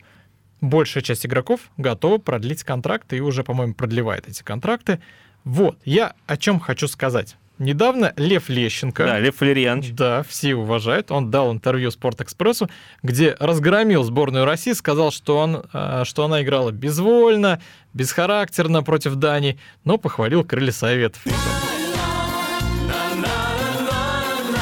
большая 0.61 1.03
часть 1.03 1.27
игроков 1.27 1.61
готова 1.77 2.19
продлить 2.19 2.65
контракты 2.65 3.17
и 3.17 3.21
уже, 3.21 3.45
по-моему, 3.45 3.75
продлевает 3.75 4.29
эти 4.29 4.43
контракты. 4.43 5.01
Вот, 5.45 5.79
я 5.85 6.15
о 6.27 6.37
чем 6.37 6.61
хочу 6.61 6.89
сказать. 6.89 7.37
Недавно 7.59 8.13
Лев 8.17 8.49
Лещенко... 8.49 9.05
Да, 9.05 9.19
Лев 9.21 9.41
Валерьянович. 9.41 9.93
Да, 9.93 10.25
все 10.25 10.57
уважают. 10.57 11.13
Он 11.13 11.31
дал 11.31 11.53
интервью 11.53 11.93
Спортэкспрессу, 11.93 12.69
где 13.03 13.37
разгромил 13.39 14.03
сборную 14.03 14.45
России, 14.45 14.73
сказал, 14.73 15.13
что, 15.13 15.39
он, 15.39 15.65
э, 15.73 16.03
что 16.05 16.25
она 16.25 16.43
играла 16.43 16.73
безвольно, 16.73 17.61
бесхарактерно 17.93 18.83
против 18.83 19.15
Дании, 19.15 19.59
но 19.85 19.99
похвалил 19.99 20.43
крылья 20.45 20.73
советов. 20.73 21.23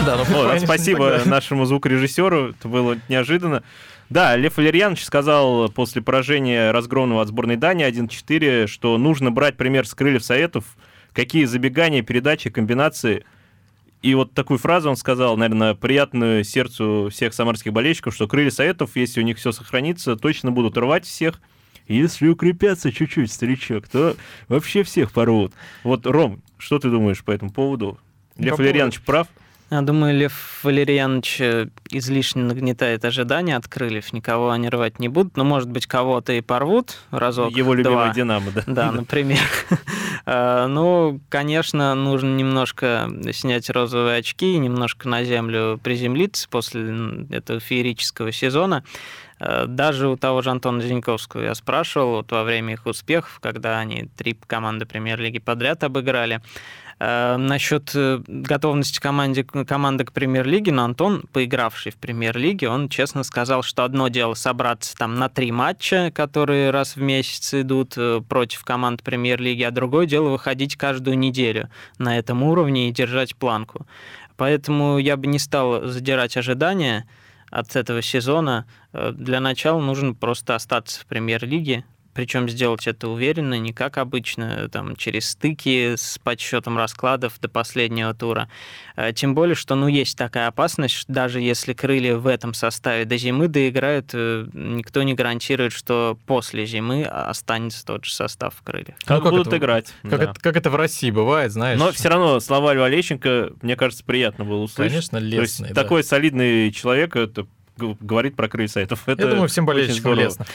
Да, 0.05 0.17
ну, 0.17 0.25
конечно, 0.49 0.67
спасибо 0.67 1.21
нашему 1.25 1.65
звукорежиссеру, 1.65 2.51
это 2.51 2.69
было 2.69 2.99
неожиданно. 3.09 3.63
Да, 4.13 4.37
Лев 4.37 4.59
Валерьянович 4.59 5.05
сказал 5.07 5.71
после 5.71 6.03
поражения 6.03 6.71
разгромного 6.71 7.23
от 7.23 7.29
сборной 7.29 7.57
Дании 7.57 7.89
1-4, 7.89 8.67
что 8.67 8.99
нужно 8.99 9.31
брать 9.31 9.57
пример 9.57 9.89
с 9.89 9.95
крыльев 9.95 10.23
Советов, 10.23 10.77
какие 11.15 11.47
забегания, 11.47 12.03
передачи, 12.03 12.51
комбинации. 12.51 13.25
И 14.03 14.15
вот 14.15 14.35
такую 14.35 14.59
фразу 14.59 14.91
он 14.91 14.97
сказал, 14.97 15.39
наверное, 15.39 15.73
приятную 15.75 16.45
сердцу 16.45 17.09
всех 17.11 17.33
самарских 17.33 17.73
болельщиков, 17.73 18.15
что 18.15 18.29
крылья 18.29 18.51
Советов, 18.51 18.91
если 18.97 19.23
у 19.23 19.25
них 19.25 19.39
все 19.39 19.51
сохранится, 19.51 20.15
точно 20.17 20.53
будут 20.53 20.77
рвать 20.77 21.07
всех. 21.07 21.41
Если 21.89 22.29
укрепятся 22.29 22.93
чуть-чуть, 22.93 23.33
старичок, 23.33 23.89
то 23.89 24.15
вообще 24.47 24.83
всех 24.83 25.13
порвут. 25.13 25.55
Вот, 25.85 26.07
Ром, 26.07 26.43
что 26.59 26.79
ты 26.79 26.91
думаешь 26.91 27.25
по 27.25 27.31
этому 27.31 27.51
поводу? 27.51 27.99
По 28.37 28.43
Лев 28.43 28.51
поводу- 28.51 28.63
Валерьянович 28.63 29.01
прав? 29.01 29.27
Я 29.73 29.81
думаю, 29.81 30.15
Лев 30.15 30.61
Валерьянович 30.65 31.41
э, 31.41 31.69
излишне 31.89 32.43
нагнетает 32.43 33.07
ожидания 33.07 33.57
от 33.57 33.67
крыльев. 33.69 34.13
Никого 34.13 34.51
они 34.51 34.69
рвать 34.69 34.99
не 34.99 35.09
будут. 35.09 35.39
Но, 35.39 35.45
может 35.45 35.71
быть, 35.71 35.87
кого-то 35.87 36.35
и 36.35 36.43
порвут 36.43 36.99
разок, 37.11 37.57
Его 37.57 37.73
любимая 37.73 38.05
два. 38.05 38.15
Динамо, 38.15 38.51
да. 38.55 38.63
Да, 38.67 38.93
например. 38.93 39.41
Э, 40.27 40.67
Ну, 40.67 41.21
конечно, 41.31 41.95
нужно 41.95 42.37
немножко 42.37 43.09
снять 43.33 43.71
розовые 43.71 44.19
очки, 44.19 44.59
немножко 44.59 45.09
на 45.09 45.25
землю 45.25 45.81
приземлиться 45.83 46.51
после 46.51 47.27
этого 47.31 47.59
феерического 47.59 48.31
сезона. 48.31 48.85
Э, 49.41 49.65
Даже 49.67 50.07
у 50.09 50.19
того 50.19 50.43
же 50.43 50.51
Антона 50.51 50.83
Зиньковского 50.83 51.45
я 51.45 51.55
спрашивал 51.55 52.17
вот 52.17 52.31
во 52.31 52.45
время 52.45 52.75
их 52.75 52.85
успехов, 52.85 53.39
когда 53.41 53.79
они 53.79 54.11
три 54.19 54.39
команды 54.47 54.85
премьер-лиги 54.85 55.39
подряд 55.39 55.83
обыграли, 55.83 56.43
Насчет 57.05 57.91
э, 57.97 58.23
готовности 58.29 59.01
команде, 59.01 59.43
команды 59.43 60.05
к 60.05 60.13
премьер-лиге, 60.13 60.71
но 60.71 60.85
Антон, 60.85 61.25
поигравший 61.33 61.91
в 61.91 61.97
премьер-лиге, 61.97 62.69
он 62.69 62.89
честно 62.89 63.25
сказал, 63.25 63.65
что 63.65 63.83
одно 63.83 64.07
дело 64.07 64.35
собраться 64.35 64.97
там 64.97 65.17
на 65.17 65.29
три 65.29 65.51
матча, 65.51 66.13
которые 66.15 66.71
раз 66.71 66.95
в 66.95 67.01
месяц 67.01 67.55
идут 67.55 67.95
э, 67.97 68.21
против 68.29 68.63
команд 68.63 69.03
премьер-лиги, 69.03 69.65
а 69.65 69.73
другое 69.73 70.07
дело 70.07 70.29
выходить 70.29 70.77
каждую 70.77 71.19
неделю 71.19 71.71
на 71.99 72.17
этом 72.17 72.45
уровне 72.45 72.89
и 72.89 72.93
держать 72.93 73.35
планку. 73.35 73.85
Поэтому 74.37 74.99
я 74.99 75.17
бы 75.17 75.27
не 75.27 75.41
стал 75.41 75.83
задирать 75.83 76.37
ожидания 76.37 77.09
от 77.51 77.75
этого 77.75 78.01
сезона. 78.01 78.65
Э, 78.93 79.11
Для 79.13 79.41
начала 79.41 79.81
нужно 79.81 80.15
просто 80.15 80.55
остаться 80.55 81.01
в 81.01 81.07
премьер-лиге, 81.07 81.85
причем 82.15 82.49
сделать 82.49 82.87
это 82.87 83.09
уверенно, 83.09 83.59
не 83.59 83.73
как 83.73 83.99
обычно, 83.99 84.69
там, 84.69 84.97
через 84.97 85.31
стыки 85.31 85.95
с 85.97 86.19
подсчетом 86.19 86.77
раскладов 86.77 87.41
до 87.41 87.49
последнего 87.49 88.13
тура. 88.15 88.49
Э, 88.97 89.13
Тем 89.15 89.35
более, 89.35 89.55
что 89.55 89.75
ну, 89.75 89.89
есть 89.89 90.17
такая 90.19 90.49
опасность, 90.49 90.95
что 90.95 91.13
даже 91.13 91.41
если 91.41 91.73
крылья 91.73 92.17
в 92.17 92.27
этом 92.27 92.55
составе 92.55 93.05
до 93.05 93.17
зимы 93.17 93.49
доиграют, 93.49 94.11
э, 94.13 94.47
никто 94.53 95.03
не 95.03 95.15
гарантирует, 95.15 95.73
что 95.73 96.19
после 96.27 96.67
зимы 96.67 97.05
останется 97.05 97.85
тот 97.85 98.05
же 98.05 98.13
состав 98.13 98.55
в 98.55 98.63
крыльях. 98.63 98.97
Ну, 99.09 99.21
Как 99.21 99.23
будут 99.31 99.47
это- 99.49 99.57
играть. 99.57 99.93
Как, 100.03 100.11
да. 100.19 100.25
это, 100.31 100.35
как 100.41 100.57
это 100.57 100.71
в 100.71 100.77
России 100.77 101.11
бывает, 101.11 101.53
знаешь. 101.53 101.79
Но 101.79 101.93
все 101.93 102.09
равно 102.09 102.41
слова 102.41 102.75
Льва 102.75 102.89
Лещенко, 102.89 103.53
мне 103.63 103.77
кажется, 103.77 104.05
приятно 104.05 104.45
было 104.45 104.59
услышать. 104.63 104.93
Конечно, 104.93 105.19
То 105.19 105.25
есть 105.25 105.37
лестные, 105.39 105.73
да. 105.75 105.83
такой 105.83 106.05
солидный 106.05 106.71
человек 106.73 107.17
это 107.17 107.47
говорит 107.79 108.37
про 108.37 108.49
крылья 108.49 108.69
Советов. 108.69 109.09
Это 109.09 109.23
Я 109.25 109.31
думаю, 109.31 109.49
всем 109.49 109.65
болельщикам 109.67 110.15
лестно. 110.15 110.47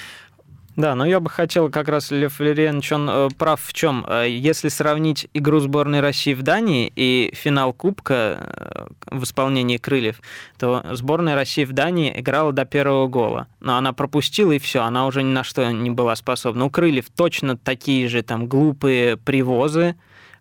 Да, 0.78 0.93
но 0.93 1.07
я 1.07 1.19
бы 1.19 1.28
хотел 1.32 1.71
как 1.71 1.89
раз, 1.89 2.11
Лев 2.11 2.38
Валерьянович, 2.38 2.91
он 2.91 3.09
э, 3.09 3.30
прав 3.36 3.59
в 3.59 3.73
чем? 3.73 4.05
Если 4.28 4.69
сравнить 4.69 5.28
игру 5.34 5.59
сборной 5.59 6.01
России 6.01 6.36
в 6.36 6.43
Дании 6.43 6.93
и 6.95 7.34
финал 7.34 7.73
Кубка 7.73 8.13
э, 8.13 9.15
в 9.17 9.23
исполнении 9.23 9.78
крыльев, 9.78 10.21
то 10.59 10.86
сборная 10.91 11.34
России 11.34 11.65
в 11.65 11.73
Дании 11.73 12.13
играла 12.19 12.53
до 12.53 12.63
первого 12.63 13.07
гола. 13.07 13.47
Но 13.59 13.75
она 13.75 13.91
пропустила, 13.91 14.51
и 14.51 14.59
все, 14.59 14.84
она 14.84 15.07
уже 15.07 15.23
ни 15.23 15.32
на 15.32 15.43
что 15.43 15.71
не 15.71 15.89
была 15.89 16.15
способна. 16.15 16.65
У 16.65 16.69
крыльев 16.69 17.05
точно 17.09 17.57
такие 17.57 18.07
же 18.07 18.21
там 18.21 18.45
глупые 18.45 19.17
привозы, 19.17 19.95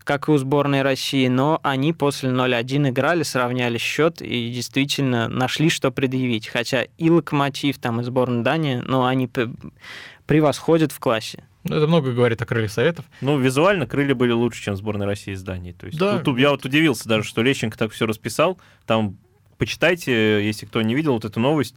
как 0.07 0.29
и 0.29 0.31
у 0.31 0.39
сборной 0.39 0.83
России, 0.83 1.27
но 1.27 1.59
они 1.65 1.93
после 1.93 2.31
0-1 2.31 2.91
играли, 2.91 3.25
сравняли 3.25 3.77
счет 3.77 4.23
и 4.23 4.51
действительно 4.51 5.27
нашли, 5.27 5.69
что 5.69 5.91
предъявить. 5.91 6.47
Хотя 6.47 6.85
и 6.97 7.11
Локомотив, 7.11 7.79
там, 7.79 8.01
и 8.01 8.05
сборная 8.05 8.45
Дании, 8.45 8.77
но 8.87 9.05
они 9.05 9.29
превосходят 10.27 10.93
в 10.93 11.01
классе. 11.01 11.43
Ну, 11.65 11.75
Это 11.75 11.89
много 11.89 12.13
говорит 12.13 12.41
о 12.41 12.47
крыльях 12.47 12.71
советов. 12.71 13.05
Ну, 13.21 13.37
визуально 13.41 13.89
крылья 13.89 14.15
были 14.15 14.31
лучше, 14.31 14.63
чем 14.63 14.77
сборная 14.77 15.09
России 15.09 15.35
из 15.35 15.43
Дании. 15.43 15.73
То 15.73 15.87
есть 15.87 15.99
Да. 15.99 16.21
тут 16.21 16.39
я 16.39 16.51
вот 16.51 16.65
удивился 16.65 17.09
даже, 17.09 17.25
что 17.25 17.43
Лещенко 17.43 17.77
так 17.77 17.91
все 17.91 18.07
расписал. 18.07 18.61
Там 18.87 19.19
почитайте, 19.59 20.47
если 20.47 20.67
кто 20.67 20.83
не 20.83 20.95
видел 20.95 21.15
вот 21.15 21.25
эту 21.25 21.41
новость, 21.41 21.75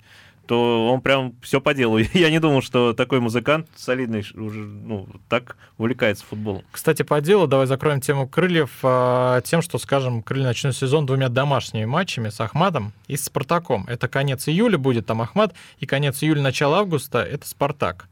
то 0.49 0.91
он 0.91 1.01
прям 1.01 1.35
все 1.43 1.61
по 1.61 1.75
делу. 1.75 1.99
Я 2.13 2.31
не 2.31 2.39
думал, 2.39 2.63
что 2.63 2.93
такой 2.93 3.19
музыкант 3.19 3.67
солидный 3.75 4.25
уже 4.33 4.61
ну, 4.61 5.07
так 5.29 5.55
увлекается 5.77 6.25
футболом. 6.25 6.63
Кстати, 6.71 7.03
по 7.03 7.21
делу, 7.21 7.45
давай 7.45 7.67
закроем 7.67 8.01
тему 8.01 8.27
крыльев 8.27 8.71
а, 8.81 9.41
тем, 9.41 9.61
что, 9.61 9.77
скажем, 9.77 10.23
крылья 10.23 10.47
начнут 10.47 10.75
сезон 10.75 11.05
двумя 11.05 11.29
домашними 11.29 11.85
матчами 11.85 12.29
с 12.29 12.41
Ахматом 12.41 12.93
и 13.07 13.15
с 13.15 13.25
Спартаком. 13.25 13.85
Это 13.87 14.07
конец 14.07 14.47
июля 14.47 14.79
будет 14.79 15.05
там 15.05 15.21
Ахмат, 15.21 15.53
и 15.77 15.85
конец 15.85 16.23
июля, 16.23 16.41
начало 16.41 16.79
августа 16.79 17.19
это 17.19 17.47
Спартак. 17.47 18.07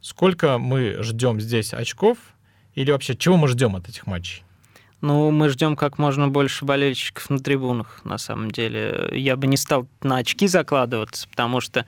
Сколько 0.00 0.58
мы 0.58 0.96
ждем 0.98 1.40
здесь 1.40 1.72
очков? 1.72 2.18
Или 2.74 2.90
вообще, 2.90 3.14
чего 3.14 3.36
мы 3.36 3.46
ждем 3.46 3.76
от 3.76 3.88
этих 3.88 4.08
матчей? 4.08 4.42
Ну, 5.02 5.32
мы 5.32 5.48
ждем 5.48 5.74
как 5.74 5.98
можно 5.98 6.28
больше 6.28 6.64
болельщиков 6.64 7.28
на 7.28 7.40
трибунах, 7.40 8.00
на 8.04 8.18
самом 8.18 8.52
деле. 8.52 9.10
Я 9.12 9.36
бы 9.36 9.48
не 9.48 9.56
стал 9.56 9.88
на 10.00 10.18
очки 10.18 10.46
закладываться, 10.46 11.28
потому 11.28 11.60
что 11.60 11.84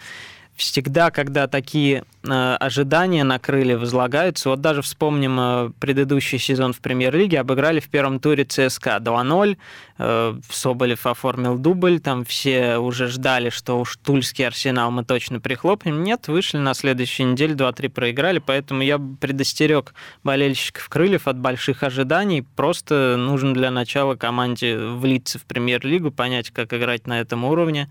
всегда, 0.57 1.11
когда 1.11 1.47
такие 1.49 2.05
э, 2.23 2.57
ожидания 2.61 3.25
на 3.25 3.39
крылья 3.39 3.77
возлагаются, 3.77 4.51
вот 4.51 4.61
даже 4.61 4.83
вспомним 4.83 5.39
э, 5.41 5.71
предыдущий 5.81 6.39
сезон 6.39 6.73
в 6.73 6.81
премьер-лиге, 6.81 7.41
обыграли 7.41 7.81
в 7.81 7.89
первом 7.89 8.21
туре 8.21 8.45
ЦСКА 8.45 8.99
2-0, 9.01 9.57
э, 9.99 10.41
Соболев 10.51 11.07
оформил 11.07 11.59
дубль, 11.59 11.99
там 11.99 12.25
все 12.25 12.79
уже 12.79 13.09
ждали, 13.09 13.51
что 13.51 13.81
уж 13.81 13.97
Тульский 13.97 14.47
арсенал 14.47 14.91
мы 14.91 15.05
точно 15.05 15.41
прихлопнем. 15.41 16.05
Нет, 16.05 16.29
вышли 16.29 16.59
на 16.59 16.75
следующей 16.75 17.25
неделе, 17.25 17.55
2-3 17.55 17.89
проиграли, 17.89 18.39
поэтому 18.39 18.83
я 18.83 18.99
предостерег 18.99 19.95
болельщиков 20.23 20.89
крыльев 20.89 21.27
от 21.27 21.39
больших 21.39 21.83
ожиданий. 21.83 22.43
Просто 22.43 23.17
нужно 23.19 23.55
для 23.55 23.71
начала 23.71 24.15
команде 24.15 24.79
влиться 24.79 25.39
в 25.39 25.43
премьер-лигу, 25.43 26.13
понять, 26.13 26.51
как 26.51 26.73
играть 26.73 27.07
на 27.07 27.21
этом 27.21 27.45
уровне 27.45 27.89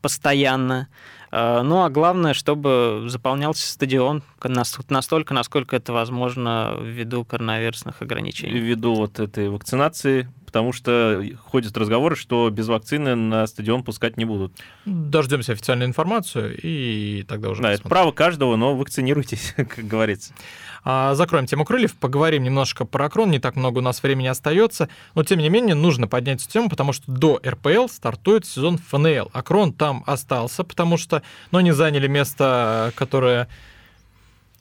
постоянно. 0.00 0.88
Э, 1.32 1.62
Ну 1.62 1.82
а 1.84 1.90
главное, 1.90 2.34
чтобы 2.34 3.04
заполнялся 3.06 3.66
стадион 3.66 4.22
нас- 4.42 4.78
настолько, 4.88 5.34
насколько 5.34 5.76
это 5.76 5.92
возможно 5.92 6.76
ввиду 6.80 7.24
коронавирусных 7.24 8.02
ограничений. 8.02 8.58
Ввиду 8.58 8.94
вот 8.94 9.20
этой 9.20 9.48
вакцинации, 9.48 10.28
потому 10.50 10.72
что 10.72 11.22
ходят 11.46 11.76
разговоры, 11.76 12.16
что 12.16 12.50
без 12.50 12.66
вакцины 12.66 13.14
на 13.14 13.46
стадион 13.46 13.84
пускать 13.84 14.16
не 14.16 14.24
будут. 14.24 14.52
Дождемся 14.84 15.52
официальную 15.52 15.88
информацию, 15.88 16.58
и 16.60 17.22
тогда 17.22 17.50
уже 17.50 17.62
Да, 17.62 17.68
это 17.70 17.82
посмотрим. 17.82 17.90
право 17.90 18.12
каждого, 18.12 18.56
но 18.56 18.74
вакцинируйтесь, 18.76 19.54
как 19.56 19.78
говорится. 19.86 20.34
А, 20.82 21.14
Закроем 21.14 21.46
тему 21.46 21.64
крыльев, 21.64 21.94
поговорим 21.94 22.42
немножко 22.42 22.84
про 22.84 23.04
Акрон, 23.06 23.30
не 23.30 23.38
так 23.38 23.54
много 23.54 23.78
у 23.78 23.82
нас 23.82 24.02
времени 24.02 24.26
остается, 24.26 24.88
но 25.14 25.22
тем 25.22 25.38
не 25.38 25.48
менее 25.48 25.76
нужно 25.76 26.08
поднять 26.08 26.42
эту 26.42 26.50
тему, 26.50 26.68
потому 26.68 26.92
что 26.92 27.04
до 27.12 27.40
РПЛ 27.46 27.86
стартует 27.86 28.44
сезон 28.46 28.78
ФНЛ. 28.78 29.30
Акрон 29.32 29.72
там 29.72 30.02
остался, 30.06 30.64
потому 30.64 30.96
что, 30.96 31.22
ну, 31.52 31.58
они 31.58 31.70
заняли 31.70 32.08
место, 32.08 32.92
которое 32.96 33.46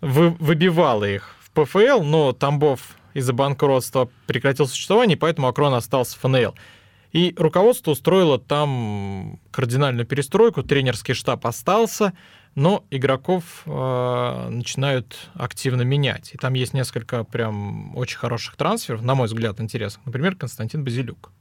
вы- 0.02 0.36
выбивало 0.40 1.06
их 1.06 1.36
в 1.42 1.52
ПФЛ, 1.52 2.04
но 2.04 2.32
Тамбов 2.34 2.82
из-за 3.14 3.34
банкротства 3.34 4.10
прекратил 4.28 4.68
существование, 4.68 5.18
поэтому 5.18 5.48
Акрон 5.48 5.74
остался 5.74 6.18
ФНЛ. 6.20 6.56
И 7.12 7.34
руководство 7.38 7.92
устроило 7.92 8.38
там 8.40 9.40
кардинальную 9.52 10.06
перестройку, 10.06 10.62
тренерский 10.62 11.16
штаб 11.16 11.46
остался, 11.48 12.14
но 12.56 12.86
игроков 12.92 13.64
э, 13.66 14.50
начинают 14.50 15.30
активно 15.34 15.82
менять. 15.82 16.32
И 16.34 16.38
там 16.38 16.54
есть 16.54 16.74
несколько 16.74 17.24
прям 17.24 17.96
очень 17.98 18.18
хороших 18.18 18.58
трансферов, 18.58 19.02
на 19.02 19.16
мой 19.16 19.28
взгляд, 19.28 19.60
интересных. 19.60 20.06
Например, 20.06 20.36
Константин 20.36 20.84
Базилюк. 20.84 21.32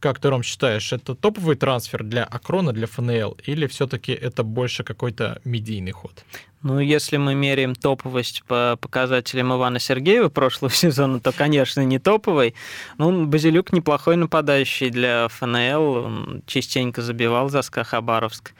Как 0.00 0.18
ты, 0.18 0.30
Ром, 0.30 0.42
считаешь, 0.42 0.94
это 0.94 1.14
топовый 1.14 1.56
трансфер 1.56 2.02
для 2.02 2.24
Акрона, 2.24 2.72
для 2.72 2.86
ФНЛ, 2.86 3.36
или 3.44 3.66
все-таки 3.66 4.12
это 4.12 4.42
больше 4.42 4.82
какой-то 4.82 5.42
медийный 5.44 5.92
ход? 5.92 6.24
Ну, 6.62 6.78
если 6.78 7.18
мы 7.18 7.34
меряем 7.34 7.74
топовость 7.74 8.42
по 8.46 8.78
показателям 8.80 9.52
Ивана 9.52 9.78
Сергеева 9.78 10.30
прошлого 10.30 10.70
сезона, 10.74 11.20
то, 11.20 11.32
конечно, 11.32 11.84
не 11.84 11.98
топовый. 11.98 12.54
Ну, 12.96 13.26
Базилюк 13.26 13.72
неплохой 13.72 14.16
нападающий 14.16 14.88
для 14.88 15.28
ФНЛ, 15.28 15.82
он 15.82 16.42
частенько 16.46 17.02
забивал 17.02 17.50
за 17.50 17.60
СКА 17.60 17.84
Хабаровск. 17.84 18.54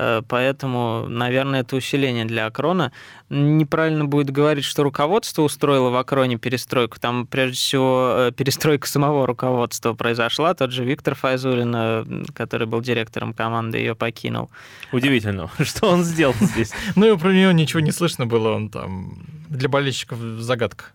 Э, 0.00 0.22
поэтому, 0.28 1.06
наверное, 1.08 1.62
это 1.62 1.74
усиление 1.74 2.24
для 2.24 2.46
Акрона. 2.46 2.92
Неправильно 3.30 4.04
будет 4.04 4.30
говорить, 4.30 4.64
что 4.64 4.84
руководство 4.84 5.42
устроило 5.42 5.90
в 5.90 5.96
Акроне 5.96 6.38
перестройку. 6.38 7.00
Там, 7.00 7.26
прежде 7.26 7.56
всего, 7.56 8.14
э, 8.16 8.32
перестройка 8.32 8.86
самого 8.86 9.26
руководства 9.26 9.94
произошла. 9.94 10.54
Тот 10.54 10.70
же 10.70 10.84
Виктор 10.84 11.16
Файзулин, 11.16 11.74
э, 11.74 12.04
который 12.32 12.68
был 12.68 12.80
директором 12.80 13.34
команды, 13.34 13.78
ее 13.78 13.96
покинул. 13.96 14.50
Удивительно, 14.92 15.50
что 15.60 15.88
он 15.88 16.04
сделал 16.04 16.34
здесь. 16.40 16.72
Ну 16.94 17.14
и 17.14 17.18
про 17.18 17.32
него 17.32 17.50
ничего 17.50 17.80
не 17.80 17.90
слышно 17.90 18.24
было, 18.26 18.54
он 18.54 18.70
там 18.70 19.18
для 19.48 19.68
болельщиков 19.68 20.18
загадка. 20.18 20.86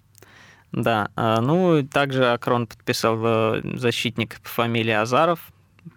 Да, 0.71 1.09
ну 1.15 1.87
также 1.87 2.31
Акрон 2.31 2.65
подписал 2.65 3.61
защитник 3.75 4.39
по 4.41 4.49
фамилии 4.49 4.91
Азаров, 4.91 5.52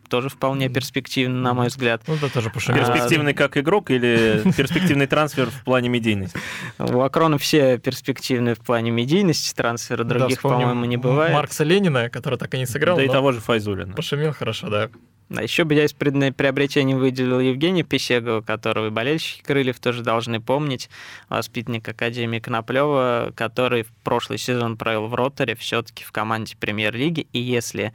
тоже 0.08 0.28
вполне 0.28 0.68
перспективный, 0.68 1.40
на 1.40 1.54
мой 1.54 1.68
взгляд. 1.68 2.02
Ну, 2.06 2.16
да, 2.20 2.28
тоже 2.28 2.50
пошумел. 2.50 2.84
Перспективный 2.84 3.34
как 3.34 3.56
игрок 3.56 3.90
или 3.90 4.42
перспективный 4.56 5.06
трансфер 5.06 5.50
в 5.50 5.64
плане 5.64 5.88
медийности? 5.88 6.38
У 6.78 7.00
Акрона 7.00 7.38
все 7.38 7.78
перспективные 7.78 8.54
в 8.54 8.60
плане 8.60 8.90
медийности, 8.90 9.54
трансфера 9.54 10.04
других, 10.04 10.42
да, 10.42 10.48
по-моему, 10.48 10.84
не 10.84 10.96
бывает. 10.96 11.32
Маркса 11.32 11.64
Ленина, 11.64 12.08
который 12.10 12.38
так 12.38 12.54
и 12.54 12.58
не 12.58 12.66
сыграл. 12.66 12.96
Да 12.96 13.02
и 13.02 13.08
того 13.08 13.32
же 13.32 13.40
Файзулина. 13.40 13.94
Пошумел 13.94 14.32
хорошо, 14.32 14.68
да. 14.68 14.90
А 15.34 15.42
еще 15.42 15.64
бы 15.64 15.74
я 15.74 15.84
из 15.84 15.92
приобретений 15.92 16.94
выделил 16.94 17.40
Евгения 17.40 17.82
Песегова, 17.82 18.42
которого 18.42 18.86
и 18.86 18.90
болельщики 18.90 19.42
Крыльев 19.42 19.80
тоже 19.80 20.02
должны 20.02 20.40
помнить, 20.40 20.88
воспитанник 21.28 21.88
Академии 21.88 22.38
Коноплева, 22.38 23.32
который 23.34 23.82
в 23.82 23.88
прошлый 24.04 24.38
сезон 24.38 24.76
провел 24.76 25.08
в 25.08 25.14
Роторе, 25.14 25.56
все-таки 25.56 26.04
в 26.04 26.12
команде 26.12 26.56
премьер-лиги, 26.56 27.26
и 27.32 27.40
если 27.40 27.92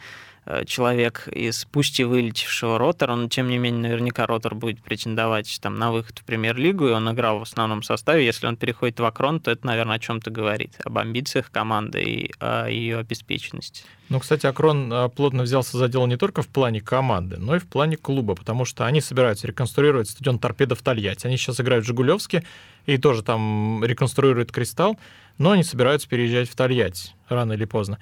человек 0.65 1.27
из 1.27 1.65
пусть 1.65 1.99
и 1.99 2.03
вылетевшего 2.03 2.77
ротора, 2.77 3.15
но 3.15 3.27
тем 3.27 3.47
не 3.47 3.57
менее 3.57 3.81
наверняка 3.81 4.25
ротор 4.25 4.55
будет 4.55 4.81
претендовать 4.81 5.59
там, 5.61 5.77
на 5.77 5.91
выход 5.91 6.19
в 6.19 6.23
премьер-лигу, 6.23 6.87
и 6.87 6.91
он 6.91 7.11
играл 7.11 7.39
в 7.39 7.43
основном 7.43 7.83
составе. 7.83 8.25
Если 8.25 8.47
он 8.47 8.57
переходит 8.57 8.99
в 8.99 9.05
Акрон, 9.05 9.39
то 9.39 9.51
это, 9.51 9.65
наверное, 9.67 9.97
о 9.97 9.99
чем-то 9.99 10.31
говорит, 10.31 10.75
об 10.83 10.97
амбициях 10.97 11.51
команды 11.51 12.01
и 12.01 12.31
о 12.39 12.67
ее 12.67 12.97
обеспеченности. 12.97 13.83
Ну, 14.09 14.19
кстати, 14.19 14.45
Акрон 14.45 14.91
э, 14.91 15.09
плотно 15.09 15.43
взялся 15.43 15.77
за 15.77 15.87
дело 15.87 16.05
не 16.05 16.17
только 16.17 16.41
в 16.41 16.47
плане 16.49 16.81
команды, 16.81 17.37
но 17.37 17.55
и 17.55 17.59
в 17.59 17.67
плане 17.67 17.95
клуба, 17.95 18.35
потому 18.35 18.65
что 18.65 18.85
они 18.85 18.99
собираются 18.99 19.47
реконструировать 19.47 20.09
стадион 20.09 20.37
Торпедо 20.37 20.75
в 20.75 20.81
Тольятти. 20.81 21.27
Они 21.27 21.37
сейчас 21.37 21.61
играют 21.61 21.85
в 21.85 21.87
Жигулевске 21.87 22.43
и 22.85 22.97
тоже 22.97 23.23
там 23.23 23.81
реконструируют 23.85 24.51
Кристалл, 24.51 24.99
но 25.37 25.51
они 25.51 25.63
собираются 25.63 26.09
переезжать 26.09 26.49
в 26.49 26.55
Тольятти 26.55 27.11
рано 27.29 27.53
или 27.53 27.63
поздно. 27.63 27.99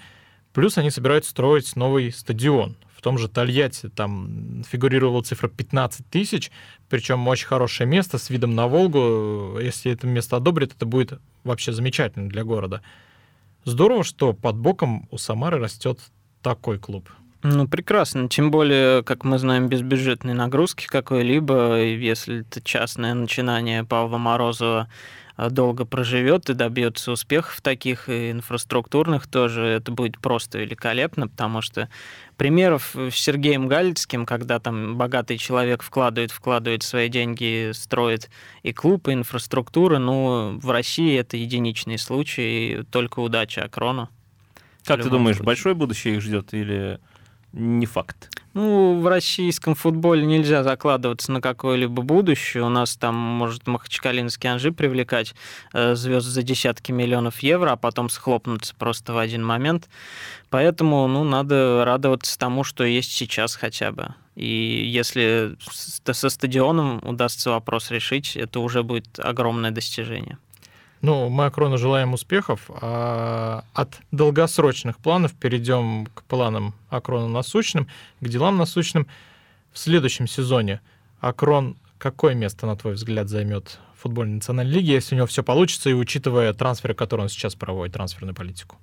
Плюс 0.54 0.78
они 0.78 0.89
собираются 0.89 1.32
строить 1.32 1.76
новый 1.76 2.12
стадион. 2.12 2.76
В 2.95 3.02
том 3.02 3.18
же 3.18 3.30
Тольятти 3.30 3.88
там 3.88 4.64
фигурировала 4.70 5.22
цифра 5.24 5.47
15 5.47 6.06
тысяч, 6.10 6.52
причем 6.89 7.26
очень 7.28 7.47
хорошее 7.47 7.89
место 7.89 8.18
с 8.18 8.30
видом 8.30 8.56
на 8.56 8.68
Волгу. 8.68 9.58
Если 9.60 9.91
это 9.91 10.06
место 10.06 10.36
одобрит, 10.36 10.74
это 10.76 10.86
будет 10.86 11.20
вообще 11.45 11.72
замечательно 11.72 12.28
для 12.30 12.43
города. 12.43 12.82
Здорово, 13.64 14.04
что 14.04 14.34
под 14.34 14.58
боком 14.58 15.08
у 15.12 15.18
Самары 15.18 15.60
растет 15.60 16.00
такой 16.41 16.78
клуб. 16.78 17.10
Ну, 17.41 17.70
прекрасно. 17.70 18.28
Тем 18.28 18.52
более, 18.52 19.02
как 19.04 19.24
мы 19.24 19.38
знаем, 19.39 19.70
без 19.70 19.82
бюджетной 19.82 20.34
нагрузки 20.34 20.88
какой-либо, 20.88 21.82
если 21.82 22.41
это 22.41 22.62
частное 22.62 23.14
начинание 23.14 23.86
Павла 23.86 24.18
Морозова 24.18 24.89
долго 25.50 25.86
проживет 25.86 26.50
и 26.50 26.54
добьется 26.54 27.12
успехов 27.12 27.62
таких 27.62 28.10
и 28.10 28.32
инфраструктурных 28.32 29.28
тоже, 29.28 29.66
это 29.66 29.92
будет 29.92 30.20
просто 30.20 30.60
великолепно, 30.60 31.30
потому 31.30 31.62
что 31.62 31.88
примеров 32.36 32.94
с 32.96 33.16
Сергеем 33.16 33.68
Галицким, 33.68 34.26
когда 34.26 34.60
там 34.60 34.98
богатый 34.98 35.38
человек 35.38 35.82
вкладывает, 35.82 36.32
вкладывает 36.32 36.84
свои 36.84 37.08
деньги, 37.08 37.72
строит 37.74 38.30
и 38.64 38.74
клуб, 38.74 39.08
и 39.08 39.14
инфраструктуру, 39.14 39.98
ну, 40.00 40.60
в 40.62 40.70
России 40.70 41.18
это 41.18 41.38
единичный 41.38 41.98
случай, 41.98 42.84
только 42.92 43.20
удача 43.20 43.64
Акрону. 43.64 44.10
Как 44.84 45.02
ты 45.02 45.10
думаешь, 45.10 45.38
случае. 45.38 45.46
большое 45.46 45.76
будущее 45.76 46.16
их 46.16 46.22
ждет 46.22 46.54
или 46.54 47.00
не 47.54 47.86
факт? 47.86 48.30
Ну, 48.54 49.00
в 49.00 49.08
российском 49.08 49.76
футболе 49.76 50.26
нельзя 50.26 50.64
закладываться 50.64 51.32
на 51.32 51.39
какое-либо 51.39 52.02
будущее. 52.02 52.64
У 52.64 52.70
нас 52.70 52.95
там 52.95 53.16
может 53.16 53.68
Махачкалинский 53.68 54.50
Анжи 54.50 54.72
привлекать 54.72 55.36
э, 55.74 55.93
звезд 55.95 56.28
за 56.28 56.41
десятки 56.41 56.91
миллионов 56.91 57.39
евро, 57.39 57.72
а 57.72 57.76
потом 57.76 58.10
схлопнуться 58.10 58.74
просто 58.76 59.14
в 59.14 59.18
один 59.20 59.45
момент. 59.45 59.88
Поэтому, 60.50 61.08
ну, 61.08 61.24
надо 61.24 61.84
радоваться 61.86 62.39
тому, 62.39 62.64
что 62.64 62.84
есть 62.84 63.12
сейчас 63.12 63.56
хотя 63.56 63.91
бы. 63.91 64.16
И 64.36 64.84
если 64.86 65.56
со 66.06 66.30
стадионом 66.30 67.02
удастся 67.04 67.52
вопрос 67.52 67.91
решить, 67.91 68.36
это 68.36 68.62
уже 68.62 68.84
будет 68.84 69.20
огромное 69.20 69.72
достижение. 69.72 70.38
Ну, 71.02 71.30
мы 71.30 71.45
Акрону 71.45 71.78
желаем 71.78 72.14
успехов. 72.14 72.70
А 72.70 73.64
от 73.74 74.00
долгосрочных 74.12 74.97
планов 74.97 75.34
перейдем 75.34 76.08
к 76.14 76.24
планам 76.24 76.74
Акрона 76.89 77.28
насущным, 77.28 77.88
к 78.20 78.28
делам 78.28 78.58
насущным. 78.58 79.08
В 79.72 79.80
следующем 79.80 80.28
сезоне 80.28 80.82
Акрон 81.22 81.78
какое 82.00 82.34
место, 82.34 82.66
на 82.66 82.76
твой 82.76 82.93
взгляд, 82.93 83.30
займет 83.30 83.80
в 83.95 84.02
футбольной 84.02 84.36
национальной 84.36 84.74
лиге, 84.74 84.93
если 84.93 85.14
у 85.14 85.18
него 85.18 85.28
все 85.28 85.43
получится, 85.43 85.89
и 85.89 85.93
учитывая 85.93 86.54
трансферы, 86.54 86.95
которые 86.95 87.26
он 87.26 87.30
сейчас 87.30 87.54
проводит, 87.56 87.93
трансферную 87.93 88.34
политику? 88.34 88.78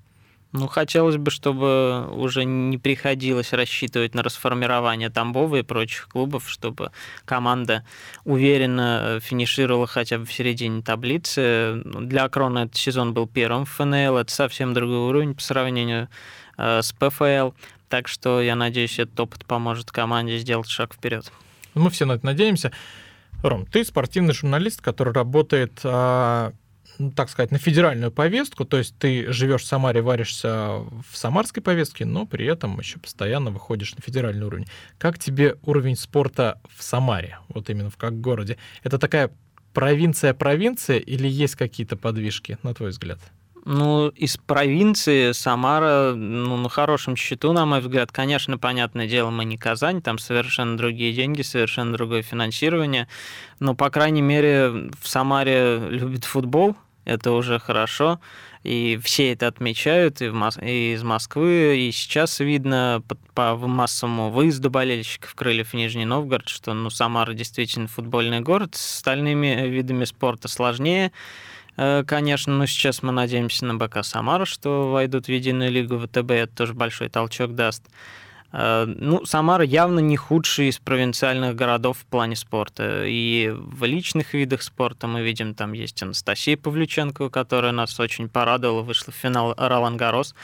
Ну, 0.52 0.68
хотелось 0.68 1.16
бы, 1.16 1.30
чтобы 1.30 2.08
уже 2.12 2.44
не 2.44 2.78
приходилось 2.78 3.52
рассчитывать 3.52 4.14
на 4.14 4.22
расформирование 4.22 5.10
Тамбова 5.10 5.56
и 5.56 5.62
прочих 5.62 6.08
клубов, 6.08 6.48
чтобы 6.48 6.92
команда 7.24 7.84
уверенно 8.24 9.00
э, 9.02 9.20
финишировала 9.20 9.86
хотя 9.86 10.18
бы 10.18 10.24
в 10.24 10.32
середине 10.32 10.82
таблицы. 10.82 11.82
Для 11.84 12.24
Акрона 12.24 12.60
этот 12.60 12.76
сезон 12.76 13.12
был 13.12 13.26
первым 13.26 13.66
в 13.66 13.70
ФНЛ, 13.70 14.16
это 14.16 14.32
совсем 14.32 14.72
другой 14.72 15.08
уровень 15.08 15.34
по 15.34 15.42
сравнению 15.42 16.08
э, 16.56 16.80
с 16.80 16.92
ПФЛ. 16.92 17.50
Так 17.88 18.08
что 18.08 18.40
я 18.40 18.56
надеюсь, 18.56 18.98
этот 18.98 19.18
опыт 19.20 19.44
поможет 19.44 19.90
команде 19.90 20.38
сделать 20.38 20.68
шаг 20.68 20.94
вперед. 20.94 21.30
Мы 21.74 21.90
все 21.90 22.06
на 22.06 22.12
это 22.12 22.24
надеемся. 22.24 22.72
Ром, 23.42 23.66
ты 23.66 23.84
спортивный 23.84 24.32
журналист, 24.32 24.80
который 24.80 25.12
работает 25.12 25.80
а, 25.84 26.52
ну, 26.98 27.10
так 27.10 27.30
сказать, 27.30 27.50
на 27.50 27.58
федеральную 27.58 28.10
повестку, 28.10 28.64
то 28.64 28.78
есть 28.78 28.96
ты 28.98 29.32
живешь 29.32 29.62
в 29.62 29.66
Самаре, 29.66 30.02
варишься 30.02 30.82
в 31.10 31.14
самарской 31.16 31.62
повестке, 31.62 32.04
но 32.04 32.26
при 32.26 32.46
этом 32.46 32.78
еще 32.78 32.98
постоянно 32.98 33.50
выходишь 33.50 33.94
на 33.94 34.02
федеральный 34.02 34.46
уровень. 34.46 34.66
Как 34.98 35.18
тебе 35.18 35.56
уровень 35.62 35.96
спорта 35.96 36.60
в 36.74 36.82
Самаре, 36.82 37.38
вот 37.48 37.70
именно 37.70 37.90
в 37.90 37.96
как 37.96 38.20
городе? 38.20 38.58
Это 38.82 38.98
такая 38.98 39.30
провинция-провинция 39.72 40.98
или 40.98 41.28
есть 41.28 41.54
какие-то 41.54 41.96
подвижки, 41.96 42.58
на 42.62 42.74
твой 42.74 42.90
взгляд? 42.90 43.18
Ну, 43.68 44.10
из 44.10 44.36
провинции 44.36 45.32
Самара 45.32 46.14
ну, 46.14 46.56
на 46.56 46.68
хорошем 46.68 47.16
счету, 47.16 47.52
на 47.52 47.66
мой 47.66 47.80
взгляд. 47.80 48.12
Конечно, 48.12 48.58
понятное 48.58 49.08
дело, 49.08 49.30
мы 49.30 49.44
не 49.44 49.58
Казань, 49.58 50.00
там 50.00 50.18
совершенно 50.18 50.76
другие 50.76 51.12
деньги, 51.12 51.42
совершенно 51.42 51.92
другое 51.92 52.22
финансирование. 52.22 53.08
Но, 53.58 53.74
по 53.74 53.90
крайней 53.90 54.22
мере, 54.22 54.90
в 55.02 55.08
Самаре 55.08 55.78
любят 55.90 56.24
футбол, 56.24 56.76
это 57.06 57.32
уже 57.32 57.58
хорошо, 57.58 58.20
и 58.64 58.98
все 59.02 59.32
это 59.32 59.46
отмечают 59.46 60.20
и, 60.20 60.28
в 60.28 60.34
Мос... 60.34 60.58
и 60.60 60.92
из 60.92 61.02
Москвы, 61.02 61.78
и 61.78 61.92
сейчас 61.92 62.40
видно 62.40 63.02
по, 63.06 63.16
по 63.32 63.56
массовому 63.56 64.30
выезду 64.30 64.70
болельщиков 64.70 65.34
Крыльев 65.34 65.70
в 65.70 65.74
Нижний 65.74 66.04
Новгород, 66.04 66.48
что 66.48 66.74
ну, 66.74 66.90
Самара 66.90 67.32
действительно 67.32 67.86
футбольный 67.86 68.40
город, 68.40 68.74
с 68.74 68.96
остальными 68.96 69.68
видами 69.68 70.04
спорта. 70.04 70.48
Сложнее, 70.48 71.12
э, 71.76 72.02
конечно, 72.04 72.52
но 72.52 72.66
сейчас 72.66 73.04
мы 73.04 73.12
надеемся 73.12 73.64
на 73.64 73.76
БК 73.76 74.02
Самара, 74.02 74.44
что 74.44 74.90
войдут 74.90 75.26
в 75.26 75.30
единую 75.30 75.70
лигу 75.70 75.98
ВТБ, 76.00 76.32
это 76.32 76.56
тоже 76.56 76.74
большой 76.74 77.08
толчок 77.08 77.54
даст. 77.54 77.84
Э, 78.58 78.86
ну, 78.86 79.24
Самара 79.26 79.64
явно 79.64 80.00
не 80.00 80.16
худший 80.16 80.68
из 80.68 80.78
провинциальных 80.78 81.54
городов 81.54 81.98
в 81.98 82.06
плане 82.06 82.36
спорта. 82.36 83.04
И 83.04 83.52
в 83.54 83.84
личных 83.84 84.32
видах 84.32 84.62
спорта 84.62 85.06
мы 85.06 85.22
видим, 85.22 85.54
там 85.54 85.74
есть 85.74 86.02
Анастасия 86.02 86.56
Павлюченко, 86.56 87.28
которая 87.28 87.72
нас 87.72 88.00
очень 88.00 88.30
порадовала, 88.30 88.80
вышла 88.80 89.12
в 89.12 89.16
финал 89.16 89.54
Ролан 89.58 89.98
Гарос. 89.98 90.34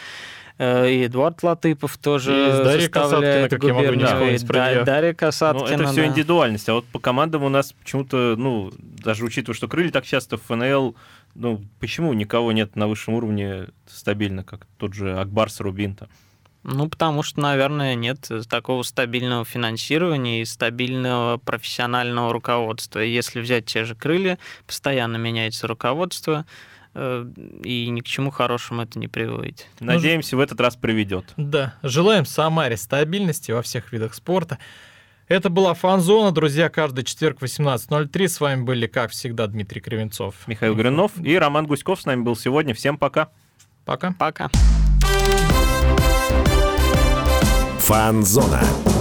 Э, 0.59 0.91
И 0.91 1.07
Эдуард 1.07 1.43
Латыпов 1.43 1.97
тоже 1.97 2.33
И 2.33 2.51
составляет 2.51 2.93
Касаткиной, 2.93 3.49
как 3.49 3.65
я 3.65 3.73
могу 3.73 3.95
не 3.95 4.05
вспомнить 4.05 4.47
про 4.47 4.71
неё. 4.73 4.85
Дарья 4.85 5.13
Ну, 5.13 5.17
Касаткина. 5.17 5.69
это 5.75 5.87
все 5.87 6.03
да. 6.03 6.07
индивидуальность. 6.09 6.69
А 6.69 6.75
вот 6.75 6.85
по 6.85 6.99
командам 6.99 7.45
у 7.45 7.49
нас 7.49 7.73
почему-то, 7.73 8.35
ну, 8.37 8.71
даже 8.79 9.25
учитывая, 9.25 9.57
что 9.57 9.69
крылья 9.69 9.91
так 9.91 10.05
часто 10.05 10.37
в 10.37 10.43
ФНЛ, 10.43 10.95
ну, 11.35 11.63
почему 11.81 12.13
никого 12.13 12.53
нет 12.53 12.77
на 12.77 12.89
высшем 12.89 13.15
уровне 13.15 13.69
стабильно, 13.87 14.45
как 14.45 14.67
тот 14.77 14.93
же 14.93 15.19
Акбарс 15.19 15.61
Рубин-то? 15.61 16.11
Ну, 16.65 16.89
потому 16.89 17.23
что, 17.23 17.41
наверное, 17.41 17.95
нет 17.95 18.31
такого 18.49 18.83
стабильного 18.83 19.45
финансирования 19.45 20.43
и 20.43 20.45
стабильного 20.45 21.39
профессионального 21.39 22.33
руководства. 22.33 23.01
Если 23.01 23.41
взять 23.41 23.67
те 23.67 23.85
же 23.85 23.95
крылья, 23.95 24.39
постоянно 24.67 25.17
меняется 25.17 25.67
руководство, 25.67 26.47
э, 26.95 27.27
и 27.65 27.89
ни 27.89 28.01
к 28.01 28.05
чему 28.05 28.31
хорошему 28.31 28.83
это 28.83 28.99
не 28.99 29.09
приводит. 29.09 29.67
Надеемся, 29.81 30.37
в 30.37 30.41
этот 30.41 30.61
раз 30.61 30.77
приведет. 30.77 31.33
Да, 31.37 31.75
желаем 31.83 32.27
Самаре 32.27 32.77
стабильности 32.77 33.51
во 33.51 33.63
всех 33.63 33.93
видах 33.93 34.15
спорта. 34.15 34.59
Это 35.29 35.49
была 35.51 35.73
Фанзона, 35.75 36.31
друзья, 36.31 36.69
каждый 36.69 37.05
четверг 37.05 37.41
в 37.41 37.45
18.03. 37.45 38.29
С 38.29 38.41
вами 38.41 38.63
были, 38.63 38.87
как 38.87 39.13
всегда, 39.13 39.47
Дмитрий 39.47 39.81
Кривенцов. 39.81 40.35
Михаил 40.47 40.75
Горюнов 40.75 41.13
и 41.17 41.37
Роман 41.37 41.67
Гуськов 41.67 42.03
с 42.03 42.05
нами 42.05 42.23
был 42.23 42.37
сегодня. 42.37 42.75
Всем 42.75 42.99
пока. 42.99 43.31
Пока. 43.85 44.15
Пока. 44.19 44.51
Фанзона. 47.83 48.92